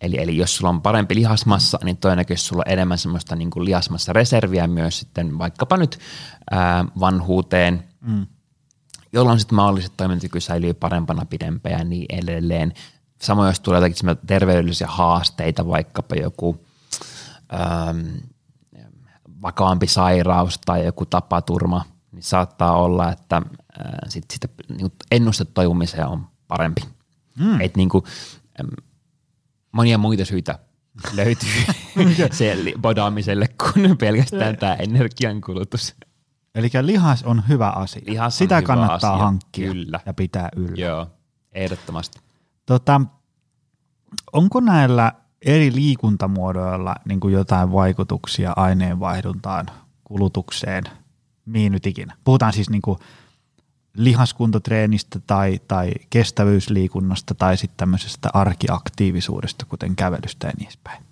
Eli, 0.00 0.18
eli 0.18 0.36
jos 0.36 0.56
sulla 0.56 0.70
on 0.70 0.82
parempi 0.82 1.14
lihasmassa, 1.14 1.78
niin 1.84 1.96
todennäköisesti 1.96 2.48
sulla 2.48 2.62
on 2.66 2.72
enemmän 2.72 2.98
semmoista 2.98 3.36
niin 3.36 3.50
kuin 3.50 3.64
lihasmassa 3.64 4.12
reserviä 4.12 4.66
myös 4.66 4.98
sitten 4.98 5.38
vaikkapa 5.38 5.76
nyt 5.76 5.98
ää, 6.50 6.84
vanhuuteen, 7.00 7.84
mm. 8.00 8.26
jolloin 9.12 9.38
sitten 9.38 9.56
mahdolliset 9.56 9.92
toimintakyky 9.96 10.40
säilyy 10.40 10.74
parempana 10.74 11.24
pidempään 11.24 11.78
ja 11.78 11.84
niin 11.84 12.06
edelleen. 12.08 12.72
Samoin 13.20 13.48
jos 13.48 13.60
tulee 13.60 13.80
jotakin 13.80 14.26
terveydellisiä 14.26 14.86
haasteita, 14.86 15.68
vaikkapa 15.68 16.14
joku 16.14 16.66
ähm, 17.54 18.06
vakavampi 19.42 19.86
sairaus 19.86 20.58
tai 20.66 20.84
joku 20.84 21.06
tapaturma, 21.06 21.84
niin 22.12 22.22
saattaa 22.22 22.76
olla, 22.76 23.12
että 23.12 23.36
äh, 23.36 23.44
sit 24.08 24.24
sitä 24.32 24.48
niin 24.68 24.92
ennustetoivumiseen 25.10 26.06
on 26.06 26.26
parempi. 26.48 26.82
Mm. 27.38 27.60
Et 27.60 27.76
niin 27.76 27.88
kuin, 27.88 28.04
monia 29.72 29.98
muita 29.98 30.24
syitä 30.24 30.58
löytyy 31.14 31.48
se 32.32 32.56
bodaamiselle 32.80 33.46
kuin 33.48 33.96
pelkästään 33.98 34.56
tämä 34.56 34.74
energiankulutus. 34.74 35.94
Eli 36.54 36.70
lihas 36.82 37.22
on 37.22 37.42
hyvä 37.48 37.70
asia. 37.70 38.02
Lihas 38.06 38.38
Sitä 38.38 38.56
hyvä 38.56 38.66
kannattaa 38.66 39.12
asia. 39.12 39.24
hankkia 39.24 39.72
Kyllä. 39.72 40.00
ja 40.06 40.14
pitää 40.14 40.48
yllä. 40.56 40.74
Joo, 40.76 41.06
ehdottomasti. 41.52 42.20
Tota, 42.66 43.00
onko 44.32 44.60
näillä 44.60 45.12
eri 45.46 45.74
liikuntamuodoilla 45.74 46.94
niin 47.04 47.20
kuin 47.20 47.34
jotain 47.34 47.72
vaikutuksia 47.72 48.52
aineenvaihduntaan, 48.56 49.66
kulutukseen, 50.04 50.84
mihin 51.46 51.72
nyt 51.72 51.86
ikinä? 51.86 52.16
Puhutaan 52.24 52.52
siis 52.52 52.70
niin 52.70 52.82
kuin 52.82 52.98
lihaskuntotreenistä 54.04 55.20
tai, 55.26 55.60
tai 55.68 55.90
kestävyysliikunnasta 56.10 57.34
tai 57.34 57.56
sitten 57.56 57.76
tämmöisestä 57.76 58.30
arkiaktiivisuudesta, 58.32 59.66
kuten 59.66 59.96
kävelystä 59.96 60.46
ja 60.46 60.52
niin 60.56 60.66
edespäin. 60.66 61.04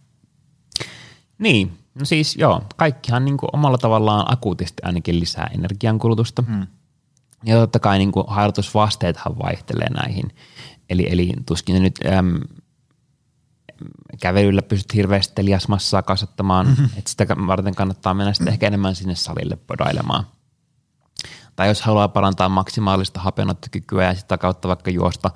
Niin, 1.38 1.78
no 1.94 2.04
siis 2.04 2.36
joo, 2.36 2.62
kaikkihan 2.76 3.24
niin 3.24 3.36
kuin 3.36 3.50
omalla 3.52 3.78
tavallaan 3.78 4.32
akuutisti 4.32 4.82
ainakin 4.82 5.20
lisää 5.20 5.50
energiankulutusta. 5.54 6.42
Hmm. 6.46 6.66
Ja 7.44 7.56
totta 7.56 7.78
kai 7.78 7.98
niin 7.98 8.12
kuin 8.12 8.24
harjoitusvasteethan 8.28 9.38
vaihtelee 9.38 9.90
näihin. 9.90 10.32
Eli, 10.90 11.06
eli 11.10 11.32
tuskin 11.46 11.82
nyt 11.82 11.94
äm, 12.06 12.40
kävelyllä 14.20 14.62
pystyt 14.62 14.94
hirveästi 14.94 15.44
liasmassaa 15.44 16.02
kasvattamaan, 16.02 16.66
mm-hmm. 16.66 16.84
että 16.84 17.10
sitä 17.10 17.26
varten 17.46 17.74
kannattaa 17.74 18.14
mennä 18.14 18.32
sitten 18.32 18.52
ehkä 18.52 18.66
enemmän 18.66 18.94
sinne 18.94 19.14
salille 19.14 19.58
podailemaan. 19.66 20.26
Tai 21.58 21.68
jos 21.68 21.82
haluaa 21.82 22.08
parantaa 22.08 22.48
maksimaalista 22.48 23.20
hapenottokykyä 23.20 24.04
ja 24.04 24.14
sitä 24.14 24.38
kautta 24.38 24.68
vaikka 24.68 24.90
juosta 24.90 25.30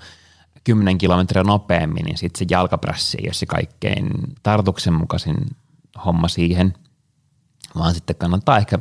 10 0.64 0.99
kilometriä 0.99 1.43
nopeammin, 1.43 2.05
niin 2.05 2.18
sitten 2.18 2.39
se 2.39 2.47
jalkaprässi 2.51 3.18
ei 3.20 3.27
ole 3.27 3.35
se 3.35 3.47
kaikkein 3.47 4.11
tartuksenmukaisin 4.43 5.37
homma 6.05 6.29
siihen, 6.29 6.75
vaan 7.79 7.95
sitten 7.95 8.16
kannattaa 8.16 8.59
ehkä 8.59 8.79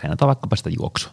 treenata 0.00 0.26
vaikkapa 0.26 0.56
sitä 0.56 0.70
juoksua. 0.70 1.12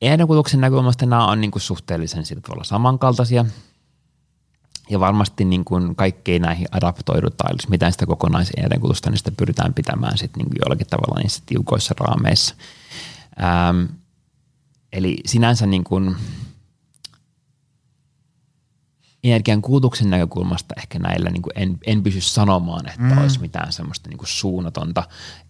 Ehdokutuksen 0.00 0.60
näkökulmasta 0.60 1.06
nämä 1.06 1.26
on 1.26 1.40
niin 1.40 1.50
kuin 1.50 1.62
suhteellisen 1.62 2.26
sillä 2.26 2.40
tavalla 2.40 2.64
samankaltaisia– 2.64 3.44
ja 4.90 5.00
varmasti 5.00 5.44
niin 5.44 5.64
kuin 5.64 5.96
kaikkeen 5.96 6.42
näihin 6.42 6.66
adaptoidutaan, 6.70 7.54
jos 7.58 7.68
mitään 7.68 7.92
sitä 7.92 8.06
kokonaisenerkulutusta, 8.06 9.10
niin 9.10 9.18
sitä 9.18 9.32
pyritään 9.36 9.74
pitämään 9.74 10.18
sitten 10.18 10.38
niin 10.38 10.48
kuin 10.48 10.58
jollakin 10.64 10.86
tavalla 10.86 11.20
niissä 11.20 11.42
tiukoissa 11.46 11.94
raameissa. 12.00 12.54
Ähm, 13.42 13.84
eli 14.92 15.16
sinänsä 15.26 15.66
niin 15.66 15.84
kuin 15.84 16.16
energian 19.24 19.62
kulutuksen 19.62 20.10
näkökulmasta 20.10 20.74
ehkä 20.78 20.98
näillä 20.98 21.30
niin 21.30 21.42
kuin 21.42 21.52
en, 21.56 21.78
en 21.86 22.02
pysy 22.02 22.20
sanomaan, 22.20 22.88
että 22.88 23.14
mm. 23.14 23.18
olisi 23.18 23.40
mitään 23.40 23.72
semmoista 23.72 24.08
niin 24.08 24.18
kuin 24.18 24.28
suunnatonta 24.28 25.02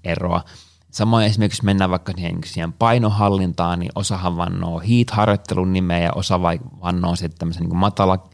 eroa. 0.05 0.45
Samoin 0.91 1.27
esimerkiksi, 1.27 1.59
jos 1.59 1.63
mennään 1.63 1.91
vaikka 1.91 2.13
siihen, 2.13 2.39
siihen 2.45 2.73
painohallintaan, 2.73 3.79
niin 3.79 3.93
osahan 3.95 4.37
vannoo 4.37 4.81
heat-harjoittelun 4.81 5.73
nimeä 5.73 5.99
ja 5.99 6.13
osa 6.15 6.41
vannoo 6.83 7.17
sitten 7.17 7.39
tämmöisen 7.39 7.63
niin 7.63 7.77
matala 7.77 8.31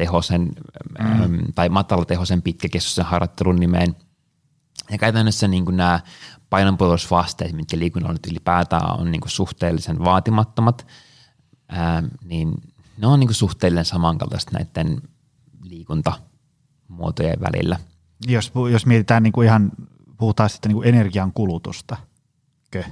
tehosen 0.00 0.52
mm. 0.98 1.52
tai 1.54 1.68
matalatehosen 1.68 2.42
pitkäkestoisen 2.42 3.04
harjoittelun 3.04 3.56
nimeen. 3.56 3.96
Ja 4.90 4.98
käytännössä 4.98 5.48
niin 5.48 5.64
kuin 5.64 5.76
nämä 5.76 6.00
painonpudotusvasteet, 6.50 7.52
mitkä 7.52 7.78
liikunnalla 7.78 8.12
nyt 8.12 8.26
ylipäätään 8.26 9.00
on 9.00 9.10
niin 9.10 9.20
kuin 9.20 9.30
suhteellisen 9.30 9.98
vaatimattomat, 9.98 10.86
ää, 11.68 12.02
niin 12.24 12.52
ne 12.98 13.06
on 13.06 13.20
niin 13.20 13.28
kuin 13.28 13.34
suhteellisen 13.34 13.84
samankaltaiset 13.84 14.52
näiden 14.52 15.02
liikuntamuotojen 15.62 17.40
välillä. 17.40 17.78
Jos, 18.26 18.52
jos 18.72 18.86
mietitään 18.86 19.22
niin 19.22 19.32
kuin 19.32 19.46
ihan, 19.46 19.72
puhutaan 20.16 20.50
sitten 20.50 20.68
niin 20.68 20.76
kuin 20.76 20.88
energian 20.88 21.32
kulutusta, 21.32 21.96
kö? 22.70 22.84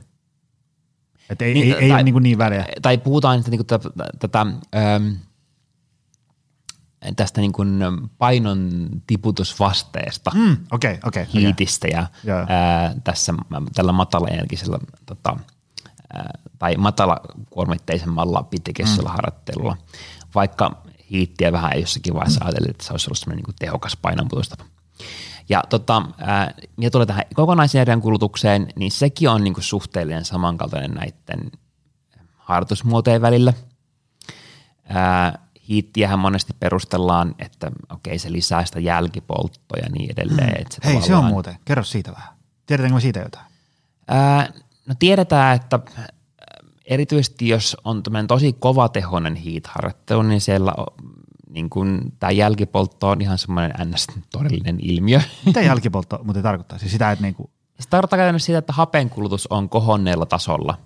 Että 1.30 1.44
ei, 1.44 1.54
niin, 1.54 1.66
ei, 1.66 1.72
ei 1.72 1.88
tai, 1.88 1.96
ole 1.96 2.02
niin, 2.02 2.22
niin 2.22 2.38
väliä. 2.38 2.66
Tai 2.82 2.98
puhutaan 2.98 3.44
niin 3.46 3.58
kuin 3.58 3.66
tätä, 3.66 3.90
tätä 4.18 4.46
tästä 7.16 7.40
niin 7.40 7.52
kuin 7.52 7.80
painon 8.18 8.88
tiputusvasteesta, 9.06 10.30
mm, 10.34 10.56
okay, 10.72 10.98
okay, 11.04 11.26
hiitistä 11.34 11.86
okay. 11.86 12.00
ja 12.00 12.06
yeah. 12.26 12.46
ää, 12.50 12.94
tässä 13.04 13.34
tällä 13.74 13.92
matalaenergisellä 13.92 14.78
tota, 15.06 15.36
ää, 16.12 16.38
tai 16.58 16.76
matalakuormitteisemmalla 16.76 18.42
pitkäkestoisella 18.42 19.10
mm. 19.10 19.14
harjoittelulla, 19.14 19.76
vaikka 20.34 20.82
hiittiä 21.10 21.52
vähän 21.52 21.72
ei 21.72 21.80
jossakin 21.80 22.14
vaiheessa 22.14 22.44
ajatellut, 22.44 22.70
että 22.70 22.84
se 22.84 22.92
olisi 22.92 23.10
ollut 23.10 23.36
niin 23.36 23.54
tehokas 23.58 23.96
painonputustapa. 23.96 24.64
Ja 25.48 25.62
tota, 25.68 26.02
ää, 26.18 26.54
tulee 26.92 27.06
tähän 27.06 27.24
kokonaisenergian 27.34 28.00
kulutukseen, 28.00 28.68
niin 28.76 28.90
sekin 28.92 29.28
on 29.28 29.44
niin 29.44 29.54
kuin 29.54 29.64
suhteellinen 29.64 30.24
samankaltainen 30.24 30.90
näiden 30.90 31.50
harjoitusmuotojen 32.36 33.22
välillä. 33.22 33.52
Ää, 34.88 35.47
hiittiähän 35.68 36.18
monesti 36.18 36.54
perustellaan, 36.60 37.34
että 37.38 37.70
okei 37.90 38.18
se 38.18 38.32
lisää 38.32 38.64
sitä 38.64 38.80
jälkipolttoa 38.80 39.78
ja 39.82 39.88
niin 39.90 40.12
edelleen. 40.12 40.54
Mm. 40.54 40.60
Että 40.60 40.74
se 40.74 40.80
Hei 40.84 40.94
tavallaan... 40.94 41.20
se 41.20 41.26
on 41.26 41.32
muuten, 41.32 41.58
kerro 41.64 41.84
siitä 41.84 42.12
vähän. 42.12 42.34
Tiedetäänkö 42.66 42.94
me 42.94 43.00
siitä 43.00 43.20
jotain? 43.20 43.46
Ää, 44.08 44.52
no 44.86 44.94
tiedetään, 44.98 45.56
että 45.56 45.80
erityisesti 46.84 47.48
jos 47.48 47.76
on 47.84 48.02
tosi 48.28 48.52
kovatehoinen 48.52 49.34
hiitharjoittelu, 49.34 50.22
niin 50.22 50.40
siellä 50.40 50.74
on, 50.76 50.86
niin 51.50 51.70
kun, 51.70 52.12
tämä 52.18 52.30
jälkipoltto 52.30 53.08
on 53.08 53.20
ihan 53.20 53.38
semmoinen 53.38 53.90
ns. 53.90 54.06
todellinen 54.32 54.78
ilmiö. 54.82 55.20
Mitä 55.46 55.60
jälkipoltto 55.60 56.20
muuten 56.24 56.42
tarkoittaa? 56.42 56.78
Siis 56.78 56.92
sitä, 56.92 57.12
että 57.12 57.22
niinku... 57.22 57.50
Se 57.80 57.88
tarkoittaa 57.88 58.16
käytännössä 58.16 58.46
sitä, 58.46 58.58
että 58.58 58.72
hapenkulutus 58.72 59.46
on 59.46 59.68
kohonneella 59.68 60.26
tasolla 60.26 60.78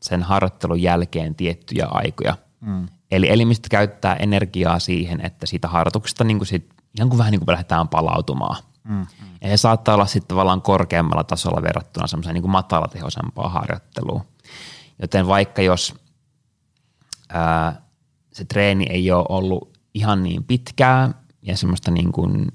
sen 0.00 0.22
harjoittelun 0.22 0.82
jälkeen 0.82 1.34
tiettyjä 1.34 1.86
aikoja. 1.90 2.36
Mm. 2.60 2.88
Eli 3.16 3.30
elimistö 3.30 3.68
käyttää 3.70 4.16
energiaa 4.16 4.78
siihen, 4.78 5.20
että 5.20 5.46
siitä 5.46 5.68
harjoituksesta 5.68 6.24
niin 6.24 6.38
kuin 6.38 6.46
sit, 6.46 6.70
ihan 6.96 7.08
kuin 7.08 7.18
vähän 7.18 7.30
niin 7.30 7.40
kuin 7.40 7.52
lähdetään 7.52 7.88
palautumaan. 7.88 8.62
Mm, 8.84 8.94
mm. 8.94 9.06
Ja 9.40 9.48
se 9.48 9.56
saattaa 9.56 9.94
olla 9.94 10.06
sitten 10.06 10.28
tavallaan 10.28 10.62
korkeammalla 10.62 11.24
tasolla 11.24 11.62
verrattuna 11.62 12.06
semmoiseen 12.06 12.34
niin 12.34 12.50
matalatehoisempaan 12.50 13.52
harjoitteluun. 13.52 14.22
Joten 15.02 15.26
vaikka 15.26 15.62
jos 15.62 15.94
ää, 17.28 17.82
se 18.32 18.44
treeni 18.44 18.86
ei 18.90 19.10
ole 19.10 19.26
ollut 19.28 19.78
ihan 19.94 20.22
niin 20.22 20.44
pitkää 20.44 21.10
ja 21.42 21.56
semmoista 21.56 21.90
niin 21.90 22.12
kuin, 22.12 22.52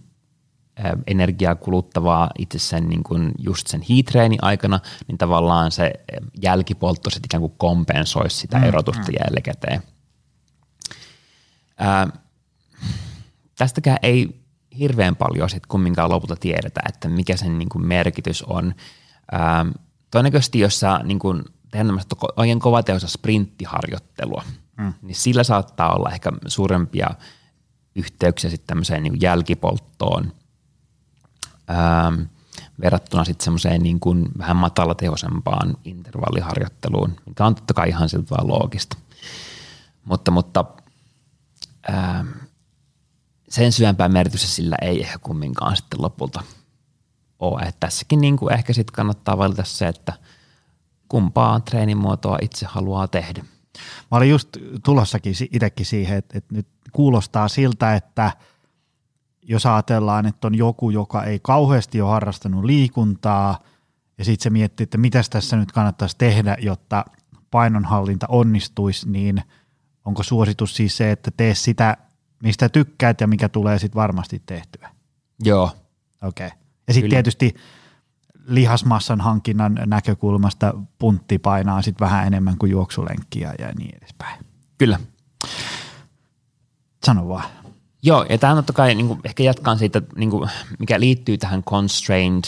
ää, 0.76 0.98
energiaa 1.08 1.56
kuluttavaa 1.56 2.30
itse 2.38 2.60
sen 2.60 2.90
niin 2.90 3.04
kuin 3.04 3.32
just 3.38 3.68
sen 3.68 3.82
hiitreeni 3.82 4.38
aikana, 4.42 4.80
niin 5.08 5.18
tavallaan 5.18 5.72
se 5.72 5.94
jälkipoltto 6.42 7.10
sitten 7.10 7.28
ikään 7.28 7.42
kuin 7.42 7.54
kompensoisi 7.58 8.38
sitä 8.38 8.58
mm, 8.58 8.64
erotusta 8.64 9.12
mm. 9.12 9.18
jälkikäteen. 9.20 9.84
Ää, 11.80 12.08
tästäkään 13.58 13.98
ei 14.04 14.42
hirveän 14.80 15.16
paljon 15.16 15.50
sit 15.50 15.66
kumminkaan 15.66 16.10
lopulta 16.10 16.36
tiedetä, 16.36 16.82
että 16.90 17.08
mikä 17.08 17.38
sen 17.38 17.58
niin 17.58 17.70
kuin 17.70 17.86
merkitys 17.86 18.44
on. 18.44 18.76
Ää, 19.32 19.66
todennäköisesti, 20.12 20.60
jos 20.60 20.80
sä 20.80 21.00
niin 21.04 21.20
kuin 21.20 21.44
tehdään 21.72 21.88
tämmöistä 21.88 22.16
oikein 22.38 22.60
kovatehoista 22.60 23.08
sprinttiharjoittelua, 23.08 24.44
mm. 24.78 24.94
niin 25.02 25.16
sillä 25.16 25.44
saattaa 25.44 25.96
olla 25.96 26.10
ehkä 26.10 26.32
suurempia 26.48 27.10
yhteyksiä 27.96 28.50
sitten 28.50 28.68
tämmöiseen 28.68 29.04
niin 29.04 29.22
jälkipolttoon 29.22 30.34
ää, 31.68 32.12
verrattuna 32.82 33.24
sitten 33.24 33.44
semmoiseen 33.44 33.84
niin 33.84 34.00
kuin 34.00 34.26
vähän 34.38 34.56
matalatehoisempaan 34.56 35.78
intervalliharjoitteluun, 35.86 37.16
mikä 37.26 37.46
on 37.46 37.56
totta 37.56 37.74
kai 37.74 37.90
ihan 37.90 38.10
siltä 38.10 38.36
loogista. 38.42 38.98
Mutta, 40.06 40.32
mutta 40.32 40.66
ää, 41.88 42.26
sen 43.50 43.72
syvempää 43.72 44.10
merkitystä 44.10 44.48
sillä 44.48 44.76
ei 44.82 45.02
ehkä 45.02 45.20
kumminkaan 45.20 45.76
sitten 45.76 46.02
lopulta 46.02 46.44
ole. 47.40 47.62
Että 47.62 47.80
tässäkin 47.80 48.22
niin 48.22 48.38
kuin 48.38 48.54
ehkä 48.54 48.74
sitten 48.74 48.94
kannattaa 48.94 49.38
valita 49.38 49.64
se, 49.64 49.88
että 49.88 50.14
kumpaa 51.10 51.60
treenimuotoa 51.60 52.38
itse 52.42 52.66
haluaa 52.66 53.08
tehdä. 53.08 53.44
Mä 54.12 54.18
olin 54.18 54.30
just 54.30 54.50
tulossakin 54.84 55.34
itsekin 55.52 55.86
siihen, 55.86 56.18
että, 56.18 56.38
että 56.38 56.56
nyt 56.56 56.68
kuulostaa 56.92 57.48
siltä, 57.48 57.96
että 57.96 58.32
jos 59.44 59.66
ajatellaan, 59.66 60.26
että 60.26 60.48
on 60.48 60.56
joku, 60.56 60.90
joka 60.90 61.24
ei 61.24 61.40
kauheasti 61.40 62.02
ole 62.02 62.12
harrastanut 62.12 62.64
liikuntaa, 62.64 63.60
ja 64.18 64.26
sitten 64.26 64.44
se 64.44 64.50
miettii, 64.50 64.84
että 64.84 64.98
mitä 64.98 65.22
tässä 65.30 65.58
nyt 65.58 65.72
kannattaisi 65.72 66.18
tehdä, 66.18 66.58
jotta 66.60 67.06
painonhallinta 67.52 68.26
onnistuisi, 68.30 69.10
niin 69.10 69.42
onko 70.06 70.24
suositus 70.24 70.76
siis 70.76 70.98
se, 70.98 71.12
että 71.12 71.32
tee 71.38 71.56
sitä, 71.56 71.98
mistä 72.44 72.70
tykkäät 72.70 73.22
ja 73.22 73.28
mikä 73.28 73.50
tulee 73.50 73.80
sitten 73.80 74.00
varmasti 74.00 74.42
tehtyä? 74.46 74.90
Joo. 75.44 75.72
Okei. 76.24 76.48
Okay. 76.48 76.60
Ja 76.88 76.94
sitten 76.94 77.10
tietysti 77.10 77.56
lihasmassan 78.48 79.22
hankinnan 79.22 79.80
näkökulmasta 79.86 80.74
puntti 81.00 81.40
painaa 81.40 81.82
sitten 81.82 82.06
vähän 82.06 82.28
enemmän 82.28 82.58
kuin 82.58 82.72
juoksulenkkiä 82.72 83.54
ja 83.60 83.72
niin 83.78 83.98
edespäin. 83.98 84.46
Kyllä. 84.78 85.00
Sano 87.06 87.28
vaan. 87.28 87.50
Joo, 88.04 88.26
ja 88.30 88.38
tämä 88.38 88.52
on 88.52 88.58
totta 88.58 88.74
kai 88.74 88.96
niin 88.96 89.08
kuin, 89.08 89.20
ehkä 89.24 89.44
jatkaan 89.44 89.80
siitä, 89.80 90.02
niin 90.16 90.30
kuin, 90.30 90.50
mikä 90.80 91.00
liittyy 91.00 91.38
tähän 91.38 91.64
constrained 91.64 92.44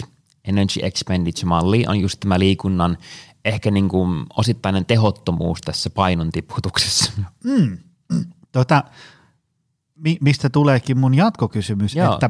energy 0.46 0.80
expenditure-malliin, 0.84 1.90
on 1.90 2.00
just 2.00 2.20
tämä 2.20 2.40
liikunnan 2.40 2.98
ehkä 3.46 3.72
niin 3.72 3.90
kuin, 3.90 4.26
osittainen 4.38 4.86
tehottomuus 4.86 5.62
tässä 5.62 5.90
painon 5.90 6.32
tiputuksessa. 6.32 7.12
Mm. 7.44 7.78
Tota, 8.52 8.84
mi- 9.96 10.18
mistä 10.22 10.50
tuleekin 10.50 11.00
mun 11.00 11.14
jatkokysymys, 11.14 11.96
Joo. 11.96 12.14
että 12.14 12.30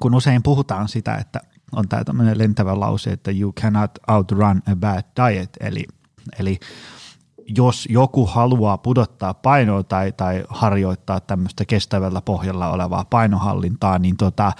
kun 0.00 0.14
usein 0.14 0.42
puhutaan 0.42 0.88
sitä, 0.88 1.14
että 1.14 1.40
on 1.72 1.88
tämä 1.88 2.04
tämmöinen 2.04 2.38
lentävä 2.38 2.80
lause, 2.80 3.10
että 3.10 3.30
you 3.30 3.52
cannot 3.52 3.90
outrun 4.08 4.62
a 4.72 4.76
bad 4.76 5.02
diet, 5.16 5.56
eli, 5.60 5.84
eli 6.38 6.58
jos 7.56 7.86
joku 7.90 8.26
haluaa 8.26 8.78
pudottaa 8.78 9.34
painoa 9.34 9.82
tai, 9.82 10.12
tai 10.12 10.44
harjoittaa 10.48 11.20
tämmöistä 11.20 11.64
kestävällä 11.64 12.20
pohjalla 12.20 12.70
olevaa 12.70 13.04
painohallintaa, 13.04 13.98
niin 13.98 14.16
tota, 14.16 14.52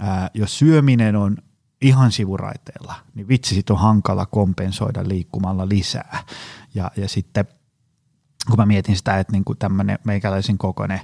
ää, 0.00 0.30
jos 0.34 0.58
syöminen 0.58 1.16
on 1.16 1.36
ihan 1.80 2.12
sivuraiteella, 2.12 2.94
niin 3.14 3.28
vitsi 3.28 3.54
sit 3.54 3.70
on 3.70 3.78
hankala 3.78 4.26
kompensoida 4.26 5.08
liikkumalla 5.08 5.68
lisää. 5.68 6.24
Ja, 6.74 6.90
ja 6.96 7.08
sitten 7.08 7.44
kun 8.46 8.56
mä 8.56 8.66
mietin 8.66 8.96
sitä, 8.96 9.18
että 9.18 9.32
niin 9.32 9.44
tämmöinen 9.58 9.98
meikäläisen 10.04 10.58
kokoinen 10.58 11.00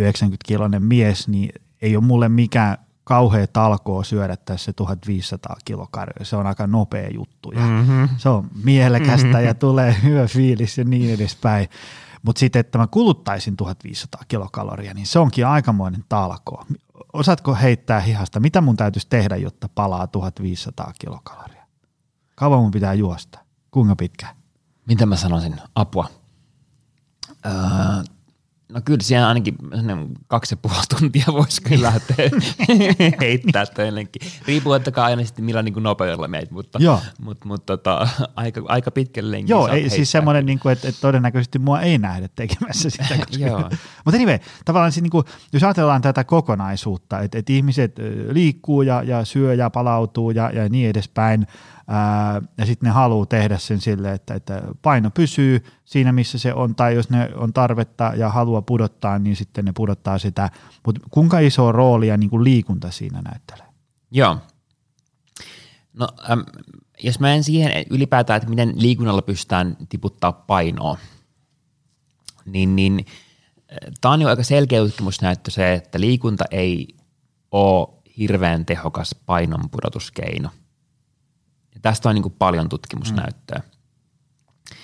90-kiloinen 0.00 0.82
mies, 0.82 1.28
niin 1.28 1.52
ei 1.82 1.96
ole 1.96 2.04
mulle 2.04 2.28
mikään 2.28 2.78
kauhea 3.04 3.46
talkoo 3.46 4.02
syödä 4.02 4.36
tässä 4.36 4.72
1500 4.72 5.56
kilokarjoja. 5.64 6.24
Se 6.24 6.36
on 6.36 6.46
aika 6.46 6.66
nopea 6.66 7.08
juttu 7.14 7.52
ja 7.52 7.60
mm-hmm. 7.60 8.08
se 8.16 8.28
on 8.28 8.50
mielekästä 8.64 9.26
mm-hmm. 9.26 9.44
ja 9.44 9.54
tulee 9.54 9.96
hyvä 10.02 10.26
fiilis 10.26 10.78
ja 10.78 10.84
niin 10.84 11.14
edespäin. 11.14 11.68
Mutta 12.28 12.40
sitten, 12.40 12.60
että 12.60 12.78
mä 12.78 12.86
kuluttaisin 12.86 13.56
1500 13.56 14.22
kilokaloria, 14.28 14.94
niin 14.94 15.06
se 15.06 15.18
onkin 15.18 15.46
aikamoinen 15.46 16.04
talkoo. 16.08 16.64
Osaatko 17.12 17.54
heittää 17.54 18.00
hihasta, 18.00 18.40
mitä 18.40 18.60
mun 18.60 18.76
täytyisi 18.76 19.06
tehdä, 19.10 19.36
jotta 19.36 19.68
palaa 19.74 20.06
1500 20.06 20.92
kilokaloria? 20.98 21.66
Kauan 22.34 22.60
mun 22.60 22.70
pitää 22.70 22.94
juosta? 22.94 23.38
Kuinka 23.70 23.96
pitkään? 23.96 24.36
Mitä 24.86 25.06
mä 25.06 25.16
sanoisin? 25.16 25.60
Apua. 25.74 26.08
Öö, 27.46 27.52
No 28.72 28.80
kyllä 28.84 29.02
siellä 29.02 29.28
ainakin 29.28 29.56
kaksi 30.26 30.52
ja 30.52 30.56
puoli 30.56 30.82
tuntia 30.98 31.24
voisi 31.32 31.62
kyllä 31.62 31.92
heittää 33.20 33.66
toinenkin. 33.66 34.22
Riippuu 34.46 34.72
että 34.72 35.04
aina 35.04 35.24
sitten 35.24 35.44
millä 35.44 35.62
niin 35.62 35.82
nopeudella 35.82 36.28
meitä, 36.28 36.54
mutta, 36.54 36.78
Joo. 36.82 37.00
mutta, 37.20 37.48
mutta 37.48 37.76
tota, 37.76 38.08
aika, 38.36 38.62
aika 38.64 38.90
pitkälle 38.90 39.38
Joo, 39.38 39.68
ei, 39.68 39.90
siis 39.90 40.10
semmoinen, 40.10 40.46
niin 40.46 40.58
kuin, 40.58 40.72
että, 40.72 40.88
että 40.88 41.00
todennäköisesti 41.00 41.58
mua 41.58 41.80
ei 41.80 41.98
nähdä 41.98 42.28
tekemässä 42.34 42.90
sitä. 42.90 43.18
Koska... 43.26 43.70
mutta 44.04 44.18
anyway, 44.18 44.38
tavallaan 44.64 44.92
siis, 44.92 45.02
niin 45.02 45.10
kuin, 45.10 45.24
jos 45.52 45.62
ajatellaan 45.62 46.02
tätä 46.02 46.24
kokonaisuutta, 46.24 47.20
että, 47.20 47.38
että 47.38 47.52
ihmiset 47.52 47.96
liikkuu 48.32 48.82
ja, 48.82 49.02
ja 49.02 49.24
syö 49.24 49.54
ja 49.54 49.70
palautuu 49.70 50.30
ja, 50.30 50.50
ja 50.50 50.68
niin 50.68 50.90
edespäin– 50.90 51.46
Ja 52.58 52.66
sitten 52.66 52.86
ne 52.86 52.92
haluaa 52.92 53.26
tehdä 53.26 53.58
sen 53.58 53.80
sille, 53.80 54.12
että, 54.12 54.34
että 54.34 54.62
paino 54.82 55.10
pysyy 55.10 55.64
siinä, 55.84 56.12
missä 56.12 56.38
se 56.38 56.54
on, 56.54 56.74
tai 56.74 56.94
jos 56.94 57.10
ne 57.10 57.30
on 57.34 57.52
tarvetta 57.52 58.12
ja 58.16 58.28
haluaa 58.28 58.62
pudottaa, 58.62 59.18
niin 59.18 59.36
sitten 59.36 59.64
ne 59.64 59.72
pudottaa 59.72 60.18
sitä. 60.18 60.50
Mutta 60.86 61.00
kuinka 61.10 61.38
iso 61.38 61.72
roolia 61.72 62.16
niin 62.16 62.30
kuin 62.30 62.44
liikunta 62.44 62.90
siinä 62.90 63.22
näyttelee? 63.22 63.66
Joo. 64.10 64.38
No, 65.92 66.08
äm, 66.30 66.44
jos 67.02 67.20
mä 67.20 67.34
en 67.34 67.44
siihen 67.44 67.84
ylipäätään, 67.90 68.36
että 68.36 68.50
miten 68.50 68.72
liikunnalla 68.76 69.22
pystytään 69.22 69.76
tiputtaa 69.88 70.32
painoa, 70.32 70.98
niin, 72.44 72.76
niin 72.76 73.06
tämä 74.00 74.12
on 74.14 74.22
jo 74.22 74.28
aika 74.28 74.42
selkeä 74.42 74.80
tutkimusnäyttö 74.80 75.50
se, 75.50 75.74
että 75.74 76.00
liikunta 76.00 76.44
ei 76.50 76.88
ole 77.50 77.88
hirveän 78.18 78.66
tehokas 78.66 79.14
painonpudotuskeino– 79.26 80.50
ja 81.78 81.82
tästä 81.82 82.08
on 82.08 82.14
niin 82.14 82.22
kuin 82.22 82.34
paljon 82.38 82.68
tutkimusnäyttöä. 82.68 83.58
Mm. 83.58 84.76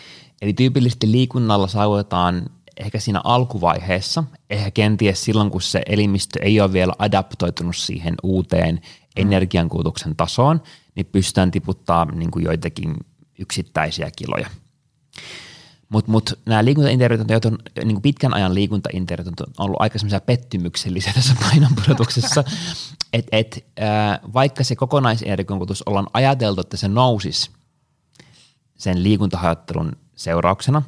Eli 0.43 0.53
tyypillisesti 0.53 1.13
liikunnalla 1.13 1.69
saavutetaan 1.69 2.51
ehkä 2.77 3.01
siinä 3.01 3.21
alkuvaiheessa, 3.25 4.25
ehkä 4.51 4.71
kenties 4.71 5.25
silloin, 5.25 5.51
kun 5.51 5.63
se 5.63 5.83
elimistö 5.87 6.39
ei 6.43 6.61
ole 6.61 6.73
vielä 6.73 6.93
adaptoitunut 6.99 7.77
siihen 7.77 8.15
uuteen 8.23 8.75
mm. 8.75 8.81
energiankulutuksen 9.17 10.17
tasoon, 10.17 10.63
niin 10.95 11.07
pystytään 11.07 11.51
tiputtaa 11.51 12.05
niin 12.05 12.31
kuin 12.31 12.45
joitakin 12.45 12.97
yksittäisiä 13.39 14.11
kiloja. 14.17 14.51
Mutta 15.89 16.11
mut, 16.11 16.39
nämä 16.47 16.65
liikuntainterventiot 16.65 17.45
on, 17.45 17.59
niin 17.85 18.03
pitkän 18.03 18.35
ajan 18.35 18.55
liikuntainterventiot 18.55 19.49
on 19.59 19.65
ollut 19.67 19.77
aika 19.81 19.99
semmoisia 19.99 20.21
pettymyksellisiä 20.21 21.13
tässä 21.15 21.35
painonpudotuksessa, 21.41 22.45
että 23.13 23.37
et, 23.37 23.67
äh, 23.83 24.21
vaikka 24.33 24.65
se 24.65 24.77
kokonaisenergiankulutus 24.77 25.83
ollaan 25.83 26.07
ajateltu, 26.13 26.61
että 26.61 26.77
se 26.77 26.89
nousisi 26.89 27.51
sen 28.77 29.03
liikuntaharjoittelun 29.03 29.93
seurauksena, 30.17 30.83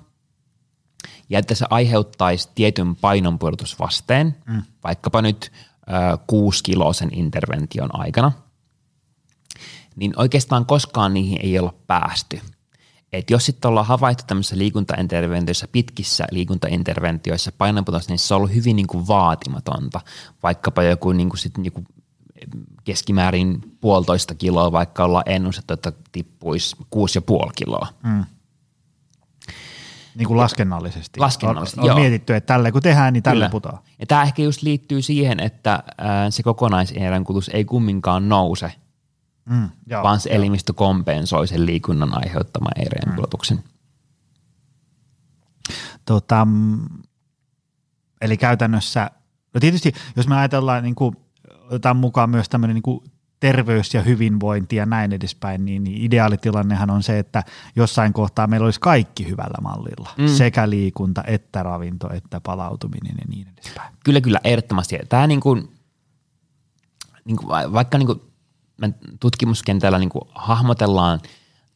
ja 1.30 1.38
että 1.38 1.55
se 1.55 1.66
aiheuttaisi 1.70 2.49
tietyn 2.55 2.97
painonpudotusvasteen, 2.97 4.36
mm. 4.47 4.62
vaikkapa 4.84 5.22
nyt 5.22 5.53
äh, 5.90 6.18
kuusi 6.26 6.64
kiloisen 6.64 7.14
intervention 7.14 8.01
aikana, 8.01 8.32
niin 9.97 10.12
oikeastaan 10.16 10.66
koskaan 10.66 11.14
niihin 11.14 11.38
ei 11.42 11.59
olla 11.59 11.74
päästy– 11.86 12.40
että 13.18 13.32
jos 13.32 13.46
sitten 13.46 13.68
ollaan 13.68 13.86
havaittu 13.86 14.24
tämmöisissä 14.26 14.58
liikuntainterventioissa, 14.58 15.68
pitkissä 15.68 16.24
liikuntainterventioissa 16.30 17.52
painonpudotus, 17.58 18.08
niin 18.08 18.18
se 18.18 18.34
on 18.34 18.38
ollut 18.38 18.54
hyvin 18.54 18.76
niin 18.76 18.86
kuin 18.86 19.08
vaatimatonta. 19.08 20.00
Vaikkapa 20.42 20.82
joku, 20.82 21.12
niin 21.12 21.28
kuin 21.28 21.38
sit, 21.38 21.58
niin 21.58 21.72
kuin 21.72 21.86
keskimäärin 22.84 23.60
puolitoista 23.80 24.34
kiloa, 24.34 24.72
vaikka 24.72 25.04
ollaan 25.04 25.24
ennustettu, 25.26 25.74
että 25.74 25.92
tippuisi 26.12 26.76
kuusi 26.90 27.18
ja 27.18 27.22
puoli 27.22 27.52
kiloa. 27.56 27.88
Mm. 28.02 28.24
Niin 30.14 30.28
kuin 30.28 30.36
laskennallisesti. 30.36 31.20
Laskennallisesti, 31.20 31.80
on, 31.80 31.90
on 31.90 32.00
mietitty, 32.00 32.34
että 32.34 32.54
tälle 32.54 32.72
kun 32.72 32.82
tehdään, 32.82 33.12
niin 33.12 33.22
tälle 33.22 33.48
putoaa. 33.48 33.82
Ja 34.00 34.06
tämä 34.06 34.22
ehkä 34.22 34.42
just 34.42 34.62
liittyy 34.62 35.02
siihen, 35.02 35.40
että 35.40 35.82
se 36.30 36.42
kokonaisenergiankulutus 36.42 37.50
ei 37.54 37.64
kumminkaan 37.64 38.28
nouse– 38.28 38.72
mm, 39.51 39.68
joo, 39.86 40.03
vaan 40.03 40.20
se 40.20 40.30
joo. 40.30 40.36
elimistö 40.36 40.72
kompensoi 40.72 41.49
sen 41.49 41.66
liikunnan 41.66 42.14
aiheuttaman 42.14 42.72
eireenpudotuksen. 42.76 43.57
Mm. 43.57 43.62
Tota, 46.05 46.47
eli 48.20 48.36
käytännössä, 48.36 49.11
no 49.55 49.61
tietysti 49.61 49.92
jos 50.16 50.28
me 50.28 50.36
ajatellaan, 50.36 50.82
niin 50.82 50.94
kuin, 50.94 51.16
otetaan 51.64 51.97
mukaan 51.97 52.30
myös 52.30 52.49
tämmöinen 52.49 52.74
niin 52.74 52.82
kuin 52.82 53.01
terveys 53.40 53.94
ja 53.94 54.03
hyvinvointi 54.03 54.76
ja 54.76 54.86
näin 54.86 55.12
edespäin, 55.12 55.64
niin, 55.64 55.84
niin 55.84 56.03
ideaalitilannehan 56.03 56.90
on 56.90 57.03
se, 57.03 57.18
että 57.18 57.42
jossain 57.76 58.12
kohtaa 58.12 58.47
meillä 58.47 58.64
olisi 58.64 58.80
kaikki 58.80 59.28
hyvällä 59.28 59.59
mallilla. 59.62 60.11
Mm. 60.18 60.28
Sekä 60.28 60.70
liikunta, 60.70 61.24
että 61.26 61.62
ravinto, 61.62 62.12
että 62.12 62.40
palautuminen 62.40 63.14
ja 63.18 63.24
niin 63.28 63.49
edespäin. 63.49 63.94
Kyllä, 64.05 64.20
kyllä, 64.20 64.40
ehdottomasti. 64.44 64.99
Tämä 65.09 65.26
niin 65.26 65.40
kuin, 65.40 65.68
niin 67.24 67.36
kuin, 67.36 67.72
vaikka 67.72 67.99
niin 67.99 68.07
kuin 68.07 68.20
tutkimuskentällä 69.20 69.99
niin 69.99 70.09
kuin 70.09 70.22
hahmotellaan 70.35 71.20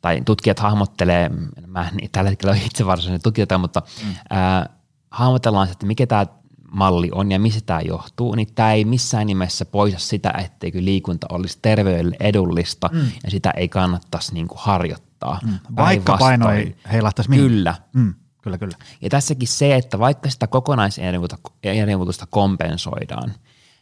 tai 0.00 0.22
tutkijat 0.24 0.58
hahmottelee, 0.58 1.30
mä 1.66 1.88
en 1.88 2.10
tällä 2.12 2.30
hetkellä 2.30 2.52
ole 2.52 2.62
itse 2.66 2.86
varsinainen 2.86 3.22
tutkija, 3.22 3.58
mutta 3.58 3.82
mm. 4.04 4.14
ää, 4.30 4.70
hahmotellaan 5.10 5.70
että 5.70 5.86
mikä 5.86 6.06
tämä 6.06 6.26
malli 6.70 7.08
on 7.12 7.32
ja 7.32 7.40
mistä 7.40 7.60
tämä 7.66 7.80
johtuu, 7.80 8.34
niin 8.34 8.48
tämä 8.54 8.72
ei 8.72 8.84
missään 8.84 9.26
nimessä 9.26 9.64
poisa 9.64 9.98
sitä, 9.98 10.30
etteikö 10.30 10.78
liikunta 10.84 11.26
olisi 11.30 11.58
terveydelle 11.62 12.16
edullista 12.20 12.90
mm. 12.92 13.00
ja 13.24 13.30
sitä 13.30 13.50
ei 13.50 13.68
kannattaisi 13.68 14.34
niin 14.34 14.48
kuin 14.48 14.58
harjoittaa. 14.62 15.40
Mm. 15.44 15.58
Vaikka 15.76 16.16
paino 16.18 16.50
ei 16.50 16.76
heilahtaisi 16.92 17.30
Kyllä. 17.30 17.74
Mm. 17.92 18.14
Kyllä, 18.42 18.58
kyllä. 18.58 18.76
Ja 19.02 19.10
tässäkin 19.10 19.48
se, 19.48 19.74
että 19.74 19.98
vaikka 19.98 20.30
sitä 20.30 20.46
kokonaisenergiankulutusta 20.46 22.26
kompensoidaan, 22.30 23.34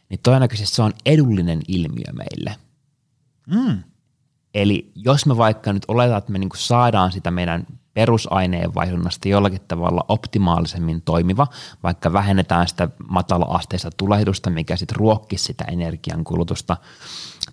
niin 0.09 0.19
todennäköisesti 0.23 0.75
se 0.75 0.81
on 0.81 0.93
edullinen 1.05 1.61
ilmiö 1.67 2.13
meille. 2.13 2.55
Mm. 3.51 3.83
Eli 4.53 4.91
jos 4.95 5.25
me 5.25 5.37
vaikka 5.37 5.73
nyt 5.73 5.85
oletaan, 5.87 6.17
että 6.17 6.31
me 6.31 6.39
niinku 6.39 6.57
saadaan 6.57 7.11
sitä 7.11 7.31
meidän 7.31 7.67
perusaineenvaihdunnasta 7.93 9.29
jollakin 9.29 9.61
tavalla 9.67 10.05
optimaalisemmin 10.07 11.01
toimiva, 11.01 11.47
vaikka 11.83 12.13
vähennetään 12.13 12.67
sitä 12.67 12.89
matala-asteista 13.09 13.89
tulehdusta, 13.97 14.49
mikä 14.49 14.75
sitten 14.75 14.95
ruokkisi 14.95 15.43
sitä 15.43 15.63
energiankulutusta, 15.63 16.77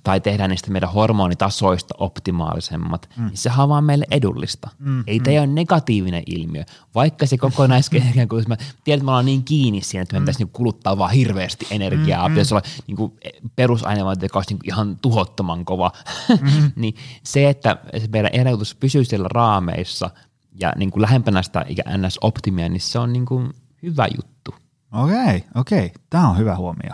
tai 0.07 0.21
tehdään 0.21 0.51
niistä 0.51 0.71
meidän 0.71 0.93
hormonitasoista 0.93 1.95
optimaalisemmat, 1.99 3.09
mm. 3.17 3.27
niin 3.27 3.37
sehän 3.37 3.63
on 3.63 3.69
vaan 3.69 3.85
meille 3.85 4.07
edullista. 4.11 4.71
Mm, 4.79 5.05
Ei 5.07 5.19
mm. 5.19 5.23
tämä 5.23 5.39
ole 5.39 5.47
negatiivinen 5.47 6.23
ilmiö, 6.27 6.65
vaikka 6.95 7.27
se 7.27 7.39
kokonaisenergiankulutus, 7.39 8.49
mä 8.49 8.57
tiedän, 8.57 8.99
että 8.99 9.05
me 9.05 9.11
ollaan 9.11 9.27
niin 9.27 9.45
kiinni 9.45 9.81
siinä, 9.81 10.03
että 10.03 10.15
me 10.15 10.21
mm. 10.21 10.23
pitäisi 10.23 10.41
niinku 10.41 10.57
kuluttaa 10.57 10.99
vaan 10.99 11.11
hirveästi 11.11 11.67
energiaa, 11.71 12.29
mm, 12.29 12.35
pitäisi 12.35 12.55
mm. 12.55 12.57
olla 12.57 12.69
niinku 12.87 13.17
perusaineenvaihdunta, 13.57 14.25
joka 14.25 14.39
olisi 14.39 14.55
niinku 14.55 14.65
ihan 14.67 14.97
tuhottoman 15.03 15.65
kova, 15.65 15.93
mm. 16.41 16.71
niin 16.83 16.95
se, 17.23 17.49
että 17.49 17.77
se 17.99 18.09
meidän 18.13 18.31
energiankulutus 18.33 18.75
pysyy 18.75 19.05
siellä 19.05 19.29
raameissa– 19.29 20.11
ja 20.61 20.73
niin 20.77 20.91
kuin 20.91 21.03
lähempänä 21.03 21.43
sitä 21.43 21.65
NS-optimia, 21.97 22.69
niin 22.69 22.81
se 22.81 22.99
on 22.99 23.13
niin 23.13 23.27
kuin 23.27 23.51
hyvä 23.83 24.07
juttu. 24.17 24.55
Okei, 24.93 25.45
okei. 25.55 25.93
Tämä 26.11 26.29
on 26.29 26.39
hyvä 26.39 26.57
huomio. 26.57 26.93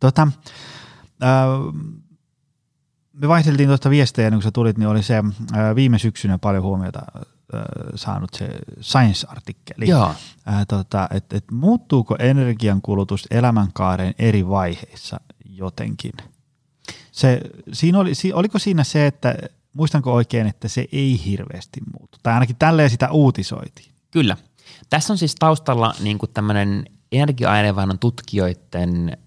Tota, 0.00 0.28
äh, 1.22 1.28
me 3.14 3.28
vaihteltiin 3.28 3.68
tuosta 3.68 3.90
viestejä, 3.90 4.30
kun 4.30 4.42
sä 4.42 4.50
tulit, 4.50 4.78
niin 4.78 4.88
oli 4.88 5.02
se 5.02 5.16
äh, 5.16 5.74
viime 5.74 5.98
syksynä 5.98 6.38
paljon 6.38 6.62
huomiota 6.62 7.02
äh, 7.16 7.60
saanut 7.94 8.34
se 8.34 8.48
Science-artikkeli. 8.80 9.88
Joo. 9.88 10.14
Äh, 10.48 10.66
tota, 10.68 11.08
että 11.10 11.36
et 11.36 11.44
muuttuuko 11.50 12.16
energiankulutus 12.18 13.26
elämänkaaren 13.30 14.14
eri 14.18 14.48
vaiheissa 14.48 15.20
jotenkin? 15.44 16.12
Se, 17.12 17.40
siinä 17.72 17.98
oli, 17.98 18.12
oliko 18.34 18.58
siinä 18.58 18.84
se, 18.84 19.06
että 19.06 19.34
muistanko 19.72 20.14
oikein, 20.14 20.46
että 20.46 20.68
se 20.68 20.86
ei 20.92 21.20
hirveästi 21.24 21.80
muutu? 21.98 22.18
Tai 22.22 22.34
ainakin 22.34 22.56
tälleen 22.56 22.90
sitä 22.90 23.10
uutisoitiin. 23.10 23.88
Kyllä. 24.10 24.36
Tässä 24.90 25.12
on 25.12 25.18
siis 25.18 25.34
taustalla 25.34 25.94
niin 26.00 26.18
tämmöinen 26.34 26.84
energia-aineenvaihdon 27.12 27.98
tutkijoiden 27.98 29.18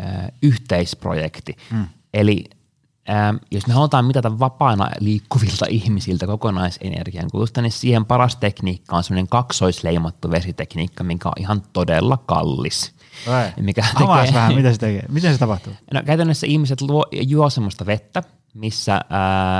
äh, 0.00 0.28
yhteisprojekti. 0.42 1.56
Mm. 1.70 1.86
Eli 2.14 2.44
äh, 3.10 3.40
jos 3.50 3.66
me 3.66 3.74
halutaan 3.74 4.04
mitata 4.04 4.38
vapaana 4.38 4.90
liikkuvilta 5.00 5.66
ihmisiltä 5.68 6.26
kokonaisenergian 6.26 7.30
kulutusta, 7.30 7.62
niin 7.62 7.72
siihen 7.72 8.04
paras 8.04 8.36
tekniikka 8.36 8.96
on 8.96 9.04
semmoinen 9.04 9.28
kaksoisleimattu 9.28 10.30
vesitekniikka, 10.30 11.04
mikä 11.04 11.28
on 11.28 11.34
ihan 11.38 11.62
todella 11.72 12.16
kallis. 12.16 12.94
Mikä 13.60 13.82
tekee... 13.98 14.34
vähän, 14.34 14.54
mitä 14.54 14.72
se 14.72 14.78
tekee? 14.78 15.04
Miten 15.08 15.32
se 15.32 15.38
tapahtuu? 15.38 15.72
No, 15.94 16.02
käytännössä 16.06 16.46
ihmiset 16.46 16.80
luo, 16.80 17.06
juo 17.12 17.50
semmoista 17.50 17.86
vettä, 17.86 18.22
missä 18.54 19.00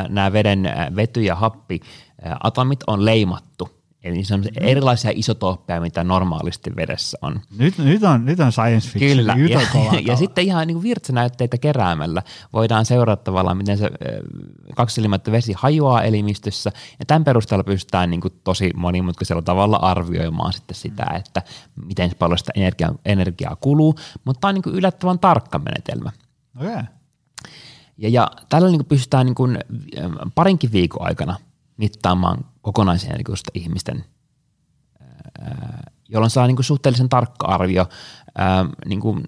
nämä 0.09 0.32
veden 0.32 0.68
vety- 0.97 1.20
ja 1.20 1.36
happiatomit 1.36 2.80
on 2.86 3.05
leimattu. 3.05 3.82
Eli 4.05 4.25
se 4.25 4.35
on 4.35 4.41
mm. 4.41 4.47
erilaisia 4.61 5.11
isotooppeja, 5.15 5.81
mitä 5.81 6.05
normaalisti 6.05 6.77
vedessä 6.77 7.19
on. 7.23 7.41
Nyt, 7.59 7.79
nyt, 7.79 8.03
on, 8.03 8.25
nyt 8.25 8.41
on 8.41 8.53
science 8.53 8.89
fiction. 8.89 9.17
Kyllä, 9.17 9.35
nyt 9.35 9.53
on 9.75 9.85
ja, 9.85 10.01
ja 10.07 10.17
sitten 10.17 10.45
ihan 10.45 10.67
niin 10.67 10.83
virtsanäytteitä 10.83 11.59
keräämällä 11.59 12.23
voidaan 12.53 12.85
seurata 12.85 13.25
tavallaan, 13.25 13.57
miten 13.57 13.79
se 13.79 13.91
kaksisilmättä 14.77 15.33
vesi 15.33 15.53
hajoaa 15.57 16.03
elimistössä, 16.03 16.73
ja 16.99 17.05
tämän 17.07 17.25
perusteella 17.25 17.65
pystytään 17.65 18.11
niin 18.11 18.21
kuin 18.21 18.35
tosi 18.45 18.71
monimutkaisella 18.77 19.43
tavalla 19.43 19.77
arvioimaan 19.77 20.53
sitten 20.53 20.77
sitä, 20.77 21.05
mm. 21.11 21.17
että 21.17 21.43
miten 21.87 22.11
paljon 22.19 22.39
sitä 22.39 22.53
energiaa, 22.55 22.95
energiaa 23.05 23.57
kuluu, 23.57 23.95
mutta 24.25 24.41
tämä 24.41 24.49
on 24.49 24.55
niin 24.55 24.63
kuin 24.63 24.77
yllättävän 24.77 25.19
tarkka 25.19 25.59
menetelmä. 25.59 26.13
Okay. 26.61 26.85
Ja, 27.99 28.09
ja 28.09 28.31
tällä 28.49 28.69
niin 28.69 28.85
pystytään 28.85 29.27
niin 29.27 29.35
kuin 29.35 29.59
parinkin 30.35 30.73
viikon 30.73 31.07
aikana 31.07 31.37
mittaamaan 31.77 32.45
kokonaisenergiasta 32.63 33.51
ihmisten, 33.55 34.05
jolloin 36.09 36.31
saa 36.31 36.47
niin 36.47 36.57
kuin 36.57 36.65
suhteellisen 36.65 37.09
tarkka 37.09 37.47
arvio 37.47 37.89
niin 38.87 39.01
kuin 39.01 39.25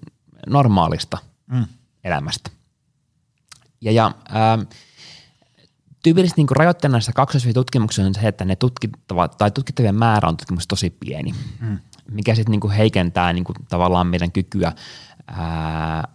normaalista 0.47 1.17
mm. 1.47 1.65
elämästä. 2.03 2.49
Ja, 3.81 3.91
ja 3.91 4.11
tyypillisesti 6.03 6.41
niin 6.41 6.57
rajoitteena 6.57 6.91
näissä 6.91 7.11
kaksoisvitutkimuksissa 7.13 8.07
on 8.07 8.15
se, 8.15 8.27
että 8.27 8.45
ne 8.45 8.55
tutkittavat, 8.55 9.37
tai 9.37 9.51
tutkittavien 9.51 9.95
määrä 9.95 10.27
on 10.27 10.37
tutkimuksessa 10.37 10.69
tosi 10.69 10.89
pieni, 10.89 11.33
mm. 11.59 11.79
mikä 12.11 12.35
sitten 12.35 12.51
niin 12.51 12.71
heikentää 12.71 13.33
niin 13.33 13.43
kuin 13.43 13.55
tavallaan 13.69 14.07
meidän 14.07 14.31
kykyä 14.31 14.71
ää, 15.27 16.07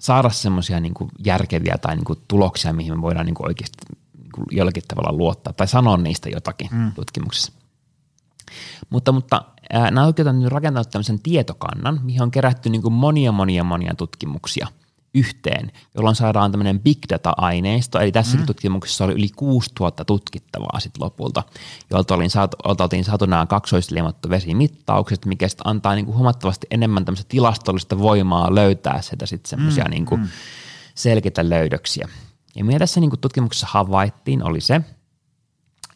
saada 0.00 0.30
semmoisia 0.30 0.80
niin 0.80 0.94
järkeviä 1.24 1.78
tai 1.78 1.96
niin 1.96 2.04
kuin 2.04 2.18
tuloksia, 2.28 2.72
mihin 2.72 2.96
me 2.96 3.02
voidaan 3.02 3.26
niin 3.26 3.34
kuin 3.34 3.46
oikeasti 3.46 3.76
kuin 4.36 4.46
jollakin 4.50 4.82
tavalla 4.88 5.18
luottaa 5.18 5.52
tai 5.52 5.68
sanoa 5.68 5.96
niistä 5.96 6.28
jotakin 6.28 6.68
mm. 6.72 6.92
tutkimuksessa. 6.92 7.52
Mutta, 8.90 9.12
mutta 9.12 9.42
ää, 9.72 9.90
nämä 9.90 10.06
oikeastaan 10.06 10.40
nyt 10.40 10.52
rakentanut 10.52 10.90
tämmöisen 10.90 11.20
tietokannan, 11.20 12.00
mihin 12.02 12.22
on 12.22 12.30
kerätty 12.30 12.70
niin 12.70 12.82
kuin 12.82 12.94
monia 12.94 13.32
monia 13.32 13.64
monia 13.64 13.94
tutkimuksia– 13.94 14.66
yhteen, 15.16 15.72
jolloin 15.94 16.16
saadaan 16.16 16.50
tämmöinen 16.52 16.80
big 16.80 16.98
data-aineisto, 17.12 18.00
eli 18.00 18.12
tässä 18.12 18.38
mm. 18.38 18.46
tutkimuksessa 18.46 19.04
oli 19.04 19.12
yli 19.12 19.28
6000 19.36 20.04
tutkittavaa 20.04 20.80
sitten 20.80 21.02
lopulta, 21.02 21.42
jolta 21.90 22.14
oltiin 22.14 22.30
saatu, 22.30 22.56
oltiin 22.64 23.04
saatu 23.04 23.26
nämä 23.26 23.46
kaksoisliimattu 23.46 24.30
vesimittaukset, 24.30 25.26
mikä 25.26 25.48
sitten 25.48 25.66
antaa 25.66 25.94
niinku 25.94 26.12
huomattavasti 26.12 26.66
enemmän 26.70 27.04
tämmöistä 27.04 27.28
tilastollista 27.28 27.98
voimaa 27.98 28.54
löytää 28.54 29.02
sitä 29.02 29.26
sitten 29.26 29.50
semmoisia 29.50 29.84
mm. 29.84 29.90
niinku 29.90 30.16
mm. 30.16 30.28
selkeitä 30.94 31.48
löydöksiä. 31.48 32.08
Ja 32.56 32.64
mitä 32.64 32.78
tässä 32.78 33.00
niinku 33.00 33.16
tutkimuksessa 33.16 33.66
havaittiin 33.70 34.44
oli 34.44 34.60
se, 34.60 34.80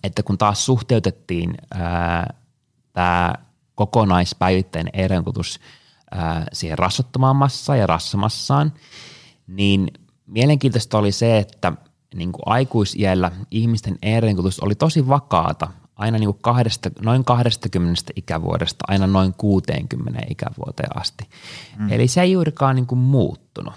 että 0.05 0.23
kun 0.23 0.39
taas 0.39 0.67
suhteutettiin 0.67 1.55
tämä 2.93 3.35
kokonaispäivittäinen 3.75 4.93
erenkutus 4.95 5.61
siihen 6.53 6.79
rasvattomaan 6.79 7.37
massaan 7.37 7.79
ja 7.79 7.87
rassamassaan, 7.87 8.73
niin 9.47 9.89
mielenkiintoista 10.27 10.99
oli 10.99 11.13
se, 11.13 11.39
että 11.39 11.73
niin 12.15 12.33
kuin 12.33 12.43
aikuisiellä 12.47 13.31
ihmisten 13.51 13.99
ehdonkulutus 14.03 14.61
oli 14.61 14.75
tosi 14.75 15.09
vakaata 15.09 15.69
aina 15.97 16.19
niin 16.19 16.29
kuin 16.29 16.43
kahdesta, 16.43 16.91
noin 17.01 17.25
20 17.25 18.03
ikävuodesta 18.17 18.85
aina 18.89 19.07
noin 19.07 19.35
60 19.35 20.21
ikävuoteen 20.31 20.99
asti. 20.99 21.29
Mm. 21.79 21.93
Eli 21.93 22.09
se 22.09 22.23
ei 22.23 22.33
juurikaan 22.33 22.77
niin 22.77 22.87
kuin 22.87 22.99
muuttunut. 22.99 23.75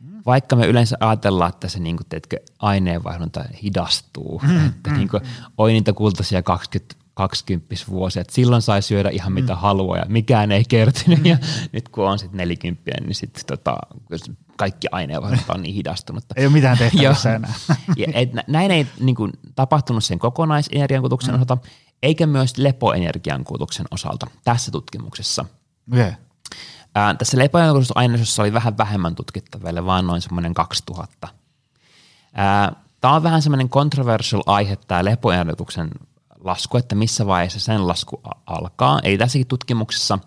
Mm. 0.00 0.22
Vaikka 0.26 0.56
me 0.56 0.66
yleensä 0.66 0.96
ajatellaan, 1.00 1.48
että 1.48 1.68
se 1.68 1.78
niin 1.78 1.96
kuin, 1.96 2.06
teetkö, 2.08 2.36
aineenvaihdunta 2.58 3.44
hidastuu, 3.62 4.40
mm. 4.44 4.66
että 4.68 4.90
mm. 4.90 4.96
niin 4.96 5.08
kuin, 5.08 5.22
oi 5.58 5.72
niitä 5.72 5.92
kultaisia 5.92 6.42
20 6.42 7.00
kaksikymppisvuosi, 7.14 8.20
että 8.20 8.34
silloin 8.34 8.62
sai 8.62 8.82
syödä 8.82 9.10
ihan 9.10 9.32
mitä 9.32 9.52
mm. 9.52 9.58
haluaa 9.58 9.98
ja 9.98 10.04
mikään 10.08 10.52
ei 10.52 10.64
kertynyt 10.68 11.26
ja 11.26 11.38
nyt 11.72 11.88
kun 11.88 12.08
on 12.08 12.18
sitten 12.18 12.38
nelikymppinen, 12.38 13.02
niin 13.02 13.14
sitten 13.14 13.44
tota, 13.46 13.76
kaikki 14.56 14.88
aineenvaihdot 14.92 15.44
on 15.48 15.62
niin 15.62 15.74
hidastunut. 15.74 16.24
ei 16.36 16.46
ole 16.46 16.52
mitään 16.52 16.78
tehtävissä 16.84 17.34
enää. 17.34 17.54
ja, 17.96 18.06
et, 18.14 18.30
näin 18.48 18.70
ei 18.70 18.86
niin 19.00 19.16
kuin, 19.16 19.32
tapahtunut 19.54 20.04
sen 20.04 20.18
kokonaisenergiankulutuksen 20.18 21.34
mm. 21.34 21.42
osalta, 21.42 21.58
eikä 22.02 22.26
myös 22.26 22.58
lepoenergiankulutuksen 22.58 23.86
osalta 23.90 24.26
tässä 24.44 24.70
tutkimuksessa. 24.70 25.44
Okay. 25.92 26.12
Ää, 26.94 27.14
tässä 27.14 27.38
lepoenergiankulutusaineistossa 27.38 28.42
oli 28.42 28.52
vähän 28.52 28.78
vähemmän 28.78 29.14
tutkittaville, 29.14 29.84
vaan 29.84 30.06
noin 30.06 30.20
semmoinen 30.20 30.54
2000. 30.54 31.28
Tämä 33.00 33.14
on 33.14 33.22
vähän 33.22 33.42
semmoinen 33.42 33.68
controversial 33.68 34.42
aihe, 34.46 34.76
tämä 34.76 35.04
lepoenergiankulutuksen 35.04 35.90
lasku, 36.44 36.76
että 36.76 36.94
missä 36.94 37.26
vaiheessa 37.26 37.60
sen 37.60 37.88
lasku 37.88 38.20
alkaa. 38.46 39.00
Eli 39.02 39.18
tässäkin 39.18 39.46
tutkimuksessa 39.46 40.18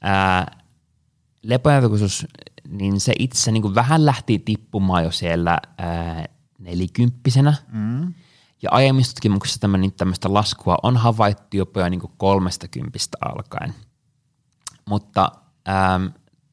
ää, 0.00 0.56
niin 2.68 3.00
se 3.00 3.12
itse 3.18 3.52
niin 3.52 3.74
vähän 3.74 4.06
lähti 4.06 4.38
tippumaan 4.38 5.04
jo 5.04 5.10
siellä 5.10 5.58
ää, 5.78 6.24
nelikymppisenä. 6.58 7.54
Mm. 7.72 8.14
Ja 8.62 8.70
aiemmissa 8.72 9.14
tutkimuksissa 9.14 9.60
tämmöinen, 9.60 9.92
tämmöistä 9.92 10.34
laskua 10.34 10.76
on 10.82 10.96
havaittu 10.96 11.56
jopa 11.56 11.80
jo 11.80 11.88
niin 11.88 12.00
kolmesta 12.16 12.68
kympistä 12.68 13.18
alkaen. 13.20 13.74
Mutta 14.84 15.32
ää, 15.66 16.00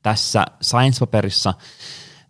tässä 0.02 0.46
Science-paperissa 0.64 1.54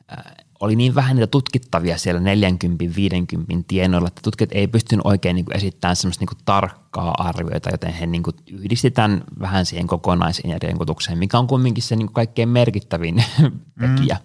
ää, 0.08 0.36
oli 0.60 0.76
niin 0.76 0.96
vähän 0.96 1.16
niitä 1.16 1.28
tutkittavia 1.28 1.98
siellä 1.98 2.22
40-50 2.22 3.64
tienoilla, 3.68 4.08
että 4.08 4.22
tutkijat 4.24 4.52
ei 4.52 4.68
pystynyt 4.68 5.06
oikein 5.06 5.36
niin 5.36 5.46
kuin 5.46 5.58
esittämään 5.58 5.96
semmoista 5.96 6.22
niin 6.22 6.28
kuin 6.28 6.46
tarkkaa 6.46 7.14
arvioita, 7.18 7.70
joten 7.70 7.94
he 7.94 8.06
niin 8.06 8.24
kuin 8.24 8.36
yhdistetään 8.52 9.24
vähän 9.40 9.66
siihen 9.66 9.88
kokonaisenergiankutukseen, 9.88 11.18
mikä 11.18 11.40
on 11.40 11.48
kumminkin 11.48 11.84
se 11.84 11.96
niin 11.96 12.08
kuin 12.08 12.14
kaikkein 12.14 12.50
merkittävin 12.50 13.16
mm. 13.40 13.96
tekijä, 13.96 14.18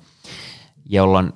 jolloin 0.86 1.32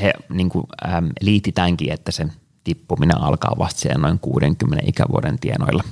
he 0.00 0.12
niin 0.28 0.48
kuin, 0.48 0.64
äm, 0.94 1.08
liititäänkin, 1.20 1.92
että 1.92 2.12
se 2.12 2.26
tippuminen 2.64 3.20
alkaa 3.20 3.54
vasta 3.58 3.80
siellä 3.80 3.98
noin 3.98 4.18
60 4.18 4.84
ikävuoden 4.88 5.38
tienoilla. 5.38 5.84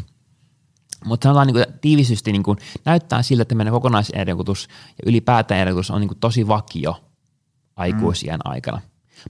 Mutta 1.05 1.25
sanotaan 1.25 1.47
niin 1.47 1.55
kuin, 1.55 1.67
tiivistysti 1.81 2.33
niin 2.33 2.43
kuin, 2.43 2.59
näyttää 2.85 3.23
siltä, 3.23 3.43
että 3.43 3.55
meidän 3.55 3.73
kokonaisenerkutus 3.73 4.69
ja 4.89 5.11
ylipäätään 5.11 5.61
enerkutus 5.61 5.91
on 5.91 6.01
niin 6.01 6.09
kuin, 6.09 6.19
tosi 6.19 6.49
vakio 6.49 7.05
aikuisien 7.77 8.41
mm. 8.45 8.51
aikana. 8.53 8.81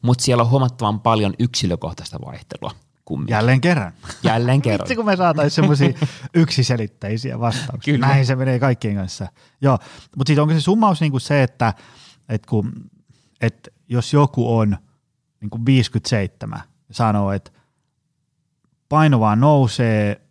Mutta 0.02 0.24
siellä 0.24 0.42
on 0.42 0.50
huomattavan 0.50 1.00
paljon 1.00 1.34
yksilökohtaista 1.38 2.18
vaihtelua. 2.26 2.70
Kumminkin. 3.04 3.34
Jälleen 3.34 3.60
kerran. 3.60 3.92
Jälleen 4.22 4.62
kerran. 4.66 4.84
Vitsi, 4.84 4.96
kun 4.96 5.04
me 5.04 5.16
saataisiin 5.16 5.50
semmoisia 5.50 5.92
yksiselitteisiä 6.34 7.40
vastauksia. 7.40 7.94
Kyllä. 7.94 8.06
Näin 8.06 8.26
se 8.26 8.36
menee 8.36 8.58
kaikkien 8.58 8.96
kanssa. 8.96 9.26
Joo, 9.60 9.78
mutta 10.16 10.30
sitten 10.30 10.42
onko 10.42 10.54
se 10.54 10.60
summaus 10.60 11.00
niinku 11.00 11.18
se, 11.18 11.42
että, 11.42 11.74
että, 12.28 12.48
kun, 12.48 12.72
että 13.40 13.70
jos 13.88 14.12
joku 14.12 14.58
on 14.58 14.76
niinku 15.40 15.60
57 15.66 16.62
ja 16.88 16.94
sanoo, 16.94 17.32
että 17.32 17.50
paino 18.88 19.20
vaan 19.20 19.40
nousee 19.40 20.23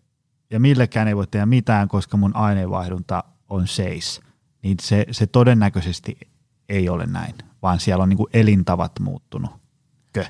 ja 0.53 0.59
millekään 0.59 1.07
ei 1.07 1.15
voi 1.15 1.27
tehdä 1.27 1.45
mitään, 1.45 1.87
koska 1.87 2.17
mun 2.17 2.35
aineenvaihdunta 2.35 3.23
on 3.49 3.67
seis, 3.67 4.21
niin 4.63 4.77
se, 4.81 5.05
se 5.11 5.27
todennäköisesti 5.27 6.17
ei 6.69 6.89
ole 6.89 7.05
näin, 7.05 7.35
vaan 7.61 7.79
siellä 7.79 8.03
on 8.03 8.09
niinku 8.09 8.29
elintavat 8.33 8.91
muuttunut. 8.99 9.51
Kö? 10.13 10.25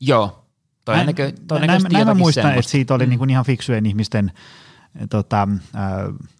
Joo. 0.00 0.44
Todennäkö, 0.84 1.22
näin, 1.22 1.34
todennäköisesti 1.46 1.92
näin 1.92 2.06
mä 2.06 2.10
jotakin 2.10 2.22
muistan, 2.24 2.42
semmoista. 2.42 2.58
että 2.58 2.70
siitä 2.70 2.94
oli 2.94 3.06
mm. 3.06 3.10
niin 3.10 3.18
kuin 3.18 3.30
ihan 3.30 3.44
fiksujen 3.44 3.86
ihmisten 3.86 4.32
eh, 5.00 5.08
tota, 5.10 5.48
äh, 5.76 5.82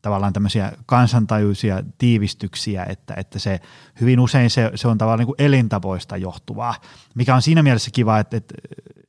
tavallaan 0.02 0.32
tämmöisiä 0.32 0.72
kansantajuisia 0.86 1.82
tiivistyksiä, 1.98 2.84
että, 2.88 3.14
että 3.14 3.38
se 3.38 3.60
hyvin 4.00 4.20
usein 4.20 4.50
se, 4.50 4.70
se 4.74 4.88
on 4.88 4.98
tavallaan 4.98 5.18
niin 5.18 5.26
kuin 5.26 5.42
elintavoista 5.46 6.16
johtuvaa, 6.16 6.74
mikä 7.14 7.34
on 7.34 7.42
siinä 7.42 7.62
mielessä 7.62 7.90
kiva, 7.90 8.18
että, 8.18 8.36
että 8.36 8.54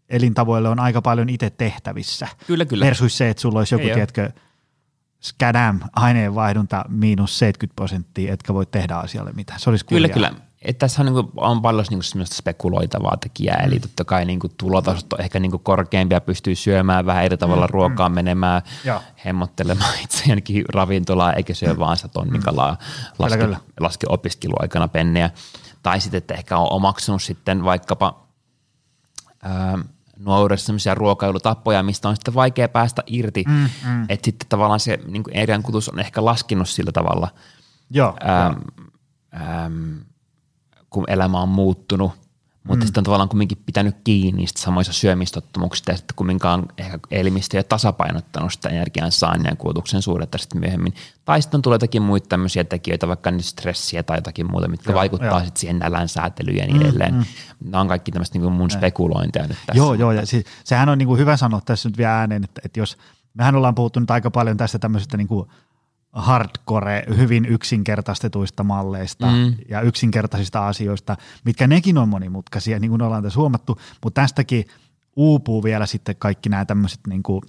elintavoille 0.10 0.70
on 0.70 0.80
aika 0.80 1.02
paljon 1.02 1.30
itse 1.30 1.50
tehtävissä. 1.50 2.28
Kyllä, 2.48 2.66
kyllä. 2.66 2.86
Versus 2.86 3.18
se, 3.18 3.30
että 3.30 3.42
sulla 3.42 3.60
olisi 3.60 3.76
joku, 3.76 3.88
Ei 3.88 3.94
tiedätkö, 3.94 4.30
skadam, 5.20 5.80
aineenvaihdunta 5.96 6.86
miinus 6.88 7.40
70 7.40 7.76
prosenttia, 7.76 8.34
etkä 8.34 8.54
voi 8.54 8.66
tehdä 8.66 8.96
asialle 8.96 9.32
mitään. 9.32 9.60
Se 9.60 9.70
olisi 9.70 9.86
Kyllä, 9.86 10.08
kurjaa. 10.08 10.30
kyllä. 10.30 10.50
Että 10.62 10.80
tässä 10.80 11.02
on, 11.02 11.06
niin 11.06 11.14
kuin, 11.14 11.32
on 11.36 11.62
paljon 11.62 11.86
niin 11.90 12.04
semmoista 12.04 12.36
spekuloitavaa 12.36 13.18
tekijää, 13.18 13.64
eli 13.66 13.80
totta 13.80 14.06
kai 14.06 14.26
niin 14.26 14.40
kuin, 14.40 14.54
tulotasot 14.58 15.14
on 15.14 15.22
ehkä 15.22 15.40
niin 15.40 15.52
kuin, 15.52 15.64
korkeampia, 15.64 16.22
pystyy 16.22 16.56
syömään 16.56 17.06
vähän 17.06 17.26
eri 17.26 17.38
tavalla 17.38 17.66
mm, 17.66 17.72
ruokaa, 17.72 18.10
menemään, 18.10 18.62
Joo. 18.86 19.02
hemmottelemaan 19.26 20.00
itse 20.04 20.24
jonnekin 20.28 20.66
ravintolaan, 20.74 21.38
eikä 21.38 21.54
syö 21.54 21.80
vaan 21.80 21.98
sitä 21.98 22.08
tonnikalaa, 22.08 22.78
laske, 23.20 23.38
kyllä. 23.38 23.58
laske 23.80 24.08
opiskeluaikana 24.10 24.88
pennejä. 24.88 25.30
Tai 25.84 26.02
sitten, 26.02 26.18
että 26.18 26.34
ehkä 26.34 26.58
on 26.58 26.72
omaksunut 26.72 27.22
sitten 27.22 27.64
vaikkapa 27.64 28.28
nuoruudessa 30.20 30.66
sellaisia 30.66 30.96
ruokailutapoja, 30.96 31.84
mistä 31.84 32.10
on 32.10 32.16
sitten 32.16 32.34
vaikea 32.34 32.70
päästä 32.70 33.04
irti, 33.08 33.44
mm, 33.48 33.70
mm. 33.86 34.06
että 34.10 34.26
sitten 34.26 34.50
tavallaan 34.50 34.80
se 34.80 35.00
niin 35.08 35.24
kuin 35.24 35.64
kutus 35.64 35.90
on 35.90 36.00
ehkä 36.00 36.26
laskenut 36.26 36.70
sillä 36.70 36.92
tavalla, 36.92 37.28
Joo, 37.92 38.18
äm, 38.24 38.56
äm, 39.42 40.00
kun 40.90 41.04
elämä 41.08 41.42
on 41.42 41.50
muuttunut, 41.50 42.12
mutta 42.70 42.84
mm. 42.84 42.88
sitten 42.88 43.02
on 43.02 43.04
tavallaan 43.04 43.30
kumminkin 43.30 43.58
pitänyt 43.66 43.96
kiinni 44.04 44.42
niistä 44.42 44.62
samoista 44.62 44.94
syömistottumuksista 44.94 45.92
ja 45.92 45.98
sitten 45.98 46.16
kumminkaan 46.16 46.66
ehkä 46.78 47.00
elimistö 47.12 47.58
ei 47.58 47.60
ole 47.60 47.64
tasapainottanut 47.64 48.54
sitä 48.54 48.70
energian 48.70 49.12
saannin 49.12 49.50
ja 49.50 49.56
kulutuksen 49.56 50.02
suhdetta 50.02 50.38
sitten 50.38 50.62
myöhemmin. 50.62 50.94
Tai 51.26 51.42
sitten 51.42 51.62
tulee 51.62 51.76
jotakin 51.76 52.02
muita 52.02 52.28
tämmöisiä 52.28 52.64
tekijöitä, 52.64 53.08
vaikka 53.08 53.32
nyt 53.32 53.46
stressiä 53.46 54.04
tai 54.04 54.18
jotakin 54.18 54.52
muuta, 54.52 54.68
mitkä 54.68 54.92
Joo, 54.92 55.00
vaikuttaa 55.00 55.40
sitten 55.40 55.60
siihen 55.60 55.80
nälän 55.80 56.10
säätelyyn 56.10 56.58
ja 56.58 56.66
niin 56.66 56.82
edelleen. 56.82 57.14
Mm, 57.14 57.26
Nämä 57.60 57.82
on 57.82 57.88
kaikki 57.88 58.12
tämmöistä 58.12 58.40
niin 58.40 58.52
mun 58.52 58.72
spekulointeja 58.72 59.48
nyt 59.48 59.58
tässä. 59.66 59.78
Joo, 59.78 59.94
joo, 59.94 60.12
ja 60.12 60.26
se, 60.26 60.44
sehän 60.64 60.90
on 60.90 60.98
niin 60.98 61.08
kuin 61.08 61.20
hyvä 61.20 61.38
sanoa 61.38 61.62
tässä 61.66 61.90
nyt 61.90 61.98
vielä 61.98 62.20
ääneen, 62.20 62.44
että, 62.44 62.62
että 62.66 62.80
jos 62.80 62.98
mehän 63.34 63.56
ollaan 63.56 63.76
puhuttu 63.76 64.00
nyt 64.00 64.12
aika 64.12 64.32
paljon 64.32 64.58
tästä 64.58 64.80
tämmöisestä 64.80 65.18
niin 65.18 65.28
kuin 65.28 65.50
hardcore, 66.14 67.04
hyvin 67.18 67.46
yksinkertaistetuista 67.46 68.64
malleista 68.64 69.26
mm. 69.26 69.56
ja 69.70 69.82
yksinkertaisista 69.82 70.68
asioista, 70.68 71.18
mitkä 71.46 71.68
nekin 71.68 71.98
on 71.98 72.10
monimutkaisia, 72.10 72.80
niin 72.80 72.90
kuin 72.92 73.02
ollaan 73.02 73.24
tässä 73.24 73.40
huomattu, 73.40 73.80
mutta 74.04 74.22
tästäkin 74.22 74.66
uupuu 75.16 75.64
vielä 75.64 75.86
sitten 75.86 76.16
kaikki 76.20 76.50
nämä 76.50 76.66
tämmöiset 76.66 77.00
niin 77.08 77.24
kuin 77.24 77.42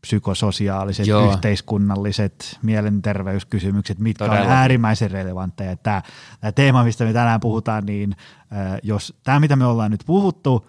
psykososiaaliset, 0.00 1.06
Joo. 1.06 1.32
Yhteiskunnalliset, 1.32 2.58
mielenterveyskysymykset, 2.62 3.98
mitkä 3.98 4.24
on 4.24 4.30
Todellakin. 4.30 4.56
äärimmäisen 4.56 5.10
relevantteja. 5.10 5.76
Tämä, 5.76 6.02
tämä 6.40 6.52
teema, 6.52 6.84
mistä 6.84 7.04
me 7.04 7.12
tänään 7.12 7.40
puhutaan, 7.40 7.86
niin 7.86 8.16
äh, 8.52 8.78
jos 8.82 9.14
tämä, 9.24 9.40
mitä 9.40 9.56
me 9.56 9.66
ollaan 9.66 9.90
nyt 9.90 10.02
puhuttu, 10.06 10.66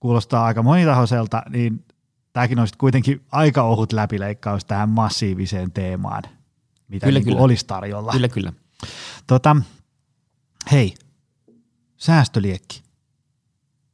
kuulostaa 0.00 0.44
aika 0.44 0.62
monitahoiselta, 0.62 1.42
niin 1.50 1.84
tämäkin 2.32 2.58
olisi 2.58 2.74
kuitenkin 2.78 3.22
aika 3.32 3.62
ohut 3.62 3.92
läpileikkaus 3.92 4.64
tähän 4.64 4.88
massiiviseen 4.88 5.72
teemaan, 5.72 6.22
mitä 6.88 7.06
Kyllä, 7.06 7.18
niin 7.18 7.24
kuin 7.24 7.32
kyllä. 7.34 7.44
olisi 7.44 7.66
tarjolla. 7.66 8.12
Kyllä, 8.12 8.28
kyllä. 8.28 8.52
Tota, 9.26 9.56
hei, 10.72 10.94
säästöliekki. 11.96 12.82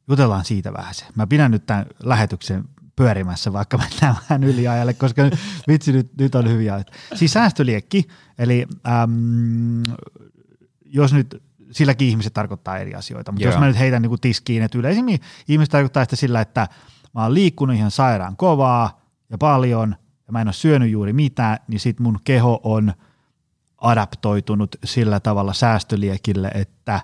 Jutellaan 0.09 0.45
siitä 0.45 0.72
vähän 0.72 0.95
se. 0.95 1.05
Mä 1.14 1.26
pidän 1.26 1.51
nyt 1.51 1.66
tämän 1.66 1.86
lähetyksen 2.03 2.64
pyörimässä, 2.97 3.53
vaikka 3.53 3.78
mennään 3.78 4.14
vähän 4.30 4.45
yliajalle, 4.45 4.95
koska 4.95 5.22
nyt- 5.22 5.38
vitsi 5.68 5.93
nyt, 5.93 6.11
nyt 6.18 6.34
on 6.34 6.49
hyviä. 6.49 6.74
ajat. 6.74 6.91
Siis 7.14 7.32
säästöliekki, 7.32 8.09
eli 8.38 8.66
äm, 9.03 9.82
jos 10.84 11.12
nyt 11.12 11.43
silläkin 11.70 12.09
ihmiset 12.09 12.34
tarkoittaa 12.34 12.78
eri 12.78 12.95
asioita, 12.95 13.32
mutta 13.32 13.45
Joo. 13.45 13.53
jos 13.53 13.61
mä 13.61 13.66
nyt 13.66 13.78
heitän 13.78 14.03
niin 14.03 14.20
tiskiin, 14.20 14.62
että 14.62 14.78
yleisimmin 14.78 15.20
ihmiset 15.49 15.70
tarkoittaa 15.72 16.05
sitä 16.05 16.16
sillä, 16.16 16.41
että 16.41 16.68
mä 17.14 17.22
oon 17.22 17.34
liikkunut 17.34 17.76
ihan 17.76 17.91
sairaan 17.91 18.36
kovaa 18.36 19.01
ja 19.30 19.38
paljon 19.38 19.97
ja 20.31 20.33
mä 20.33 20.41
en 20.41 20.47
ole 20.47 20.53
syönyt 20.53 20.91
juuri 20.91 21.12
mitään, 21.12 21.59
niin 21.68 21.81
sit 21.81 22.01
mun 22.01 22.18
keho 22.24 22.61
on 22.62 22.93
adaptoitunut 23.78 24.76
sillä 24.85 25.20
tavalla 25.20 25.53
säästöliekille, 25.53 26.51
että 26.55 27.01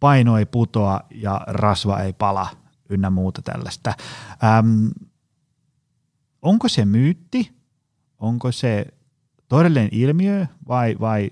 paino 0.00 0.38
ei 0.38 0.46
putoa 0.46 1.00
ja 1.10 1.40
rasva 1.46 2.00
ei 2.00 2.12
pala 2.12 2.48
ynnä 2.88 3.10
muuta 3.10 3.42
tällaista. 3.42 3.94
Äm, 4.58 4.90
onko 6.42 6.68
se 6.68 6.84
myytti? 6.84 7.56
Onko 8.18 8.52
se 8.52 8.86
todellinen 9.48 9.88
ilmiö 9.92 10.46
vai, 10.68 10.96
vai 11.00 11.30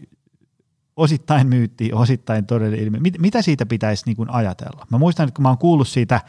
osittain 0.97 1.47
myytti, 1.47 1.93
osittain 1.93 2.47
todellinen 2.47 2.85
ilmiö? 2.85 3.01
Mit, 3.01 3.19
mitä 3.19 3.43
siitä 3.43 3.67
pitäisi 3.67 4.07
niin 4.07 4.17
kuin 4.17 4.31
ajatella? 4.31 4.87
Mä 4.91 4.99
muistan, 4.99 5.29
että 5.29 5.37
kun 5.37 5.43
mä 5.43 5.49
oon 5.49 5.59
kuullut 5.59 5.89
siitä 5.89 6.21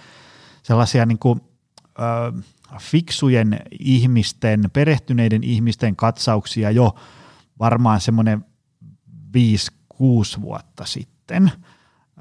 sellaisia 0.63 1.05
niin 1.05 1.19
kuin, 1.19 1.41
ö, 1.99 2.41
fiksujen 2.81 3.59
ihmisten, 3.79 4.63
perehtyneiden 4.73 5.43
ihmisten 5.43 5.95
katsauksia 5.95 6.71
jo 6.71 6.95
varmaan 7.59 8.01
semmoinen 8.01 8.45
5-6 9.93 10.41
vuotta 10.41 10.85
sitten. 10.85 11.51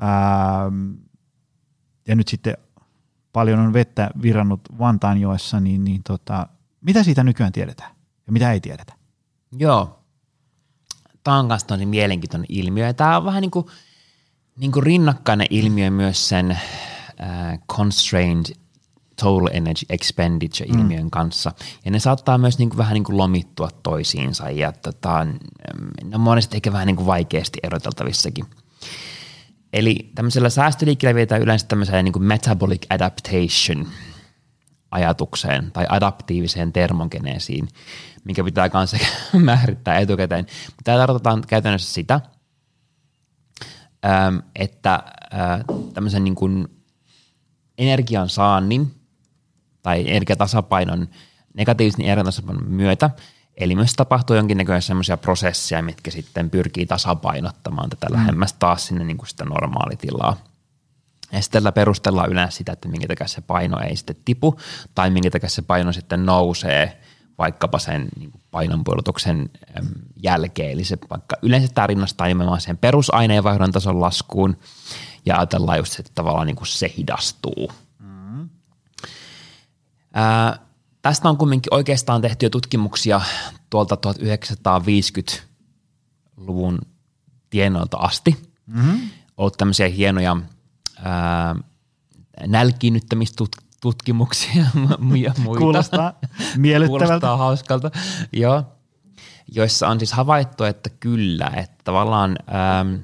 Ähm, 0.02 0.92
ja 2.08 2.16
nyt 2.16 2.28
sitten 2.28 2.56
paljon 3.32 3.58
on 3.58 3.72
vettä 3.72 4.10
virannut 4.22 4.60
Vantaanjoessa, 4.78 5.60
niin, 5.60 5.84
niin 5.84 6.02
tota, 6.02 6.46
mitä 6.80 7.02
siitä 7.02 7.24
nykyään 7.24 7.52
tiedetään 7.52 7.90
ja 8.26 8.32
mitä 8.32 8.52
ei 8.52 8.60
tiedetä? 8.60 8.92
Joo. 9.52 10.00
Tämä 11.24 11.38
on 11.38 11.46
myös 11.46 11.64
tosi 11.64 11.86
mielenkiintoinen 11.86 12.46
ilmiö. 12.48 12.86
Ja 12.86 12.94
tämä 12.94 13.16
on 13.16 13.24
vähän 13.24 13.40
niin 13.40 13.50
kuin, 13.50 13.66
niin 14.56 14.72
kuin 14.72 14.82
rinnakkainen 14.82 15.46
ilmiö 15.50 15.90
myös 15.90 16.28
sen 16.28 16.50
äh, 16.50 16.58
constrained 17.68 18.63
total 19.16 19.48
energy 19.52 19.86
expenditure-ilmiön 19.88 21.02
mm. 21.02 21.10
kanssa. 21.10 21.52
Ja 21.84 21.90
ne 21.90 21.98
saattaa 21.98 22.38
myös 22.38 22.58
niin 22.58 22.68
kuin, 22.68 22.78
vähän 22.78 22.94
niin 22.94 23.04
kuin 23.04 23.16
lomittua 23.16 23.68
toisiinsa 23.82 24.50
ja 24.50 24.72
tota, 24.72 25.24
ne 26.04 26.14
on 26.14 26.20
monesti 26.20 26.56
ehkä 26.56 26.72
vähän 26.72 26.86
niin 26.86 26.96
kuin 26.96 27.06
vaikeasti 27.06 27.58
eroteltavissakin. 27.62 28.44
Eli 29.72 30.10
tämmöisellä 30.14 30.50
säästöliikkeellä 30.50 31.14
vietään 31.14 31.42
yleensä 31.42 31.66
tämmöiseen 31.66 32.04
niin 32.04 32.12
kuin 32.12 32.22
metabolic 32.22 32.86
adaptation 32.90 33.88
ajatukseen 34.90 35.72
tai 35.72 35.86
adaptiiviseen 35.88 36.72
termogeneesiin, 36.72 37.68
mikä 38.24 38.44
pitää 38.44 38.68
kanssa 38.68 38.96
määrittää 39.38 39.98
etukäteen. 39.98 40.46
Tämä 40.84 40.98
tarkoittaa 40.98 41.38
käytännössä 41.46 41.92
sitä, 41.92 42.20
että 44.54 45.02
tämmöisen 45.94 46.24
niin 46.24 46.34
kuin 46.34 46.68
energian 47.78 48.28
saannin 48.28 48.94
tai 49.84 50.04
energiatasapainon, 50.06 51.08
negatiivisen 51.54 52.04
energiatasapainon 52.04 52.68
myötä, 52.68 53.10
eli 53.56 53.76
myös 53.76 53.92
tapahtuu 53.92 54.36
jonkinnäköisiä 54.36 54.86
semmoisia 54.86 55.16
prosesseja, 55.16 55.82
mitkä 55.82 56.10
sitten 56.10 56.50
pyrkii 56.50 56.86
tasapainottamaan 56.86 57.90
tätä 57.90 58.06
lähemmäs 58.10 58.52
taas 58.52 58.86
sinne 58.86 59.04
niin 59.04 59.16
kuin 59.16 59.28
sitä 59.28 59.44
normaalitilaa. 59.44 60.36
Ja 61.32 61.42
sitten 61.42 61.60
tällä 61.60 61.72
perustellaan 61.72 62.30
yleensä 62.30 62.56
sitä, 62.56 62.72
että 62.72 62.88
minkä 62.88 63.06
takia 63.08 63.26
se 63.26 63.40
paino 63.40 63.80
ei 63.80 63.96
sitten 63.96 64.16
tipu, 64.24 64.60
tai 64.94 65.10
minkä 65.10 65.30
takia 65.30 65.48
se 65.48 65.62
paino 65.62 65.92
sitten 65.92 66.26
nousee 66.26 67.00
vaikkapa 67.38 67.78
sen 67.78 68.08
niin 68.18 68.32
äm, 69.78 69.86
jälkeen. 70.22 70.72
Eli 70.72 70.84
se 70.84 70.98
vaikka 71.10 71.36
yleensä 71.42 71.68
tämä 71.74 71.86
rinnastaa 71.86 72.26
nimenomaan 72.26 72.60
sen 72.60 72.78
perusaineenvaihdon 72.78 73.72
tason 73.72 74.00
laskuun, 74.00 74.56
ja 75.26 75.36
ajatellaan 75.36 75.78
just, 75.78 75.98
että 75.98 76.12
tavallaan 76.14 76.46
niin 76.46 76.56
kuin 76.56 76.66
se 76.66 76.92
hidastuu. 76.98 77.72
Ää, 80.14 80.58
tästä 81.02 81.28
on 81.28 81.36
kumminkin 81.36 81.74
oikeastaan 81.74 82.22
tehty 82.22 82.46
jo 82.46 82.50
tutkimuksia 82.50 83.20
tuolta 83.70 83.98
1950-luvun 84.06 86.78
tienoilta 87.50 87.96
asti. 87.96 88.52
Mm-hmm. 88.66 89.00
Ollut 89.36 89.56
tämmöisiä 89.56 89.88
hienoja 89.88 90.36
ää, 91.02 91.56
nälkiinnyttämistutkimuksia 92.46 94.64
ja 95.24 95.34
muita. 95.38 95.58
Kuulostaa 95.58 96.12
miellyttävältä. 96.56 97.06
Kuulostaa 97.06 97.36
hauskalta, 97.36 97.90
joo. 98.32 98.62
Joissa 99.52 99.88
on 99.88 99.98
siis 99.98 100.12
havaittu, 100.12 100.64
että 100.64 100.90
kyllä, 100.90 101.50
että 101.56 101.76
tavallaan 101.84 102.38
ähm, 102.48 102.94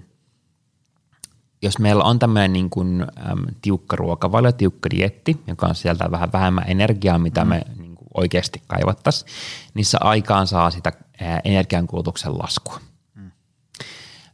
jos 1.63 1.79
meillä 1.79 2.05
on 2.05 2.19
tämmöinen 2.19 2.53
niin 2.53 2.71
kuin, 2.71 3.03
äm, 3.03 3.47
tiukka 3.63 3.97
ruokavalio, 3.97 4.53
tiukka 4.53 4.91
dietti, 4.91 5.41
joka 5.47 5.67
on 5.67 5.75
sieltä 5.75 6.11
vähän 6.11 6.33
vähemmän 6.33 6.65
energiaa, 6.67 7.19
mitä 7.19 7.45
mm. 7.45 7.49
me 7.49 7.63
niin 7.79 7.95
kuin 7.95 8.09
oikeasti 8.15 8.63
kaivattaisiin, 8.67 9.31
niin 9.75 9.85
se 9.85 9.99
aikaan 10.01 10.47
saa 10.47 10.71
sitä 10.71 10.93
ää, 11.21 11.41
energiankulutuksen 11.45 12.39
laskua. 12.39 12.81
Mm. 13.15 13.31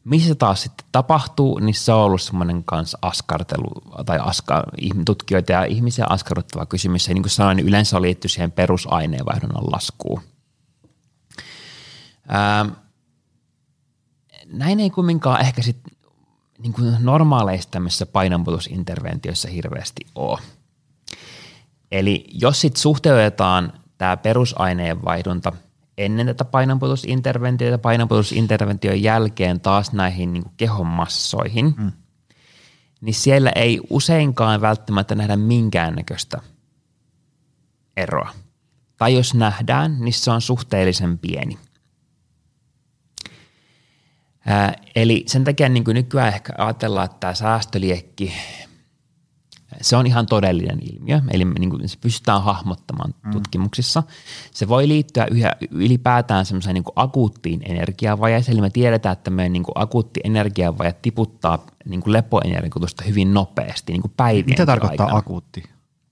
Missä 0.05 0.35
taas 0.35 0.63
sitten 0.63 0.87
tapahtuu, 0.93 1.59
niin 1.59 1.75
se 1.75 1.93
on 1.93 2.03
ollut 2.03 2.23
semmoinen 2.23 2.65
kanssa 2.65 2.99
askartelu 3.03 3.73
tai 4.07 4.19
aska, 4.19 4.65
tutkijoita 5.07 5.53
ja 5.53 5.65
ihmisiä 5.65 6.07
askarruttava 6.09 6.67
kysymys. 6.67 7.09
Ja 7.09 7.15
niin 7.15 7.23
kuin 7.23 7.31
sanoin, 7.31 7.57
niin 7.57 7.69
yleensä 7.69 8.03
liittyy 8.03 8.29
siihen 8.29 8.53
perusaineenvaihdunnan 8.53 9.73
laskuun. 9.73 10.21
Ää, 12.29 12.67
näin 14.47 14.81
ei 14.81 14.91
kumminkaan 14.91 15.41
ehkä 15.41 15.63
sitten 15.63 15.96
niin 16.59 16.73
kuin 16.73 16.97
normaaleissa 17.01 17.71
tämmöisissä 17.71 18.07
painonpudotusinterventioissa 18.07 19.49
hirveästi 19.49 20.07
ole. 20.15 20.39
Eli 21.93 22.25
jos 22.33 22.61
sitten 22.61 22.83
suhteutetaan 22.83 23.73
tämä 23.99 24.17
perusaineenvaihdunta 24.17 25.53
ennen 25.99 26.27
tätä 26.27 26.45
painonpudotusinterventiota 26.45 27.73
ja 27.73 27.79
painonpudotusintervention 27.79 29.03
jälkeen 29.03 29.61
taas 29.61 29.93
näihin 29.93 30.33
niin 30.33 30.45
kehon 30.57 30.87
massoihin, 30.87 31.75
mm. 31.79 31.93
niin 33.01 33.15
siellä 33.15 33.51
ei 33.51 33.81
useinkaan 33.91 34.61
välttämättä 34.61 35.15
nähdä 35.15 35.37
minkäännäköistä 35.37 36.41
eroa. 37.97 38.31
Tai 38.97 39.15
jos 39.15 39.35
nähdään, 39.35 39.97
niin 40.01 40.13
se 40.13 40.31
on 40.31 40.41
suhteellisen 40.41 41.19
pieni. 41.19 41.59
Ää, 44.47 44.75
eli 44.95 45.25
sen 45.27 45.45
takia 45.45 45.69
niin 45.69 45.85
kuin 45.85 45.95
nykyään 45.95 46.29
ehkä 46.29 46.53
ajatellaan, 46.59 47.05
että 47.05 47.17
tämä 47.21 47.35
säästöliekki, 47.35 48.33
se 49.81 49.97
on 49.97 50.07
ihan 50.07 50.27
todellinen 50.27 50.79
ilmiö, 50.83 51.21
eli 51.31 51.45
niin 51.45 51.71
kuin 51.71 51.89
se 51.89 51.99
pystytään 52.01 52.43
hahmottamaan 52.43 53.15
mm. 53.23 53.31
tutkimuksissa. 53.31 54.03
Se 54.51 54.69
voi 54.69 54.89
liittyä 54.89 55.27
yhä, 55.31 55.53
ylipäätään 55.71 56.47
semmoiseen 56.47 56.75
niin 56.75 56.85
akuuttiin 56.97 57.61
energiavajeeseen, 57.65 58.53
eli 58.53 58.61
me 58.61 58.71
tiedetään, 58.71 59.13
että 59.13 59.31
meidän 59.31 59.53
niin 59.53 59.63
kuin 59.63 59.73
akuutti 59.75 60.21
energiavaje 60.25 60.93
tiputtaa 61.03 61.67
niin 61.85 62.01
kuin 62.01 62.13
lepoenergiotusta 62.13 63.05
hyvin 63.05 63.35
nopeasti 63.35 63.93
niin 63.93 64.03
kuin 64.03 64.13
päivien 64.17 64.47
Mitä 64.47 64.67
tarkoittaa 64.67 65.07
aikana. 65.07 65.19
akuutti 65.19 65.63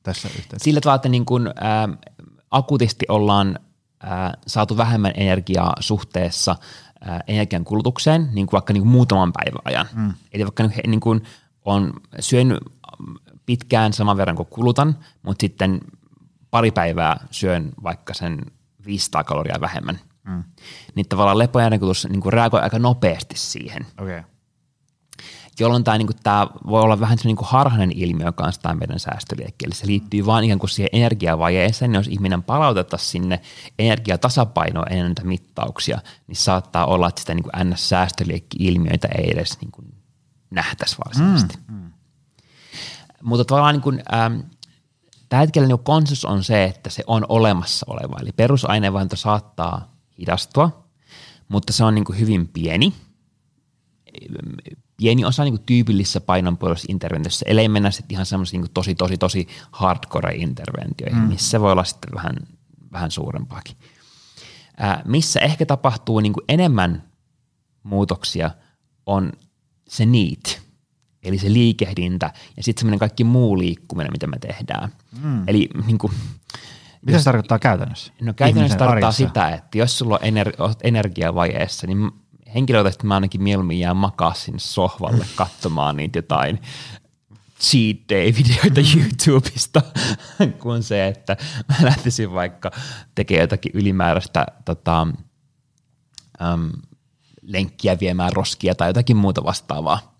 tässä 0.03 0.29
yhteydessä? 0.29 0.65
Sillä 0.65 0.81
tavalla, 0.81 0.97
että 0.97 1.09
niin 1.09 1.25
kuin, 1.25 1.51
ää, 1.61 1.89
akuutisti 2.51 3.07
ollaan 3.09 3.59
ää, 4.01 4.35
saatu 4.47 4.77
vähemmän 4.77 5.13
energiaa 5.17 5.75
suhteessa– 5.81 6.57
energian 7.27 7.65
kulutukseen 7.65 8.29
niin 8.33 8.47
kuin 8.47 8.53
vaikka 8.53 8.73
niin 8.73 8.83
kuin 8.83 8.93
muutaman 8.93 9.33
päivän 9.33 9.63
ajan. 9.65 9.89
Mm. 9.95 10.13
Eli 10.33 10.45
vaikka 10.45 10.65
niin 10.87 11.01
kuin 11.01 11.23
on 11.65 11.93
syönyt 12.21 12.59
pitkään 13.47 13.93
saman 13.93 14.17
verran 14.17 14.37
kuin 14.37 14.49
kulutan, 14.51 14.99
mutta 15.23 15.43
sitten 15.43 15.81
pari 16.51 16.71
päivää 16.71 17.27
syön 17.31 17.73
vaikka 17.83 18.15
sen 18.15 18.41
500 18.87 19.25
kaloria 19.25 19.61
vähemmän. 19.61 20.01
Mm. 20.25 20.45
Niin 20.95 21.09
tavallaan 21.09 21.39
lepoenergikutus 21.39 22.07
niin 22.09 22.33
reagoi 22.33 22.61
aika 22.61 22.79
nopeasti 22.79 23.39
siihen. 23.39 23.87
Okay 24.01 24.23
jolloin 25.61 25.85
tämä, 25.85 25.99
niin 25.99 26.07
kuin, 26.07 26.17
tämä 26.23 26.47
voi 26.67 26.83
olla 26.83 27.01
vähän 27.01 27.19
niin 27.25 27.37
kuin 27.37 27.49
harhainen 27.49 27.93
ilmiö 27.93 28.33
kanssa 28.33 28.63
tämä 28.63 28.75
meidän 28.75 29.01
säästöliekki. 29.01 29.67
Eli 29.67 29.75
se 29.75 29.87
liittyy 29.87 30.27
vaan 30.27 30.45
ikään 30.45 30.59
kuin 30.59 30.71
siihen 30.71 30.91
energiavajeeseen, 30.93 31.93
niin 31.93 31.99
jos 31.99 32.09
ihminen 32.09 32.43
palautettaisiin 32.43 33.11
sinne 33.11 33.41
energiatasapainoa 33.79 34.87
ennen 34.91 35.07
näitä 35.07 35.25
mittauksia, 35.25 35.99
niin 36.27 36.37
saattaa 36.37 36.87
olla, 36.87 37.09
että 37.09 37.21
sitä 37.21 37.35
niin 37.35 37.45
kuin 37.45 37.71
NS-säästöliekki-ilmiöitä 37.71 39.09
ei 39.19 39.31
edes 39.31 39.61
niin 39.61 39.73
kuin 39.73 39.95
nähtäisi 40.51 40.97
varsinaisesti. 41.05 41.59
Mm, 41.69 41.75
mm. 41.75 41.93
Mutta 43.23 43.45
tavallaan 43.45 43.75
niin 43.75 43.83
kuin, 43.83 44.03
ähm, 44.15 44.41
tällä 45.29 45.41
hetkellä 45.41 45.69
niin 45.69 45.79
konsensus 45.79 46.25
on 46.25 46.45
se, 46.45 46.65
että 46.65 46.91
se 46.91 47.03
on 47.07 47.27
olemassa 47.29 47.87
oleva. 47.89 48.19
Eli 48.21 48.33
perusaineenvaihto 48.33 49.17
saattaa 49.17 49.95
hidastua, 50.19 50.85
mutta 51.49 51.73
se 51.73 51.85
on 51.85 51.95
niin 51.95 52.05
kuin 52.05 52.19
hyvin 52.19 52.49
pieni– 52.49 52.93
pieni 54.97 55.25
osa 55.25 55.45
niin 55.45 55.63
tyypillisessä 55.67 56.21
painonpuolustusinterventiossa, 56.21 57.47
ellei 57.49 57.69
mennä 57.69 57.91
sitten 57.91 58.15
ihan 58.15 58.27
semmoisiin 58.27 58.63
niin 58.63 58.71
tosi, 58.75 58.95
tosi, 58.95 59.19
tosi 59.19 59.49
hardcore-interventioihin, 59.73 61.19
mm. 61.19 61.29
missä 61.29 61.61
voi 61.61 61.73
olla 61.73 61.85
sitten 61.85 62.11
vähän, 62.15 62.37
vähän 62.93 63.11
suurempaakin. 63.11 63.77
Ää, 64.77 65.03
missä 65.05 65.41
ehkä 65.41 65.67
tapahtuu 65.67 66.21
niin 66.21 66.33
kuin 66.33 66.45
enemmän 66.49 67.03
muutoksia 67.83 68.51
on 69.07 69.33
se 69.89 70.07
need, 70.07 70.61
eli 71.23 71.39
se 71.39 71.53
liikehdintä 71.53 72.33
ja 72.57 72.63
sitten 72.63 72.81
semmoinen 72.81 72.99
kaikki 72.99 73.25
muu 73.25 73.59
liikkuminen, 73.59 74.13
mitä 74.13 74.27
me 74.27 74.39
tehdään. 74.39 74.89
Mm. 75.23 75.49
Eli 75.49 75.69
niin 75.87 75.99
kuin, 75.99 76.13
mitä 77.07 77.19
se 77.19 77.25
tarkoittaa 77.25 77.59
käytännössä? 77.59 78.13
No 78.21 78.35
käytännössä 78.35 78.79
tarkoittaa 78.79 79.09
arjessa. 79.09 79.27
sitä, 79.27 79.49
että 79.49 79.79
jos 79.79 79.99
sulla 79.99 80.15
on 80.15 80.21
ener- 80.21 80.77
energiavajeessa, 80.83 81.87
niin 81.87 82.11
henkilökohtaisesti 82.55 83.07
mä 83.07 83.15
ainakin 83.15 83.43
mieluummin 83.43 83.81
jään 83.81 83.97
makaa 83.97 84.35
sinne 84.35 84.59
sohvalle 84.59 85.27
katsomaan 85.35 85.97
niitä 85.97 86.19
jotain 86.19 86.61
cheat 87.61 87.97
day-videoita 88.09 88.81
mm. 88.81 89.03
YouTubesta, 89.03 89.83
kuin 90.63 90.83
se, 90.83 91.07
että 91.07 91.37
mä 91.69 91.77
lähtisin 91.83 92.33
vaikka 92.33 92.71
tekemään 93.15 93.43
jotakin 93.43 93.73
ylimääräistä 93.75 94.47
tota, 94.65 95.07
äm, 96.43 96.71
lenkkiä 97.43 98.01
viemään 98.01 98.33
roskia 98.33 98.75
tai 98.75 98.89
jotakin 98.89 99.17
muuta 99.17 99.45
vastaavaa. 99.45 100.15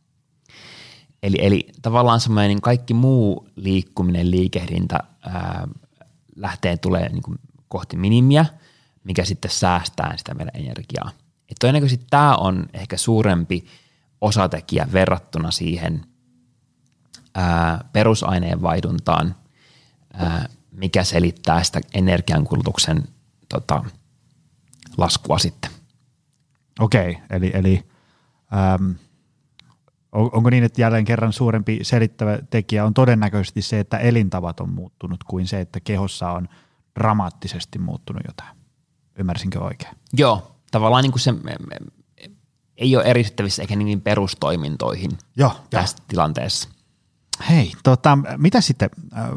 Eli, 1.23 1.37
eli 1.41 1.69
tavallaan 1.83 2.21
semmoinen 2.21 2.49
niin 2.49 2.61
kaikki 2.61 2.95
muu 2.95 3.49
liikkuminen, 3.57 4.31
liikehdintä 4.31 4.99
ää, 5.23 5.69
lähtee 6.37 6.77
tulee 6.77 7.09
niin 7.09 7.23
kuin 7.23 7.39
kohti 7.69 7.97
minimiä, 7.97 8.47
mikä 9.05 9.25
sitten 9.25 9.51
säästää 9.51 10.17
sitä 10.17 10.35
meidän 10.35 10.55
energiaa– 10.55 11.11
et 11.55 11.59
todennäköisesti 11.61 12.07
tämä 12.11 12.37
on 12.37 12.67
ehkä 12.73 12.97
suurempi 12.97 13.67
osatekijä 14.21 14.89
verrattuna 14.93 15.51
siihen 15.51 16.07
ää, 17.35 17.85
perusaineenvaihduntaan, 17.93 19.35
ää, 20.13 20.49
mikä 20.73 21.05
selittää 21.05 21.63
sitä 21.63 21.81
energiankulutuksen 21.95 23.09
tota, 23.49 23.85
laskua 24.97 25.39
sitten. 25.39 25.71
Okei, 26.81 27.19
eli, 27.31 27.51
eli 27.55 27.83
äm, 28.75 28.95
onko 30.13 30.51
niin, 30.51 30.65
että 30.65 30.81
jälleen 30.81 31.05
kerran 31.05 31.33
suurempi 31.33 31.79
selittävä 31.83 32.39
tekijä 32.51 32.85
on 32.85 32.95
todennäköisesti 32.95 33.63
se, 33.63 33.81
että 33.81 33.99
elintavat 33.99 34.61
on 34.61 34.71
muuttunut 34.71 35.25
kuin 35.25 35.47
se, 35.47 35.61
että 35.61 35.81
kehossa 35.81 36.31
on 36.31 36.49
dramaattisesti 36.99 37.79
muuttunut 37.79 38.23
jotain. 38.27 38.57
Ymmärsinkö 39.19 39.61
oikein? 39.61 39.97
Joo, 40.13 40.54
tavallaan 40.75 41.03
niin 41.03 41.13
kuin 41.13 41.21
se 41.21 41.35
ei 42.77 42.97
ole 42.97 43.05
eristettävissä 43.05 43.63
eikä 43.63 43.77
niin 43.77 44.01
perustoimintoihin 44.01 45.11
Joo, 45.37 45.53
tässä 45.71 45.97
jo. 46.01 46.05
tilanteessa. 46.09 46.69
Hei, 47.49 47.73
tota, 47.83 48.19
mitä 48.37 48.61
sitten, 48.61 48.91
äh, 49.17 49.29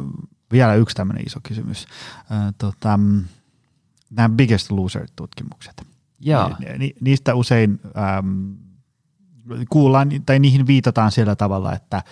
vielä 0.51 0.75
yksi 0.75 0.95
tämmöinen 0.95 1.27
iso 1.27 1.39
kysymys. 1.43 1.87
Äh, 2.31 2.53
tota, 2.57 2.99
nämä 4.09 4.29
Biggest 4.29 4.71
Loser-tutkimukset. 4.71 5.87
Joo. 6.19 6.55
Ni, 6.59 6.77
ni, 6.77 6.93
niistä 7.01 7.35
usein 7.35 7.79
ähm, 7.97 8.51
kuullaan 9.69 10.09
tai 10.25 10.39
niihin 10.39 10.67
viitataan 10.67 11.11
sillä 11.11 11.35
tavalla, 11.35 11.73
että 11.73 11.97
äh, 11.97 12.03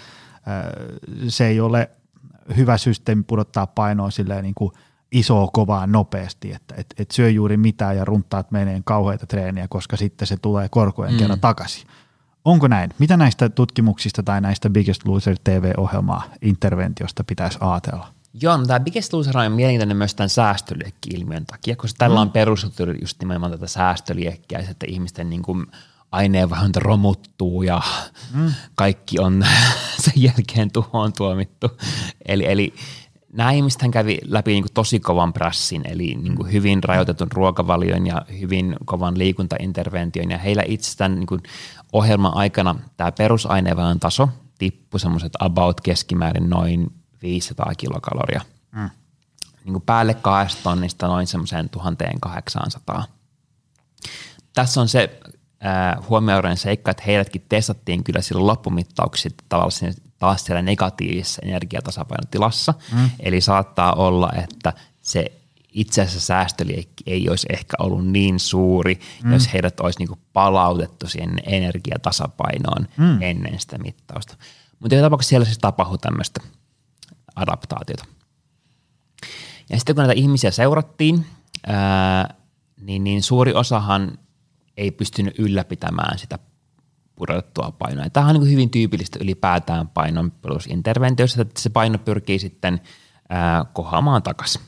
se 1.27 1.47
ei 1.47 1.59
ole 1.59 1.89
hyvä 2.57 2.77
systeemi 2.77 3.23
pudottaa 3.23 3.67
painoa 3.67 4.11
silleen 4.11 4.43
niin 4.43 4.55
kuin– 4.55 4.71
isoa 5.15 5.47
kovaa 5.53 5.87
nopeasti, 5.87 6.53
että 6.53 6.75
et, 6.77 6.87
et 6.97 7.11
syö 7.11 7.29
juuri 7.29 7.57
mitään 7.57 7.97
ja 7.97 8.05
runtaat 8.05 8.51
meneen 8.51 8.83
kauheita 8.83 9.25
treeniä, 9.25 9.67
koska 9.67 9.97
sitten 9.97 10.27
se 10.27 10.37
tulee 10.37 10.69
korkojen 10.69 11.13
mm. 11.13 11.19
kerran 11.19 11.39
takaisin. 11.39 11.87
Onko 12.45 12.67
näin? 12.67 12.89
Mitä 12.99 13.17
näistä 13.17 13.49
tutkimuksista 13.49 14.23
tai 14.23 14.41
näistä 14.41 14.69
Biggest 14.69 15.07
Loser 15.07 15.35
TV-ohjelmaa 15.43 16.23
interventiosta 16.41 17.23
pitäisi 17.23 17.57
ajatella? 17.61 18.07
Joo, 18.41 18.57
no 18.57 18.65
tämä 18.65 18.79
Biggest 18.79 19.13
Loser 19.13 19.37
on 19.37 19.51
mielenkiintoinen 19.51 19.97
myös 19.97 20.15
tämän 20.15 20.29
säästöliekki-ilmiön 20.29 21.45
takia, 21.45 21.75
koska 21.75 21.97
tällä 21.97 22.15
mm. 22.15 22.21
on 22.21 22.31
perustettu 22.31 22.83
just 23.01 23.19
nimenomaan 23.19 23.51
tätä 23.51 23.67
säästöliekkiä, 23.67 24.59
että 24.59 24.85
ihmisten 24.89 25.29
niin 25.29 25.43
kuin 25.43 25.65
aineenvaihdunta 26.11 26.79
romuttuu 26.79 27.63
ja 27.63 27.81
mm. 28.33 28.53
kaikki 28.75 29.19
on 29.19 29.45
sen 30.03 30.13
jälkeen 30.15 30.71
tuhoon 30.71 31.13
tuomittu. 31.13 31.71
Eli, 32.25 32.51
eli 32.51 32.73
nämä 33.35 33.51
ihmiset 33.51 33.81
kävi 33.91 34.19
läpi 34.25 34.51
niin 34.51 34.63
kuin 34.63 34.73
tosi 34.73 34.99
kovan 34.99 35.33
prässin, 35.33 35.81
eli 35.85 36.15
niin 36.15 36.35
kuin 36.35 36.51
hyvin 36.51 36.83
rajoitetun 36.83 37.31
ruokavalion 37.31 38.07
ja 38.07 38.25
hyvin 38.39 38.75
kovan 38.85 39.17
liikuntaintervention, 39.17 40.31
ja 40.31 40.37
heillä 40.37 40.63
itsestään 40.65 41.15
niin 41.15 41.27
kuin 41.27 41.43
ohjelman 41.93 42.35
aikana 42.35 42.75
tämä 42.97 43.11
perusaineenvaihdon 43.11 43.99
taso 43.99 44.29
tippui 44.57 44.99
semmoiset 44.99 45.33
about 45.39 45.81
keskimäärin 45.81 46.49
noin 46.49 46.93
500 47.21 47.71
kilokaloria. 47.77 48.41
Mm. 48.71 48.89
Niin 49.63 49.73
kuin 49.73 49.83
päälle 49.85 50.13
kahdesta 50.13 50.63
tonnista 50.63 51.07
noin 51.07 51.27
semmoiseen 51.27 51.69
1800. 51.69 53.03
Tässä 54.53 54.81
on 54.81 54.87
se 54.87 55.19
äh, 55.65 56.09
huomioiden 56.09 56.57
seikka, 56.57 56.91
että 56.91 57.03
heidätkin 57.07 57.45
testattiin 57.49 58.03
kyllä 58.03 58.21
silloin 58.21 58.47
loppumittauksissa 58.47 59.43
tavallaan 59.49 59.93
taas 60.19 60.45
siellä 60.45 60.61
negatiivisessa 60.61 61.41
energiatasapainotilassa. 61.45 62.73
Mm. 62.93 63.09
Eli 63.19 63.41
saattaa 63.41 63.93
olla, 63.93 64.31
että 64.43 64.73
se 65.01 65.31
itse 65.75 66.01
asiassa 66.01 66.19
säästöliekki 66.19 67.03
ei 67.07 67.29
olisi 67.29 67.47
ehkä 67.53 67.77
ollut 67.79 68.07
niin 68.07 68.39
suuri, 68.39 68.99
mm. 69.23 69.33
jos 69.33 69.53
heidät 69.53 69.79
olisi 69.79 69.99
niin 69.99 70.19
palautettu 70.33 71.07
siihen 71.07 71.39
energiatasapainoon 71.45 72.87
mm. 72.97 73.21
ennen 73.21 73.59
sitä 73.59 73.77
mittausta. 73.77 74.37
Mutta 74.79 74.95
joka 74.95 75.05
tapauksessa 75.05 75.29
siellä 75.29 75.45
siis 75.45 75.57
tapahtui 75.57 75.97
tämmöistä 75.97 76.41
adaptaatiota. 77.35 78.05
Ja 79.69 79.77
sitten 79.77 79.95
kun 79.95 80.01
näitä 80.01 80.19
ihmisiä 80.19 80.51
seurattiin, 80.51 81.25
ää, 81.67 82.33
niin, 82.81 83.03
niin 83.03 83.23
suuri 83.23 83.53
osahan 83.53 84.17
ei 84.77 84.91
pystynyt 84.91 85.39
ylläpitämään 85.39 86.19
sitä 86.19 86.39
pudotettua 87.15 87.73
painoa. 87.79 88.09
Tämä 88.09 88.27
on 88.27 88.35
niin 88.35 88.51
hyvin 88.51 88.69
tyypillistä 88.69 89.19
ylipäätään 89.21 89.87
painon 89.87 90.31
perusinterventiossa, 90.31 91.41
että 91.41 91.61
se 91.61 91.69
paino 91.69 91.97
pyrkii 91.97 92.39
sitten 92.39 92.81
ää, 93.29 93.65
kohoamaan 93.73 94.23
takaisin. 94.23 94.61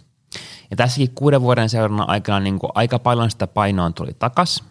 Ja 0.72 0.78
tässäkin 0.78 1.16
kuuden 1.16 1.42
vuoden 1.42 1.70
seurannan 1.70 2.10
aikana 2.10 2.40
niin 2.40 2.60
kuin 2.60 2.72
aika 2.76 3.00
paljon 3.00 3.32
sitä 3.32 3.48
painoa 3.48 3.92
tuli 3.92 4.12
takaisin. 4.20 4.66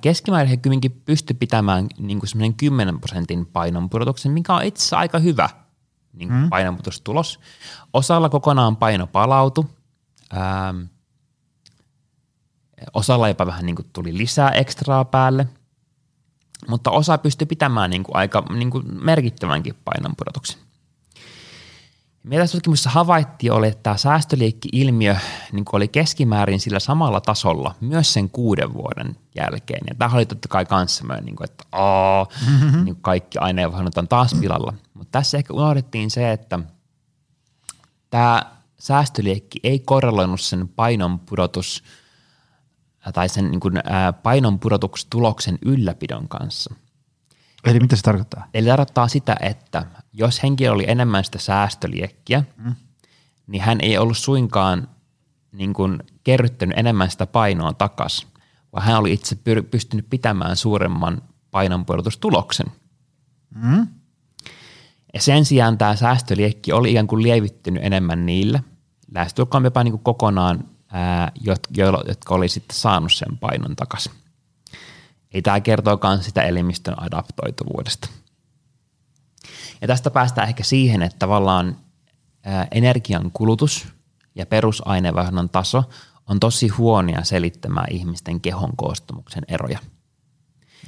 Keskimäärin 0.00 0.50
he 0.50 0.56
kuitenkin 0.56 1.02
pysty 1.04 1.34
pitämään 1.34 1.86
niin 1.98 2.20
kuin 2.20 2.54
10 2.54 3.00
prosentin 3.00 3.46
painonpudotuksen, 3.46 4.32
mikä 4.32 4.54
on 4.54 4.64
itse 4.64 4.80
asiassa 4.80 4.98
aika 4.98 5.18
hyvä 5.18 5.48
niin 6.12 6.28
kuin 6.28 6.40
mm. 6.40 6.50
painonpudotustulos. 6.50 7.40
Osalla 7.92 8.28
kokonaan 8.28 8.76
paino 8.76 9.06
palautui. 9.06 9.64
Ähm, 10.36 10.82
osalla 12.94 13.28
jopa 13.28 13.46
vähän 13.46 13.66
niin 13.66 13.76
kuin 13.76 13.88
tuli 13.92 14.18
lisää 14.18 14.50
ekstraa 14.50 15.04
päälle, 15.04 15.46
mutta 16.68 16.90
osa 16.90 17.18
pystyi 17.18 17.46
pitämään 17.46 17.90
niin 17.90 18.02
kuin 18.02 18.16
aika 18.16 18.44
niin 18.50 18.70
kuin 18.70 18.84
merkittävänkin 19.04 19.74
painonpudotuksen. 19.84 20.58
Tässä 22.30 22.56
tutkimuksessa 22.56 22.90
havaittiin 22.90 23.52
oli, 23.52 23.68
että 23.68 23.82
tämä 23.82 23.96
säästöliikki-ilmiö 23.96 25.16
niin 25.52 25.64
oli 25.72 25.88
keskimäärin 25.88 26.60
sillä 26.60 26.78
samalla 26.78 27.20
tasolla 27.20 27.74
myös 27.80 28.12
sen 28.12 28.30
kuuden 28.30 28.74
vuoden 28.74 29.16
jälkeen. 29.34 29.80
Ja 29.88 29.94
tämä 29.94 30.14
oli 30.14 30.26
totta 30.26 30.48
kai 30.48 30.64
kanssa 30.64 31.04
niin 31.20 31.36
kuin, 31.36 31.50
että 31.50 31.64
aa, 31.72 32.26
mm-hmm. 32.50 32.84
niin 32.84 32.96
kaikki 32.96 33.38
aineenvaihdot 33.38 33.98
on 33.98 34.08
taas 34.08 34.34
pilalla. 34.40 34.74
Mutta 34.94 35.12
tässä 35.12 35.38
ehkä 35.38 35.54
unohdettiin 35.54 36.10
se, 36.10 36.32
että 36.32 36.58
tämä 38.10 38.42
säästöliekki 38.78 39.60
ei 39.62 39.78
korreloinut 39.78 40.40
sen 40.40 40.68
painon 40.68 41.18
pudotus 41.18 41.84
tai 43.12 43.28
sen 43.28 43.50
niin 43.50 43.60
kuin, 43.60 43.74
ää, 43.84 44.12
painon 44.12 44.58
ylläpidon 45.64 46.28
kanssa. 46.28 46.74
Eli 47.64 47.80
mitä 47.80 47.96
se 47.96 48.02
tarkoittaa? 48.02 48.46
Eli 48.54 48.68
tarkoittaa 48.68 49.08
sitä, 49.08 49.36
että 49.40 49.86
jos 50.12 50.42
henkilö 50.42 50.72
oli 50.72 50.84
enemmän 50.88 51.24
sitä 51.24 51.38
säästöliekkiä, 51.38 52.44
mm. 52.56 52.74
niin 53.46 53.62
hän 53.62 53.78
ei 53.80 53.98
ollut 53.98 54.18
suinkaan 54.18 54.88
niin 55.52 55.74
kuin 55.74 56.02
kerryttänyt 56.24 56.78
enemmän 56.78 57.10
sitä 57.10 57.26
painoa 57.26 57.72
takaisin, 57.72 58.28
vaan 58.72 58.84
hän 58.84 58.98
oli 58.98 59.12
itse 59.12 59.36
pystynyt 59.70 60.10
pitämään 60.10 60.56
suuremman 60.56 61.22
painonpuolitustuloksen. 61.50 62.66
Mm. 63.54 63.86
Ja 65.14 65.20
sen 65.20 65.44
sijaan 65.44 65.78
tämä 65.78 65.96
säästöliekki 65.96 66.72
oli 66.72 66.90
ikään 66.90 67.06
kuin 67.06 67.22
lievittynyt 67.22 67.84
enemmän 67.84 68.26
niille, 68.26 68.64
lähestulkoon 69.14 69.64
jopa 69.64 69.84
niin 69.84 69.92
kuin 69.92 70.02
kokonaan, 70.02 70.64
ää, 70.92 71.32
jotka 72.06 72.34
oli 72.34 72.48
sitten 72.48 72.76
saanut 72.76 73.12
sen 73.12 73.38
painon 73.38 73.76
takaisin. 73.76 74.12
Ei 75.32 75.42
tämä 75.42 75.60
kertoo 75.60 75.98
myös 76.02 76.24
sitä 76.24 76.42
elimistön 76.42 77.02
adaptoituvuudesta. 77.02 78.08
Ja 79.80 79.88
tästä 79.88 80.10
päästään 80.10 80.48
ehkä 80.48 80.64
siihen, 80.64 81.02
että 81.02 81.18
tavallaan 81.18 81.76
energian 82.70 83.30
kulutus 83.32 83.88
ja 84.34 84.46
perusainevaihdunnan 84.46 85.48
taso 85.48 85.84
on 86.26 86.40
tosi 86.40 86.68
huonoja 86.68 87.24
selittämään 87.24 87.86
ihmisten 87.90 88.40
kehon 88.40 88.76
koostumuksen 88.76 89.42
eroja. 89.48 89.78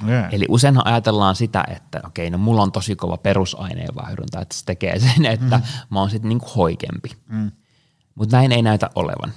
Yeah. 0.07 0.33
Eli 0.33 0.45
usein 0.49 0.87
ajatellaan 0.87 1.35
sitä, 1.35 1.63
että 1.67 2.01
okei, 2.05 2.29
no 2.29 2.37
mulla 2.37 2.61
on 2.61 2.71
tosi 2.71 2.95
kova 2.95 3.17
perusaineenvaihdunta, 3.17 4.41
että 4.41 4.55
se 4.55 4.65
tekee 4.65 4.99
sen, 4.99 5.25
että 5.25 5.57
mm. 5.57 5.63
mä 5.89 5.99
oon 5.99 6.09
sitten 6.09 6.29
niinku 6.29 6.47
hoikempi. 6.55 7.09
Mm. 7.29 7.51
Mutta 8.15 8.37
näin 8.37 8.51
ei 8.51 8.61
näytä 8.61 8.89
olevan. 8.95 9.33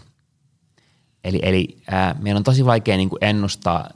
Eli, 1.25 1.41
eli 1.43 1.83
äh, 1.93 2.15
meidän 2.21 2.37
on 2.37 2.45
tosi 2.45 2.65
vaikea 2.65 2.97
niinku 2.97 3.19
ennustaa 3.21 3.91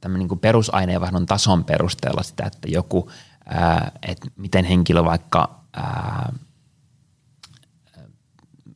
tämän 0.00 0.18
niinku 0.18 0.36
perusaineenvaihdon 0.36 1.26
tason 1.26 1.64
perusteella 1.64 2.22
sitä, 2.22 2.44
että 2.46 2.68
joku– 2.70 3.10
että 4.02 4.28
miten 4.36 4.64
henkilö 4.64 5.04
vaikka, 5.04 5.60
ää, 5.72 6.32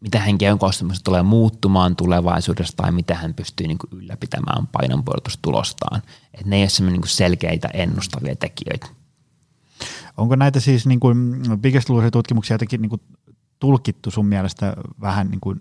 mitä 0.00 0.20
henkilön 0.20 0.58
koostumus 0.58 1.02
tulee 1.02 1.22
muuttumaan 1.22 1.96
tulevaisuudessa 1.96 2.76
tai 2.76 2.92
miten 2.92 3.16
hän 3.16 3.34
pystyy 3.34 3.66
niin 3.66 3.78
kuin 3.78 3.90
ylläpitämään 3.92 4.66
painonpuolitustulostaan. 4.66 6.02
Että 6.34 6.48
ne 6.48 6.56
ei 6.56 6.62
ole 6.80 6.90
niin 6.90 7.08
selkeitä 7.08 7.68
ennustavia 7.68 8.36
tekijöitä. 8.36 8.86
Onko 10.16 10.36
näitä 10.36 10.60
siis 10.60 10.86
niin 10.86 11.00
kuin 11.00 11.42
tutkimuksia 12.12 12.54
jotenkin 12.54 12.82
niin 12.82 12.90
kuin 12.90 13.02
tulkittu 13.58 14.10
sun 14.10 14.26
mielestä 14.26 14.76
vähän 15.00 15.30
niin 15.30 15.40
kuin 15.40 15.60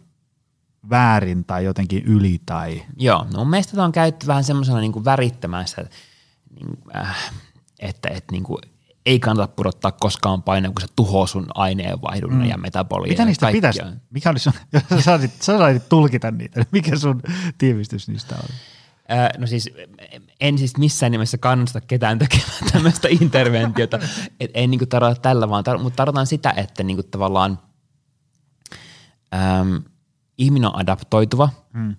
väärin 0.90 1.46
tai 1.46 1.66
jotenkin 1.66 2.04
yli? 2.04 2.42
Tai? 2.46 2.84
Joo, 2.98 3.26
no 3.34 3.40
mun 3.40 3.50
mielestä 3.50 3.84
on 3.84 3.92
käytetty 3.92 4.28
vähän 4.28 4.44
semmoisena 4.44 4.80
niin 4.80 5.06
värittämässä, 5.06 5.86
niin, 6.56 6.78
äh, 6.96 7.34
että, 7.80 8.10
että 8.10 8.32
niin 8.32 8.44
kuin 8.44 8.60
ei 9.06 9.20
kannata 9.20 9.54
pudottaa 9.56 9.92
koskaan 9.92 10.44
painoa, 10.44 10.72
kun 10.72 10.82
se 10.82 10.94
tuhoaa 10.96 11.28
sun 11.28 11.46
aineenvaihdunnan 11.56 12.42
mm. 12.42 12.50
ja 12.50 12.58
metabolian. 12.58 13.10
Mitä 13.10 13.26
niistä 13.26 13.52
pitäisi? 13.52 13.82
Mikä 14.10 14.30
olisi 14.30 14.44
sun, 14.44 14.54
jos 14.74 14.84
sä 14.90 15.02
saisit, 15.02 15.42
sä 15.42 15.58
saisit 15.58 15.90
tulkita 15.90 16.32
niitä, 16.32 16.66
mikä 16.72 16.98
sun 16.98 17.22
tiivistys 17.58 18.08
niistä 18.08 18.36
on? 18.36 18.50
Öö, 19.12 19.30
no 19.38 19.48
siis 19.48 19.70
en 20.42 20.58
siis 20.58 20.78
missään 20.78 21.12
nimessä 21.12 21.38
kannusta 21.38 21.82
ketään 21.82 22.20
tekemään 22.20 22.52
tämmöistä 22.72 23.08
interventiota. 23.12 24.00
Et 24.40 24.52
en 24.54 24.72
niinku 24.72 24.86
tarkoita 24.86 25.22
tällä, 25.22 25.50
vaan 25.50 25.64
tar- 25.70 25.82
mutta 25.82 25.98
tarkoitan 25.98 26.28
sitä, 26.28 26.54
että 26.58 26.84
niinku 26.84 27.04
tavallaan 27.04 27.60
äm, 29.34 29.84
ihminen 30.38 30.70
on 30.70 30.80
adaptoituva 30.80 31.50
mm. 31.74 31.96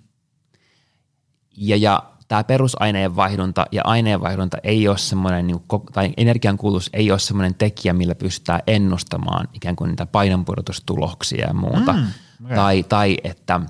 ja, 1.57 1.77
ja 1.77 2.03
tämä 2.29 2.45
perusaineenvaihdunta 2.45 3.67
ja 3.73 3.83
aineenvaihdunta 3.85 4.57
ei 4.63 4.89
ole 4.89 4.99
semmoinen, 4.99 5.47
niin 5.47 5.61
kuin, 5.69 5.83
tai 5.93 6.13
energiankulutus 6.17 6.91
ei 6.93 7.11
ole 7.11 7.19
semmoinen 7.19 7.55
tekijä, 7.55 7.93
millä 7.93 8.15
pystytään 8.15 8.61
ennustamaan 8.67 9.49
ikään 9.53 9.77
kuin 9.77 9.89
niitä 9.89 10.07
painonpudotustuloksia 10.07 11.47
ja 11.47 11.55
muuta. 11.55 11.93
Mm, 11.93 12.07
okay. 12.45 12.57
tai, 12.57 12.83
tai 12.83 13.17
että 13.25 13.61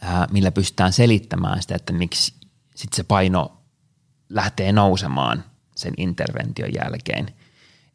ää, 0.00 0.26
millä 0.30 0.52
pystytään 0.52 0.92
selittämään 0.92 1.62
sitä, 1.62 1.74
että 1.74 1.92
miksi 1.92 2.34
sit 2.74 2.92
se 2.92 3.04
paino 3.04 3.56
lähtee 4.28 4.72
nousemaan 4.72 5.44
sen 5.76 5.94
intervention 5.96 6.70
jälkeen– 6.74 7.26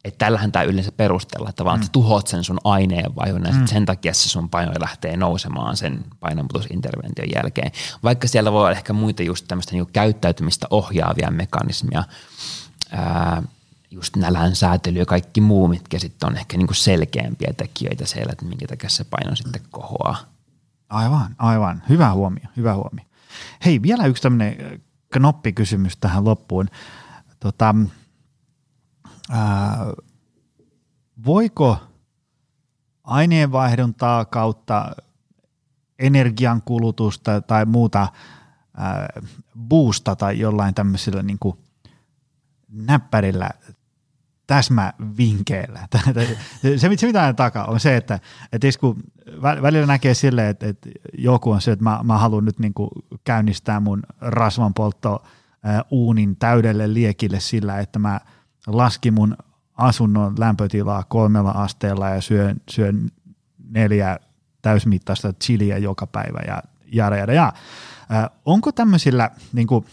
että 0.04 0.18
tällähän 0.18 0.52
tämä 0.52 0.62
yleensä 0.62 0.92
perustella, 0.92 1.48
että 1.48 1.64
vaan 1.64 1.80
mm. 1.80 1.86
tuhoat 1.92 2.26
sen 2.26 2.44
sun 2.44 2.58
aineenvaihdunnan 2.64 3.52
ja 3.52 3.60
mm. 3.60 3.66
sen 3.66 3.86
takia 3.86 4.14
se 4.14 4.28
sun 4.28 4.48
paino 4.48 4.72
lähtee 4.80 5.16
nousemaan 5.16 5.76
sen 5.76 6.04
painonputosintervention 6.20 7.28
jälkeen. 7.34 7.72
Vaikka 8.02 8.28
siellä 8.28 8.52
voi 8.52 8.60
olla 8.60 8.70
ehkä 8.70 8.92
muita 8.92 9.22
just 9.22 9.44
tämmöistä 9.48 9.72
niinku 9.72 9.90
käyttäytymistä 9.92 10.66
ohjaavia 10.70 11.30
mekanismia, 11.30 12.04
ää, 12.90 13.42
just 13.90 14.16
nälän 14.16 14.56
säätely 14.56 14.98
ja 14.98 15.06
kaikki 15.06 15.40
muu, 15.40 15.68
mitkä 15.68 15.98
sitten 15.98 16.26
on 16.26 16.36
ehkä 16.36 16.56
niinku 16.56 16.74
selkeämpiä 16.74 17.52
tekijöitä 17.56 18.06
siellä, 18.06 18.32
että 18.32 18.44
minkä 18.44 18.66
takia 18.66 18.88
se 18.90 19.04
paino 19.04 19.36
sitten 19.36 19.62
kohoaa. 19.70 20.16
Aivan, 20.88 21.34
aivan. 21.38 21.82
Hyvä 21.88 22.12
huomio, 22.12 22.44
hyvä 22.56 22.74
huomio. 22.74 23.04
Hei, 23.64 23.82
vielä 23.82 24.06
yksi 24.06 24.22
tämmöinen 24.22 24.80
knoppikysymys 25.12 25.96
tähän 25.96 26.24
loppuun. 26.24 26.68
Tota, 27.40 27.74
ää, 29.30 29.76
voiko 31.26 31.78
aineenvaihduntaa 33.04 34.24
kautta 34.24 34.96
energiankulutusta 35.98 37.40
tai 37.40 37.64
muuta 37.64 38.08
ää, 38.76 39.08
boostata 39.58 40.32
jollain 40.32 40.74
tämmöisellä 40.74 41.22
niin 41.22 41.38
kuin 41.38 41.58
näppärillä 42.68 43.50
täsmävinkeillä. 44.48 45.88
se, 46.62 46.78
se, 46.78 46.88
mitä 46.88 47.22
on 47.28 47.36
takaa, 47.36 47.64
on 47.64 47.80
se, 47.80 47.96
että, 47.96 48.20
että 48.52 48.68
kun 48.80 49.02
välillä 49.42 49.86
näkee 49.86 50.14
silleen, 50.14 50.48
että, 50.48 50.66
että 50.66 50.90
joku 51.18 51.50
on 51.50 51.60
se, 51.60 51.72
että 51.72 51.82
mä, 51.82 52.00
mä 52.02 52.18
haluan 52.18 52.44
nyt 52.44 52.58
niin 52.58 52.74
kuin 52.74 52.90
käynnistää 53.24 53.80
mun 53.80 54.02
rasvanpoltto 54.20 55.24
uunin 55.90 56.36
täydelle 56.36 56.94
liekille 56.94 57.40
sillä, 57.40 57.78
että 57.78 57.98
mä 57.98 58.20
laskin 58.68 59.14
mun 59.14 59.36
asunnon 59.74 60.34
lämpötilaa 60.38 61.04
kolmella 61.04 61.50
asteella 61.50 62.08
ja 62.08 62.20
syön, 62.20 62.60
syön 62.70 63.10
neljä 63.68 64.18
täysmittaista 64.62 65.32
chiliä 65.32 65.78
joka 65.78 66.06
päivä 66.06 66.40
ja 66.46 66.62
jada 66.92 67.16
jada 67.16 67.32
ja. 67.32 67.52
Äh, 68.12 68.30
onko 68.44 68.72
tämmöisillä 68.72 69.30
niin 69.52 69.66
kuin, 69.66 69.84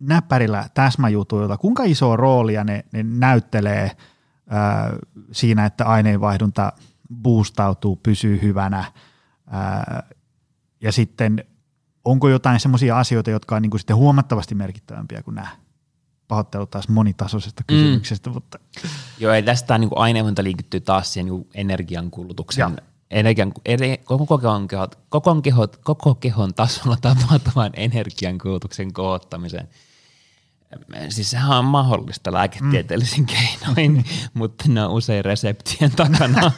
näppärillä 0.00 0.68
täsmäjutuilla, 0.74 1.56
kuinka 1.56 1.84
iso 1.84 2.16
roolia 2.16 2.64
ne, 2.64 2.84
ne 2.92 3.02
näyttelee 3.02 3.84
äh, 3.84 3.96
siinä, 5.32 5.66
että 5.66 5.84
aineenvaihdunta 5.84 6.72
boostautuu, 7.22 7.96
pysyy 7.96 8.42
hyvänä 8.42 8.78
äh, 8.78 8.92
ja 10.80 10.92
sitten 10.92 11.44
onko 12.04 12.28
jotain 12.28 12.60
semmoisia 12.60 12.98
asioita, 12.98 13.30
jotka 13.30 13.56
on 13.56 13.62
niin 13.62 13.70
kuin 13.70 13.80
sitten 13.80 13.96
huomattavasti 13.96 14.54
merkittävämpiä 14.54 15.22
kuin 15.22 15.34
nämä? 15.34 15.65
Pahoittelut 16.28 16.70
taas 16.70 16.88
monitasoisesta 16.88 17.62
mm. 17.62 17.74
kysymyksestä. 17.74 18.30
Mm. 18.30 18.34
Mutta. 18.34 18.58
Joo, 19.18 19.32
ei 19.32 19.42
tästä 19.42 19.78
niin 19.78 19.90
aineenvaihdunta 19.96 20.44
linkittyy 20.44 20.80
taas 20.80 21.12
siihen 21.12 21.32
niin 21.32 21.48
energiankulutuksen 21.54 22.76
energian, 23.10 23.52
eri, 23.64 24.00
koko, 24.04 24.38
kehon, 24.38 24.68
koko, 25.08 25.34
kehon, 25.42 25.68
koko 25.84 26.14
kehon 26.14 26.54
tasolla 26.54 26.96
tapahtuvan 27.00 27.70
energiankulutuksen 27.74 28.92
koottamiseen. 28.92 29.68
Siis 31.08 31.30
sehän 31.30 31.58
on 31.58 31.64
mahdollista 31.64 32.32
lääketieteellisin 32.32 33.24
mm. 33.24 33.26
keinoin, 33.26 34.04
mutta 34.34 34.64
ne 34.68 34.84
on 34.84 34.92
usein 34.92 35.24
reseptien 35.24 35.90
takana. 35.90 36.52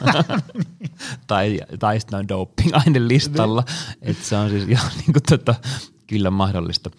tai, 1.27 1.59
tai 1.79 1.99
sitten 1.99 2.19
on 2.19 2.27
doping 2.27 2.71
listalla. 2.97 3.63
että 4.01 4.25
se 4.25 4.37
on 4.37 4.49
siis 4.49 4.67
jo 4.67 4.77
niin 4.95 5.13
kuin, 5.13 5.23
tota, 5.29 5.55
kyllä 6.07 6.29
mahdollista. 6.29 6.89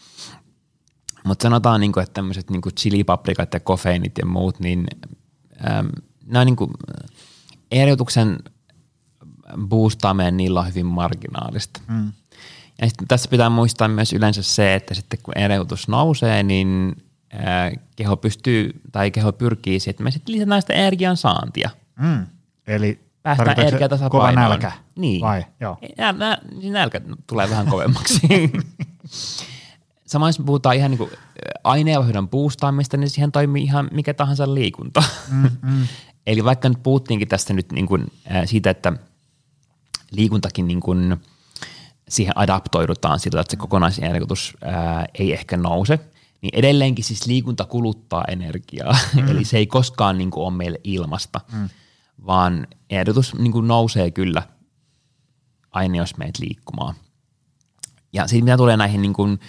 Mutta 1.25 1.43
sanotaan, 1.43 1.81
niin 1.81 1.93
kuin, 1.93 2.03
että 2.03 2.15
tämmöiset 2.15 2.51
niin 2.51 2.63
chilipaprikat 2.81 3.55
ja 3.55 3.61
kofeinit 3.61 4.19
ja 4.19 4.27
muut, 4.27 4.61
niin 4.61 4.87
ähm, 5.71 5.87
nämä 6.27 6.41
on 6.41 6.47
niin 6.47 6.57
kuin, 6.57 6.71
ehdotuksen 7.71 8.39
boostaaminen 9.69 10.37
niillä 10.37 10.61
on 10.61 10.69
hyvin 10.69 10.87
marginaalista. 10.87 11.81
Mm. 11.89 12.13
Ja 12.81 12.89
sitten 12.89 13.09
tässä 13.09 13.29
pitää 13.29 13.51
muistaa 13.51 13.89
myös 13.89 14.13
yleensä 14.13 14.43
se, 14.43 14.75
että 14.75 14.95
sitten 14.95 15.19
kun 15.23 15.39
erotus 15.39 15.89
nousee, 15.89 16.43
niin 16.43 16.97
ää, 17.33 17.73
keho 17.97 18.17
pystyy 18.17 18.81
tai 18.93 19.11
keho 19.11 19.33
pyrkii 19.33 19.81
siihen, 19.81 19.91
että 19.91 20.03
me 20.03 20.11
sitten 20.11 20.35
lisätään 20.35 20.63
sitä 20.63 20.75
energian 20.75 21.17
saantia. 21.17 21.71
Mm. 21.99 22.27
Eli 22.67 23.01
päästään 23.23 23.61
energiatasapainoon. 23.61 24.35
Kova 24.35 24.49
nälkä? 24.49 24.73
Niin. 24.97 25.21
Vai? 25.21 25.45
Joo. 25.61 25.79
Nä, 25.99 26.13
nä, 26.13 26.39
nälkä 26.71 27.01
tulee 27.27 27.51
vähän 27.51 27.67
kovemmaksi. 27.67 28.21
Samoin 30.11 30.29
jos 30.29 30.39
puhutaan 30.47 30.77
ihan 30.77 30.91
niin 30.91 31.11
aineenvaihdon 31.65 32.29
boostaamista, 32.29 32.97
niin 32.97 33.11
siihen 33.11 33.33
toimii 33.33 33.63
ihan 33.63 33.89
mikä 33.93 34.15
tahansa 34.15 34.55
liikunta. 34.55 35.03
Mm, 35.31 35.51
mm. 35.63 35.87
Eli 36.27 36.45
vaikka 36.45 36.69
nyt 36.69 36.83
puhuttiinkin 36.83 37.29
tästä 37.29 37.53
nyt 37.53 37.73
niin 37.73 37.87
kuin, 37.87 38.07
äh, 38.35 38.43
siitä, 38.45 38.71
että– 38.71 38.93
liikuntakin 40.11 40.69
niin 40.69 40.81
kuin 40.81 41.17
siihen 42.09 42.39
adaptoidutaan 42.39 43.21
sillä, 43.21 43.41
että 43.41 43.51
se 43.51 43.57
kokonaisenergiatus 43.57 44.57
ää, 44.63 45.07
ei 45.15 45.33
ehkä 45.33 45.57
nouse, 45.57 45.99
niin 46.43 46.59
edelleenkin 46.59 47.05
siis 47.05 47.27
liikunta 47.27 47.65
kuluttaa 47.65 48.25
energiaa, 48.29 48.97
mm. 49.15 49.29
eli 49.31 49.45
se 49.45 49.59
ei 49.59 49.67
koskaan 49.67 50.19
niin 50.19 50.31
kuin 50.31 50.45
ole 50.45 50.55
meille 50.55 50.81
ilmasta, 50.85 51.41
mm. 51.53 51.69
vaan 52.27 52.67
ehdotus 52.91 53.35
niin 53.35 53.53
kuin 53.53 53.69
nousee 53.69 54.11
kyllä 54.11 54.43
aina, 55.71 55.97
jos 55.97 56.17
meet 56.17 56.39
liikkumaan. 56.39 56.95
Ja 58.13 58.27
sitten 58.27 58.45
mitä 58.45 58.57
tulee 58.57 58.77
näihin 58.77 59.03
niin 59.03 59.13
kuin, 59.13 59.41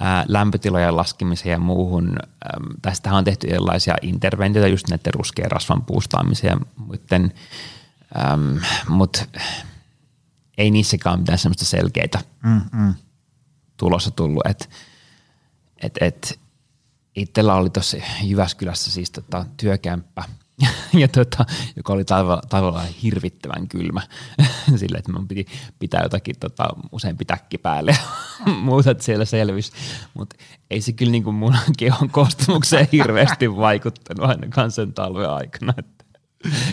ää, 0.00 0.24
lämpötilojen 0.28 0.96
laskemiseen 0.96 1.52
ja 1.52 1.58
muuhun, 1.58 2.16
ää, 2.18 2.60
tästähän 2.82 3.18
on 3.18 3.24
tehty 3.24 3.46
erilaisia 3.46 3.94
interventioita 4.02 4.68
just 4.68 4.88
näiden 4.88 5.14
ruskeen 5.14 5.50
rasvan 5.50 5.84
puustaamiseen 5.84 6.50
ja 6.50 6.66
muiden, 6.76 7.32
mutta 8.88 9.26
ei 10.58 10.70
niissäkään 10.70 11.20
mitään 11.20 11.38
semmoista 11.38 11.64
selkeitä 11.64 12.20
mm, 12.42 12.60
mm. 12.72 12.94
tulossa 13.76 14.10
tullut. 14.10 14.46
Et, 14.46 14.70
et, 15.82 15.98
et, 16.00 16.40
itsellä 17.16 17.54
oli 17.54 17.70
tuossa 17.70 17.96
Jyväskylässä 18.22 18.90
siis 18.90 19.10
tota, 19.10 19.46
työkämppä, 19.56 20.24
ja 21.00 21.08
tota, 21.08 21.44
joka 21.76 21.92
oli 21.92 22.04
tavallaan 22.48 22.86
hirvittävän 23.02 23.68
kylmä 23.68 24.02
sille, 24.80 24.98
että 24.98 25.12
mun 25.12 25.28
piti 25.28 25.46
pitää 25.78 26.02
jotakin 26.02 26.36
tota, 26.40 26.68
useampi 26.92 27.24
täkki 27.24 27.58
päälle 27.58 27.90
ja 28.46 28.52
muuta, 28.52 28.90
että 28.90 29.04
siellä 29.04 29.24
selvisi. 29.24 29.72
Mutta 30.14 30.36
ei 30.70 30.80
se 30.80 30.92
kyllä 30.92 31.12
niinku 31.12 31.32
mun 31.32 31.56
kehon 31.78 32.10
koostumukseen 32.10 32.88
hirveästi 32.92 33.56
vaikuttanut 33.56 34.30
ainakaan 34.30 34.70
sen 34.70 34.92
talven 34.92 35.30
aikana. 35.30 35.74
Että 35.78 36.04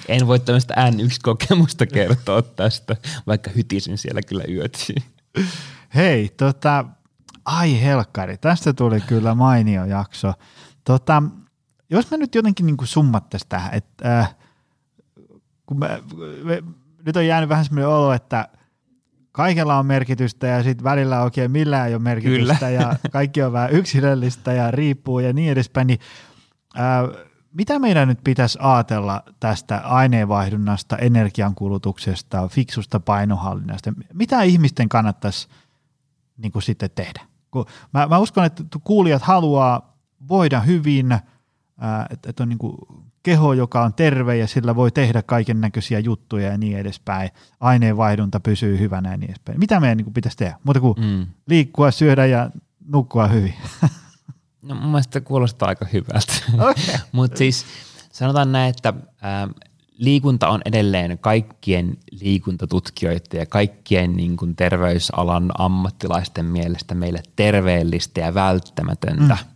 en 0.07 0.27
voi 0.27 0.39
tämmöistä 0.39 0.73
N1-kokemusta 0.73 1.85
kertoa 1.93 2.41
tästä, 2.41 2.95
vaikka 3.27 3.51
hytisin 3.55 3.97
siellä 3.97 4.21
kyllä 4.21 4.43
yötiin. 4.49 5.03
Hei, 5.95 6.29
tota, 6.37 6.85
ai 7.45 7.81
helkkari, 7.81 8.37
tästä 8.37 8.73
tuli 8.73 9.01
kyllä 9.01 9.35
mainio 9.35 9.85
jakso. 9.85 10.33
Tota, 10.83 11.23
jos 11.93 12.11
me 12.11 12.17
nyt 12.17 12.35
jotenkin 12.35 12.65
niin 12.65 12.77
summattaisiin 12.83 13.49
tähän, 13.49 13.73
että 13.73 14.19
äh, 14.19 14.35
kun 15.65 15.79
me, 15.79 16.03
me, 16.43 16.63
nyt 17.05 17.17
on 17.17 17.27
jäänyt 17.27 17.49
vähän 17.49 17.65
semmoinen 17.65 17.89
olo, 17.89 18.13
että 18.13 18.47
kaikella 19.31 19.77
on 19.77 19.85
merkitystä 19.85 20.47
ja 20.47 20.63
sitten 20.63 20.83
välillä 20.83 21.21
oikein 21.21 21.51
millään 21.51 21.87
ei 21.87 21.95
ole 21.95 22.01
merkitystä 22.01 22.55
Kyllä. 22.55 22.69
ja 22.69 22.95
kaikki 23.11 23.43
on 23.43 23.53
vähän 23.53 23.71
yksilöllistä 23.71 24.53
ja 24.53 24.71
riippuu 24.71 25.19
ja 25.19 25.33
niin 25.33 25.51
edespäin, 25.51 25.87
niin 25.87 25.99
äh, 26.79 27.25
mitä 27.53 27.79
meidän 27.79 28.07
nyt 28.07 28.19
pitäisi 28.23 28.57
ajatella 28.61 29.23
tästä 29.39 29.77
aineenvaihdunnasta, 29.77 30.97
energiankulutuksesta, 30.97 32.47
fiksusta 32.47 32.99
painohallinnasta? 32.99 33.93
Mitä 34.13 34.41
ihmisten 34.41 34.89
kannattaisi 34.89 35.47
niin 36.37 36.51
kuin 36.51 36.63
sitten 36.63 36.89
tehdä? 36.95 37.21
Kun 37.51 37.65
mä, 37.93 38.07
mä 38.07 38.17
uskon, 38.17 38.45
että 38.45 38.63
kuulijat 38.83 39.21
haluaa 39.21 39.97
voida 40.27 40.59
hyvin, 40.59 41.17
että, 42.09 42.29
että 42.29 42.43
on 42.43 42.49
niin 42.49 42.59
kuin 42.59 42.77
keho, 43.23 43.53
joka 43.53 43.83
on 43.83 43.93
terve 43.93 44.37
ja 44.37 44.47
sillä 44.47 44.75
voi 44.75 44.91
tehdä 44.91 45.21
kaiken 45.21 45.61
näköisiä 45.61 45.99
juttuja 45.99 46.51
ja 46.51 46.57
niin 46.57 46.77
edespäin. 46.77 47.29
Aineenvaihdunta 47.59 48.39
pysyy 48.39 48.79
hyvänä 48.79 49.11
ja 49.11 49.17
niin 49.17 49.29
edespäin. 49.29 49.59
Mitä 49.59 49.79
meidän 49.79 49.97
niin 49.97 50.05
kuin 50.05 50.13
pitäisi 50.13 50.37
tehdä? 50.37 50.57
Muuta 50.63 50.79
kuin 50.79 50.95
mm. 50.99 51.25
liikkua, 51.47 51.91
syödä 51.91 52.25
ja 52.25 52.49
nukkua 52.87 53.27
hyvin. 53.27 53.53
No 54.63 54.75
mun 54.75 54.89
mielestä 54.89 55.21
kuulostaa 55.21 55.69
aika 55.69 55.85
hyvältä. 55.93 56.33
Okay. 56.53 56.73
Mutta 57.11 57.37
siis 57.37 57.65
sanotaan 58.11 58.51
näin, 58.51 58.69
että 58.69 58.93
ää, 59.21 59.47
liikunta 59.97 60.49
on 60.49 60.61
edelleen 60.65 61.17
kaikkien 61.17 61.97
liikuntatutkijoiden 62.11 63.39
ja 63.39 63.45
kaikkien 63.45 64.15
niin 64.15 64.37
kuin 64.37 64.55
terveysalan 64.55 65.51
ammattilaisten 65.57 66.45
mielestä 66.45 66.95
meille 66.95 67.23
terveellistä 67.35 68.21
ja 68.21 68.33
välttämätöntä. 68.33 69.37
Mm. 69.41 69.52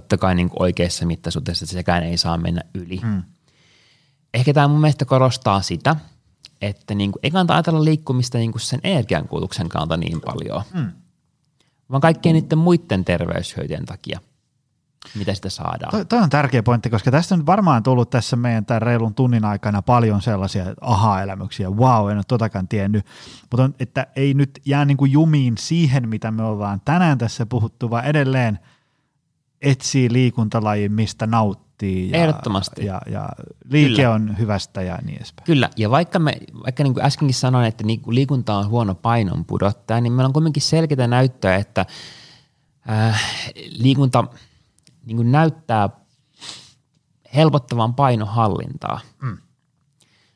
Totta 0.00 0.18
kai 0.18 0.34
niin 0.34 0.48
kuin 0.50 0.62
oikeassa 0.62 1.06
mittasuhteessa 1.06 1.66
sekään 1.66 2.02
ei 2.02 2.16
saa 2.16 2.38
mennä 2.38 2.62
yli. 2.74 3.00
Mm. 3.02 3.22
Ehkä 4.34 4.52
tämä 4.52 4.68
mun 4.68 4.80
mielestä 4.80 5.04
korostaa 5.04 5.62
sitä, 5.62 5.96
että 6.62 6.94
niin 6.94 7.12
kuin, 7.12 7.20
ei 7.22 7.30
kannata 7.30 7.54
ajatella 7.54 7.84
liikkumista 7.84 8.38
niin 8.38 8.52
kuin 8.52 8.62
sen 8.62 8.80
energiankulutuksen 8.84 9.68
kannalta 9.68 9.96
niin 9.96 10.20
paljon. 10.20 10.62
Mm 10.74 10.92
vaan 11.90 12.00
kaikkien 12.00 12.34
niiden 12.34 12.58
muiden 12.58 13.04
terveyshyötyjen 13.04 13.84
takia, 13.84 14.20
mitä 15.14 15.34
sitä 15.34 15.50
saadaan. 15.50 15.90
Toi, 15.90 16.04
toi 16.04 16.18
on 16.18 16.30
tärkeä 16.30 16.62
pointti, 16.62 16.90
koska 16.90 17.10
tästä 17.10 17.34
on 17.34 17.46
varmaan 17.46 17.82
tullut 17.82 18.10
tässä 18.10 18.36
meidän 18.36 18.66
tämän 18.66 18.82
reilun 18.82 19.14
tunnin 19.14 19.44
aikana 19.44 19.82
paljon 19.82 20.22
sellaisia 20.22 20.64
aha-elämyksiä, 20.80 21.70
wow, 21.70 22.10
en 22.10 22.16
ole 22.16 22.24
totakaan 22.28 22.68
tiennyt, 22.68 23.06
mutta 23.50 23.64
on, 23.64 23.74
että 23.80 24.06
ei 24.16 24.34
nyt 24.34 24.60
jää 24.64 24.84
niin 24.84 24.96
kuin 24.96 25.12
jumiin 25.12 25.58
siihen, 25.58 26.08
mitä 26.08 26.30
me 26.30 26.42
ollaan 26.42 26.80
tänään 26.84 27.18
tässä 27.18 27.46
puhuttu, 27.46 27.90
vaan 27.90 28.04
edelleen 28.04 28.58
etsii 29.64 30.12
liikuntalajin, 30.12 30.92
mistä 30.92 31.26
nauttii. 31.26 32.10
Ja, 32.10 32.16
Ehdottomasti. 32.16 32.86
Ja, 32.86 33.00
ja 33.10 33.28
liike 33.70 33.96
Kyllä. 33.96 34.10
on 34.10 34.38
hyvästä 34.38 34.82
ja 34.82 34.98
niin 35.04 35.16
edespäin. 35.16 35.46
Kyllä, 35.46 35.70
ja 35.76 35.90
vaikka, 35.90 36.18
me, 36.18 36.36
vaikka 36.64 36.82
niin 36.82 36.94
kuin 36.94 37.04
äskenkin 37.04 37.34
sanoin, 37.34 37.66
että 37.66 37.84
niin 37.84 38.00
kuin 38.00 38.14
liikunta 38.14 38.56
on 38.56 38.68
huono 38.68 38.94
painon 38.94 39.44
pudottaja, 39.44 40.00
niin 40.00 40.12
meillä 40.12 40.26
on 40.26 40.32
kuitenkin 40.32 40.62
selkeää 40.62 41.06
näyttöä, 41.06 41.56
että 41.56 41.86
äh, 42.90 43.22
liikunta 43.78 44.24
niin 45.04 45.16
kuin 45.16 45.32
näyttää 45.32 45.88
helpottavan 47.34 47.94
painohallintaa. 47.94 49.00
Mm. 49.22 49.38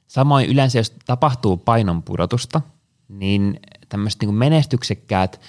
Samoin 0.09 0.46
yleensä, 0.46 0.78
jos 0.78 0.90
tapahtuu 1.06 1.56
painon 1.56 2.02
pudotusta, 2.02 2.60
niin 3.09 3.60
tämmöiset 3.88 4.20
niin 4.20 4.34
menestyksekkäät 4.34 5.40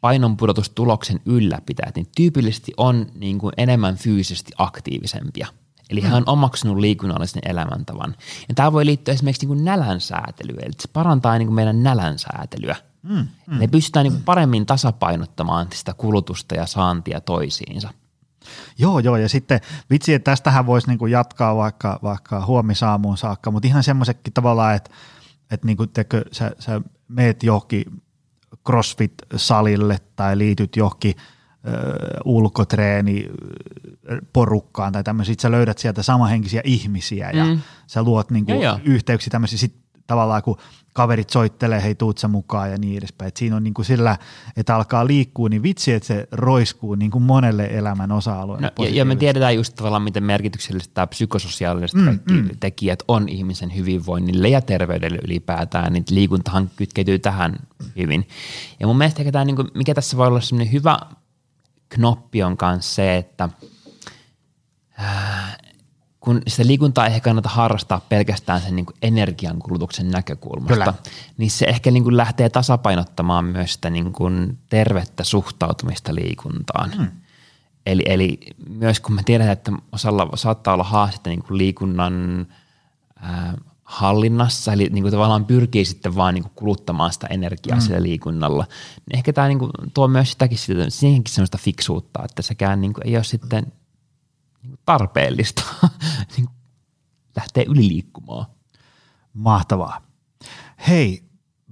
painonpudotustuloksen 0.00 1.20
ylläpitäjät, 1.26 1.96
niin 1.96 2.06
tyypillisesti 2.16 2.72
on 2.76 3.06
niin 3.14 3.38
kuin 3.38 3.52
enemmän 3.56 3.96
fyysisesti 3.96 4.52
aktiivisempia. 4.58 5.46
Eli 5.90 6.00
hän 6.00 6.14
on 6.14 6.22
omaksunut 6.26 6.78
liikunnallisen 6.78 7.42
elämäntavan. 7.46 8.16
Ja 8.48 8.54
tämä 8.54 8.72
voi 8.72 8.86
liittyä 8.86 9.14
esimerkiksi 9.14 9.46
niin 9.46 9.56
kuin 9.56 9.64
nälän 9.64 10.00
säätelyyn, 10.00 10.64
eli 10.64 10.72
se 10.80 10.88
parantaa 10.92 11.38
niin 11.38 11.46
kuin 11.46 11.54
meidän 11.54 11.82
nälän 11.82 12.18
säätelyä. 12.18 12.76
Mm, 13.02 13.28
mm. 13.46 13.58
Ne 13.58 13.66
pystytään 13.66 14.04
niin 14.04 14.12
kuin 14.12 14.24
paremmin 14.24 14.66
tasapainottamaan 14.66 15.66
sitä 15.74 15.94
kulutusta 15.94 16.54
ja 16.54 16.66
saantia 16.66 17.20
toisiinsa. 17.20 17.90
Joo, 18.78 18.98
joo, 18.98 19.16
ja 19.16 19.28
sitten 19.28 19.60
vitsi, 19.90 20.14
että 20.14 20.30
tästähän 20.30 20.66
voisi 20.66 20.86
niinku 20.86 21.06
jatkaa 21.06 21.56
vaikka, 21.56 21.98
vaikka 22.02 22.46
huomisaamuun 22.46 23.16
saakka, 23.16 23.50
mutta 23.50 23.68
ihan 23.68 23.82
semmoisetkin 23.82 24.32
tavallaan, 24.32 24.74
että, 24.74 24.90
että 25.50 25.66
niinku, 25.66 25.86
tekö, 25.86 26.24
sä, 26.32 26.50
sä 26.58 26.80
meet 27.08 27.42
johonkin 27.42 27.84
CrossFit-salille 28.66 29.98
tai 30.16 30.38
liityt 30.38 30.76
johonkin 30.76 31.14
ulkotreeni 32.24 33.28
porukkaan 34.32 34.92
tai 34.92 35.04
tämmöisiä, 35.04 35.34
sä 35.38 35.50
löydät 35.50 35.78
sieltä 35.78 36.02
samahenkisiä 36.02 36.60
ihmisiä 36.64 37.30
ja 37.30 37.44
mm. 37.44 37.60
sä 37.86 38.02
luot 38.02 38.30
niinku 38.30 38.52
ja 38.52 38.80
yhteyksiä 38.84 39.30
tämmöisiä, 39.30 39.58
sit 39.58 39.74
tavallaan 40.06 40.42
kun 40.42 40.56
kaverit 41.00 41.30
soittelee, 41.30 41.82
hei 41.82 41.94
tuut 41.94 42.20
mukaan 42.28 42.70
ja 42.70 42.78
niin 42.78 42.98
edespäin. 42.98 43.28
Et 43.28 43.36
siinä 43.36 43.56
on 43.56 43.64
niin 43.64 43.74
kuin 43.74 43.86
sillä, 43.86 44.16
että 44.56 44.76
alkaa 44.76 45.06
liikkua, 45.06 45.48
niin 45.48 45.62
vitsi, 45.62 45.92
että 45.92 46.06
se 46.06 46.28
roiskuu 46.32 46.94
niin 46.94 47.10
kuin 47.10 47.22
monelle 47.22 47.68
elämän 47.72 48.12
osa-alueelle. 48.12 48.72
No, 48.78 48.84
ja, 48.84 48.90
ja 48.90 49.04
me 49.04 49.16
tiedetään 49.16 49.54
just 49.54 49.74
tavallaan, 49.74 50.02
miten 50.02 50.24
merkityksellistä 50.24 50.94
tämä 50.94 51.06
psykososiaaliset 51.06 52.00
mm, 52.00 52.04
kaikki 52.04 52.32
mm. 52.32 52.48
tekijät 52.60 53.02
on 53.08 53.28
ihmisen 53.28 53.76
hyvinvoinnille 53.76 54.48
ja 54.48 54.60
terveydelle 54.60 55.18
ylipäätään, 55.24 55.92
niin 55.92 56.04
liikuntahan 56.10 56.70
kytkeytyy 56.76 57.18
tähän 57.18 57.56
hyvin. 57.96 58.28
Ja 58.80 58.86
mun 58.86 58.98
mielestä 58.98 59.32
tämä, 59.32 59.44
niin 59.44 59.56
kuin, 59.56 59.68
mikä 59.74 59.94
tässä 59.94 60.16
voi 60.16 60.26
olla 60.26 60.40
sellainen 60.40 60.72
hyvä 60.72 60.98
knoppi 61.88 62.42
on 62.42 62.56
kanssa 62.56 62.94
se, 62.94 63.16
että 63.16 63.48
äh, 65.00 65.58
kun 66.20 66.42
sitä 66.48 66.66
liikuntaa 66.66 67.06
ei 67.06 67.14
ehkä 67.14 67.24
kannata 67.24 67.48
harrastaa 67.48 68.00
pelkästään 68.08 68.60
sen 68.60 68.76
niin 68.76 68.86
kuin 68.86 68.96
energiankulutuksen 69.02 70.10
näkökulmasta, 70.10 70.74
Kyllä. 70.74 70.94
niin 71.36 71.50
se 71.50 71.64
ehkä 71.64 71.90
niin 71.90 72.02
kuin 72.02 72.16
lähtee 72.16 72.48
tasapainottamaan 72.48 73.44
myös 73.44 73.72
sitä 73.74 73.90
niin 73.90 74.12
kuin 74.12 74.58
tervettä 74.68 75.24
suhtautumista 75.24 76.14
liikuntaan. 76.14 76.92
Hmm. 76.96 77.08
Eli, 77.86 78.02
eli 78.06 78.40
myös 78.68 79.00
kun 79.00 79.14
me 79.14 79.22
tiedetään, 79.22 79.52
että 79.52 79.72
osalla 79.92 80.28
saattaa 80.34 80.74
olla 80.74 80.84
haastetta 80.84 81.30
niin 81.30 81.42
kuin 81.42 81.58
liikunnan 81.58 82.46
äh, 83.24 83.54
hallinnassa, 83.84 84.72
eli 84.72 84.88
niin 84.92 85.02
kuin 85.02 85.12
tavallaan 85.12 85.44
pyrkii 85.44 85.84
sitten 85.84 86.16
vaan 86.16 86.34
niin 86.34 86.42
kuin 86.42 86.52
kuluttamaan 86.54 87.12
sitä 87.12 87.26
energiaa 87.30 87.76
mm. 87.76 87.80
sillä 87.80 88.02
liikunnalla, 88.02 88.66
niin 89.06 89.16
ehkä 89.16 89.32
tämä 89.32 89.48
niin 89.48 89.58
kuin 89.58 89.70
tuo 89.94 90.08
myös 90.08 90.32
sitäkin, 90.32 90.58
siihenkin 90.88 91.34
sellaista 91.34 91.58
fiksuutta, 91.58 92.24
että 92.24 92.42
sekään 92.42 92.80
niin 92.80 92.92
kuin 92.92 93.06
ei 93.06 93.16
ole 93.16 93.24
sitten 93.24 93.72
tarpeellista 94.86 95.62
niin 96.36 96.48
lähteä 97.36 97.64
yliliikkumaan. 97.68 98.46
Mahtavaa. 99.32 100.02
Hei, 100.88 101.24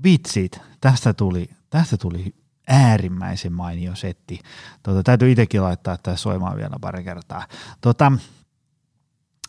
vitsit, 0.02 0.60
tästä 0.80 1.14
tuli, 1.14 1.50
tästä 1.70 1.96
tuli 1.96 2.34
äärimmäisen 2.68 3.52
mainio 3.52 3.94
setti. 3.94 4.40
Tuota, 4.82 5.02
täytyy 5.02 5.30
itsekin 5.30 5.62
laittaa 5.62 5.96
tämä 5.96 6.16
soimaan 6.16 6.56
vielä 6.56 6.76
pari 6.80 7.04
kertaa. 7.04 7.46
Tuota, 7.80 8.12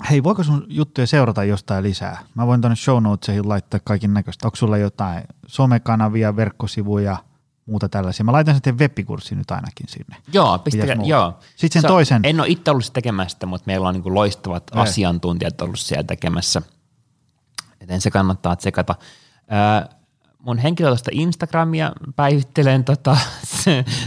hei, 0.09 0.23
voiko 0.23 0.43
sun 0.43 0.65
juttuja 0.69 1.07
seurata 1.07 1.43
jostain 1.43 1.83
lisää? 1.83 2.23
Mä 2.35 2.47
voin 2.47 2.61
tuonne 2.61 2.75
show 2.75 3.03
notesihin 3.03 3.49
laittaa 3.49 3.79
kaiken 3.83 4.13
näköistä. 4.13 4.47
Onko 4.47 4.55
sulla 4.55 4.77
jotain 4.77 5.23
somekanavia, 5.47 6.35
verkkosivuja– 6.35 7.17
muuta 7.69 7.89
tällaisia. 7.89 8.23
Mä 8.23 8.31
laitan 8.31 8.55
sitten 8.55 8.79
webbikurssin 8.79 9.37
nyt 9.37 9.51
ainakin 9.51 9.87
sinne. 9.87 10.15
Joo, 10.33 10.59
pistäkää, 10.59 10.95
joo. 11.03 11.39
Sitten 11.55 11.81
sen 11.81 11.81
Se, 11.81 11.87
toisen. 11.87 12.21
En 12.23 12.39
ole 12.39 12.47
itse 12.47 12.71
ollut 12.71 12.93
tekemässä 12.93 13.35
sitä, 13.35 13.45
mutta 13.45 13.63
meillä 13.67 13.87
on 13.87 13.93
niin 13.93 14.13
loistavat 14.13 14.63
Ei. 14.75 14.81
asiantuntijat 14.81 15.61
ollut 15.61 15.79
siellä 15.79 16.03
tekemässä. 16.03 16.61
Joten 17.81 18.01
se 18.01 18.11
kannattaa 18.11 18.55
tsekata. 18.55 18.95
Äh, 19.51 19.89
mun 20.39 20.57
henkilökohtaista 20.57 21.11
Instagramia 21.13 21.91
päivittelen 22.15 22.83
tota, 22.83 23.17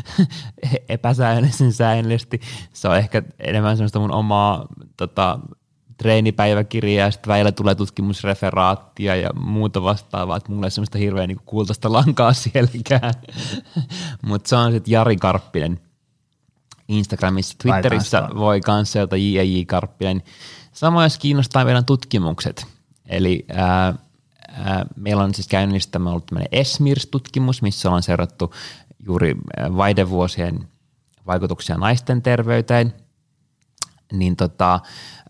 epäsäännöllisen 0.89 1.73
säännöllisesti. 1.73 2.41
Se 2.73 2.89
on 2.89 2.97
ehkä 2.97 3.23
enemmän 3.39 3.77
semmoista 3.77 3.99
mun 3.99 4.13
omaa 4.13 4.67
tota, 4.97 5.39
treenipäiväkirjaa 6.03 7.07
ja 7.07 7.11
sitten 7.11 7.33
välillä 7.33 7.53
tulee 7.53 7.75
tutkimusreferaattia 7.75 9.17
ja 9.17 9.31
muuta 9.35 9.83
vastaavaa, 9.83 10.37
että 10.37 10.53
mulla 10.53 10.67
ei 10.67 10.71
semmoista 10.71 10.99
hirveän 10.99 11.29
niin 11.29 11.41
kultaista 11.47 11.93
lankaa 11.93 12.33
sielläkään. 12.43 13.15
Mutta 14.23 14.49
se 14.49 14.57
on 14.57 14.73
sitten 14.73 14.93
Jari 14.93 15.17
Karppinen 15.17 15.81
Instagramissa. 16.89 17.55
Twitterissä 17.63 18.29
voi 18.37 18.61
kanssa 18.61 18.93
sieltä 18.93 19.17
J.J. 19.17 19.65
Karppinen. 19.67 20.23
Samoin 20.73 21.05
jos 21.05 21.19
kiinnostaa 21.19 21.65
meidän 21.65 21.85
tutkimukset. 21.85 22.67
Eli 23.07 23.45
ää, 23.53 23.95
ää, 24.49 24.87
meillä 24.97 25.23
on 25.23 25.35
siis 25.35 25.49
käynnistämä 25.49 26.11
ollut 26.11 26.27
tämmöinen 26.27 26.49
ESMIRS-tutkimus, 26.53 27.63
missä 27.63 27.89
ollaan 27.89 28.03
seurattu 28.03 28.55
juuri 29.07 29.37
vaidevuosien 29.77 30.69
vaikutuksia 31.27 31.77
naisten 31.77 32.23
terveyteen. 32.23 32.95
Niin 34.13 34.37
tota, 34.37 34.81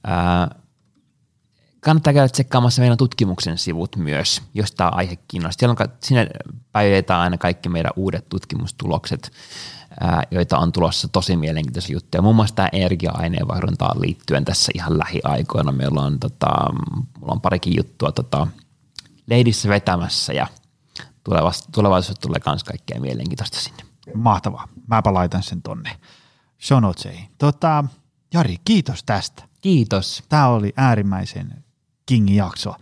ää, 0.04 0.61
kannattaa 1.82 2.12
käydä 2.12 2.28
tsekkaamassa 2.28 2.82
meidän 2.82 2.98
tutkimuksen 2.98 3.58
sivut 3.58 3.96
myös, 3.96 4.42
jos 4.54 4.72
tämä 4.72 4.90
aihe 4.92 5.16
kiinnostaa. 5.28 5.58
Siellä 5.58 5.76
on, 5.80 5.88
sinne 6.02 6.26
päivitetään 6.72 7.20
aina 7.20 7.38
kaikki 7.38 7.68
meidän 7.68 7.92
uudet 7.96 8.28
tutkimustulokset, 8.28 9.32
ää, 10.00 10.22
joita 10.30 10.58
on 10.58 10.72
tulossa 10.72 11.08
tosi 11.08 11.36
mielenkiintoisia 11.36 11.92
juttuja. 11.92 12.22
Muun 12.22 12.36
muassa 12.36 12.54
tämä 12.54 12.68
energia-aineenvaihduntaan 12.72 14.00
liittyen 14.00 14.44
tässä 14.44 14.72
ihan 14.74 14.98
lähiaikoina. 14.98 15.72
Meillä 15.72 16.00
on, 16.00 16.20
tota, 16.20 16.48
mulla 17.20 17.32
on 17.32 17.40
parikin 17.40 17.76
juttua 17.76 18.12
tota, 18.12 18.46
leidissä 19.26 19.68
vetämässä 19.68 20.32
ja 20.32 20.46
tulevaisuudessa 21.72 22.22
tulee 22.22 22.40
myös 22.46 22.64
kaikkea 22.64 23.00
mielenkiintoista 23.00 23.60
sinne. 23.60 23.82
Mahtavaa. 24.14 24.68
Mäpä 24.86 25.14
laitan 25.14 25.42
sen 25.42 25.62
tonne 25.62 25.90
show 26.62 26.82
Tota, 27.38 27.84
Jari, 28.34 28.56
kiitos 28.64 29.04
tästä. 29.04 29.42
Kiitos. 29.60 30.22
Tämä 30.28 30.48
oli 30.48 30.72
äärimmäisen 30.76 31.61
kingi 32.06 32.36
jakso. 32.36 32.74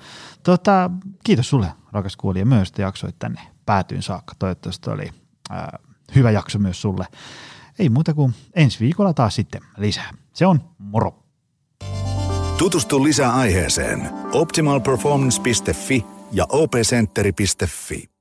Tota, 0.42 0.90
kiitos 1.24 1.51
sulle, 1.51 1.72
rakas 1.92 2.16
kuulija, 2.16 2.47
myös, 2.47 2.68
että 2.68 2.82
jaksoit 2.82 3.18
tänne 3.18 3.40
päätyyn 3.66 4.02
saakka. 4.02 4.34
Toivottavasti 4.38 4.90
oli 4.90 5.10
ää, 5.51 5.78
hyvä 6.14 6.30
jakso 6.30 6.59
myös 6.59 6.82
sulle. 6.82 7.06
Ei 7.78 7.88
muuta 7.88 8.14
kuin 8.14 8.34
ensi 8.55 8.80
viikolla 8.80 9.14
taas 9.14 9.34
sitten 9.34 9.60
lisää. 9.76 10.10
Se 10.32 10.47
on 10.47 10.60
moro. 10.78 11.22
Tutustu 12.59 13.05
lisää 13.05 13.34
aiheeseen 13.34 14.10
optimalperformance.fi 14.32 16.05
ja 16.32 16.47
opcenteri.fi. 16.48 18.19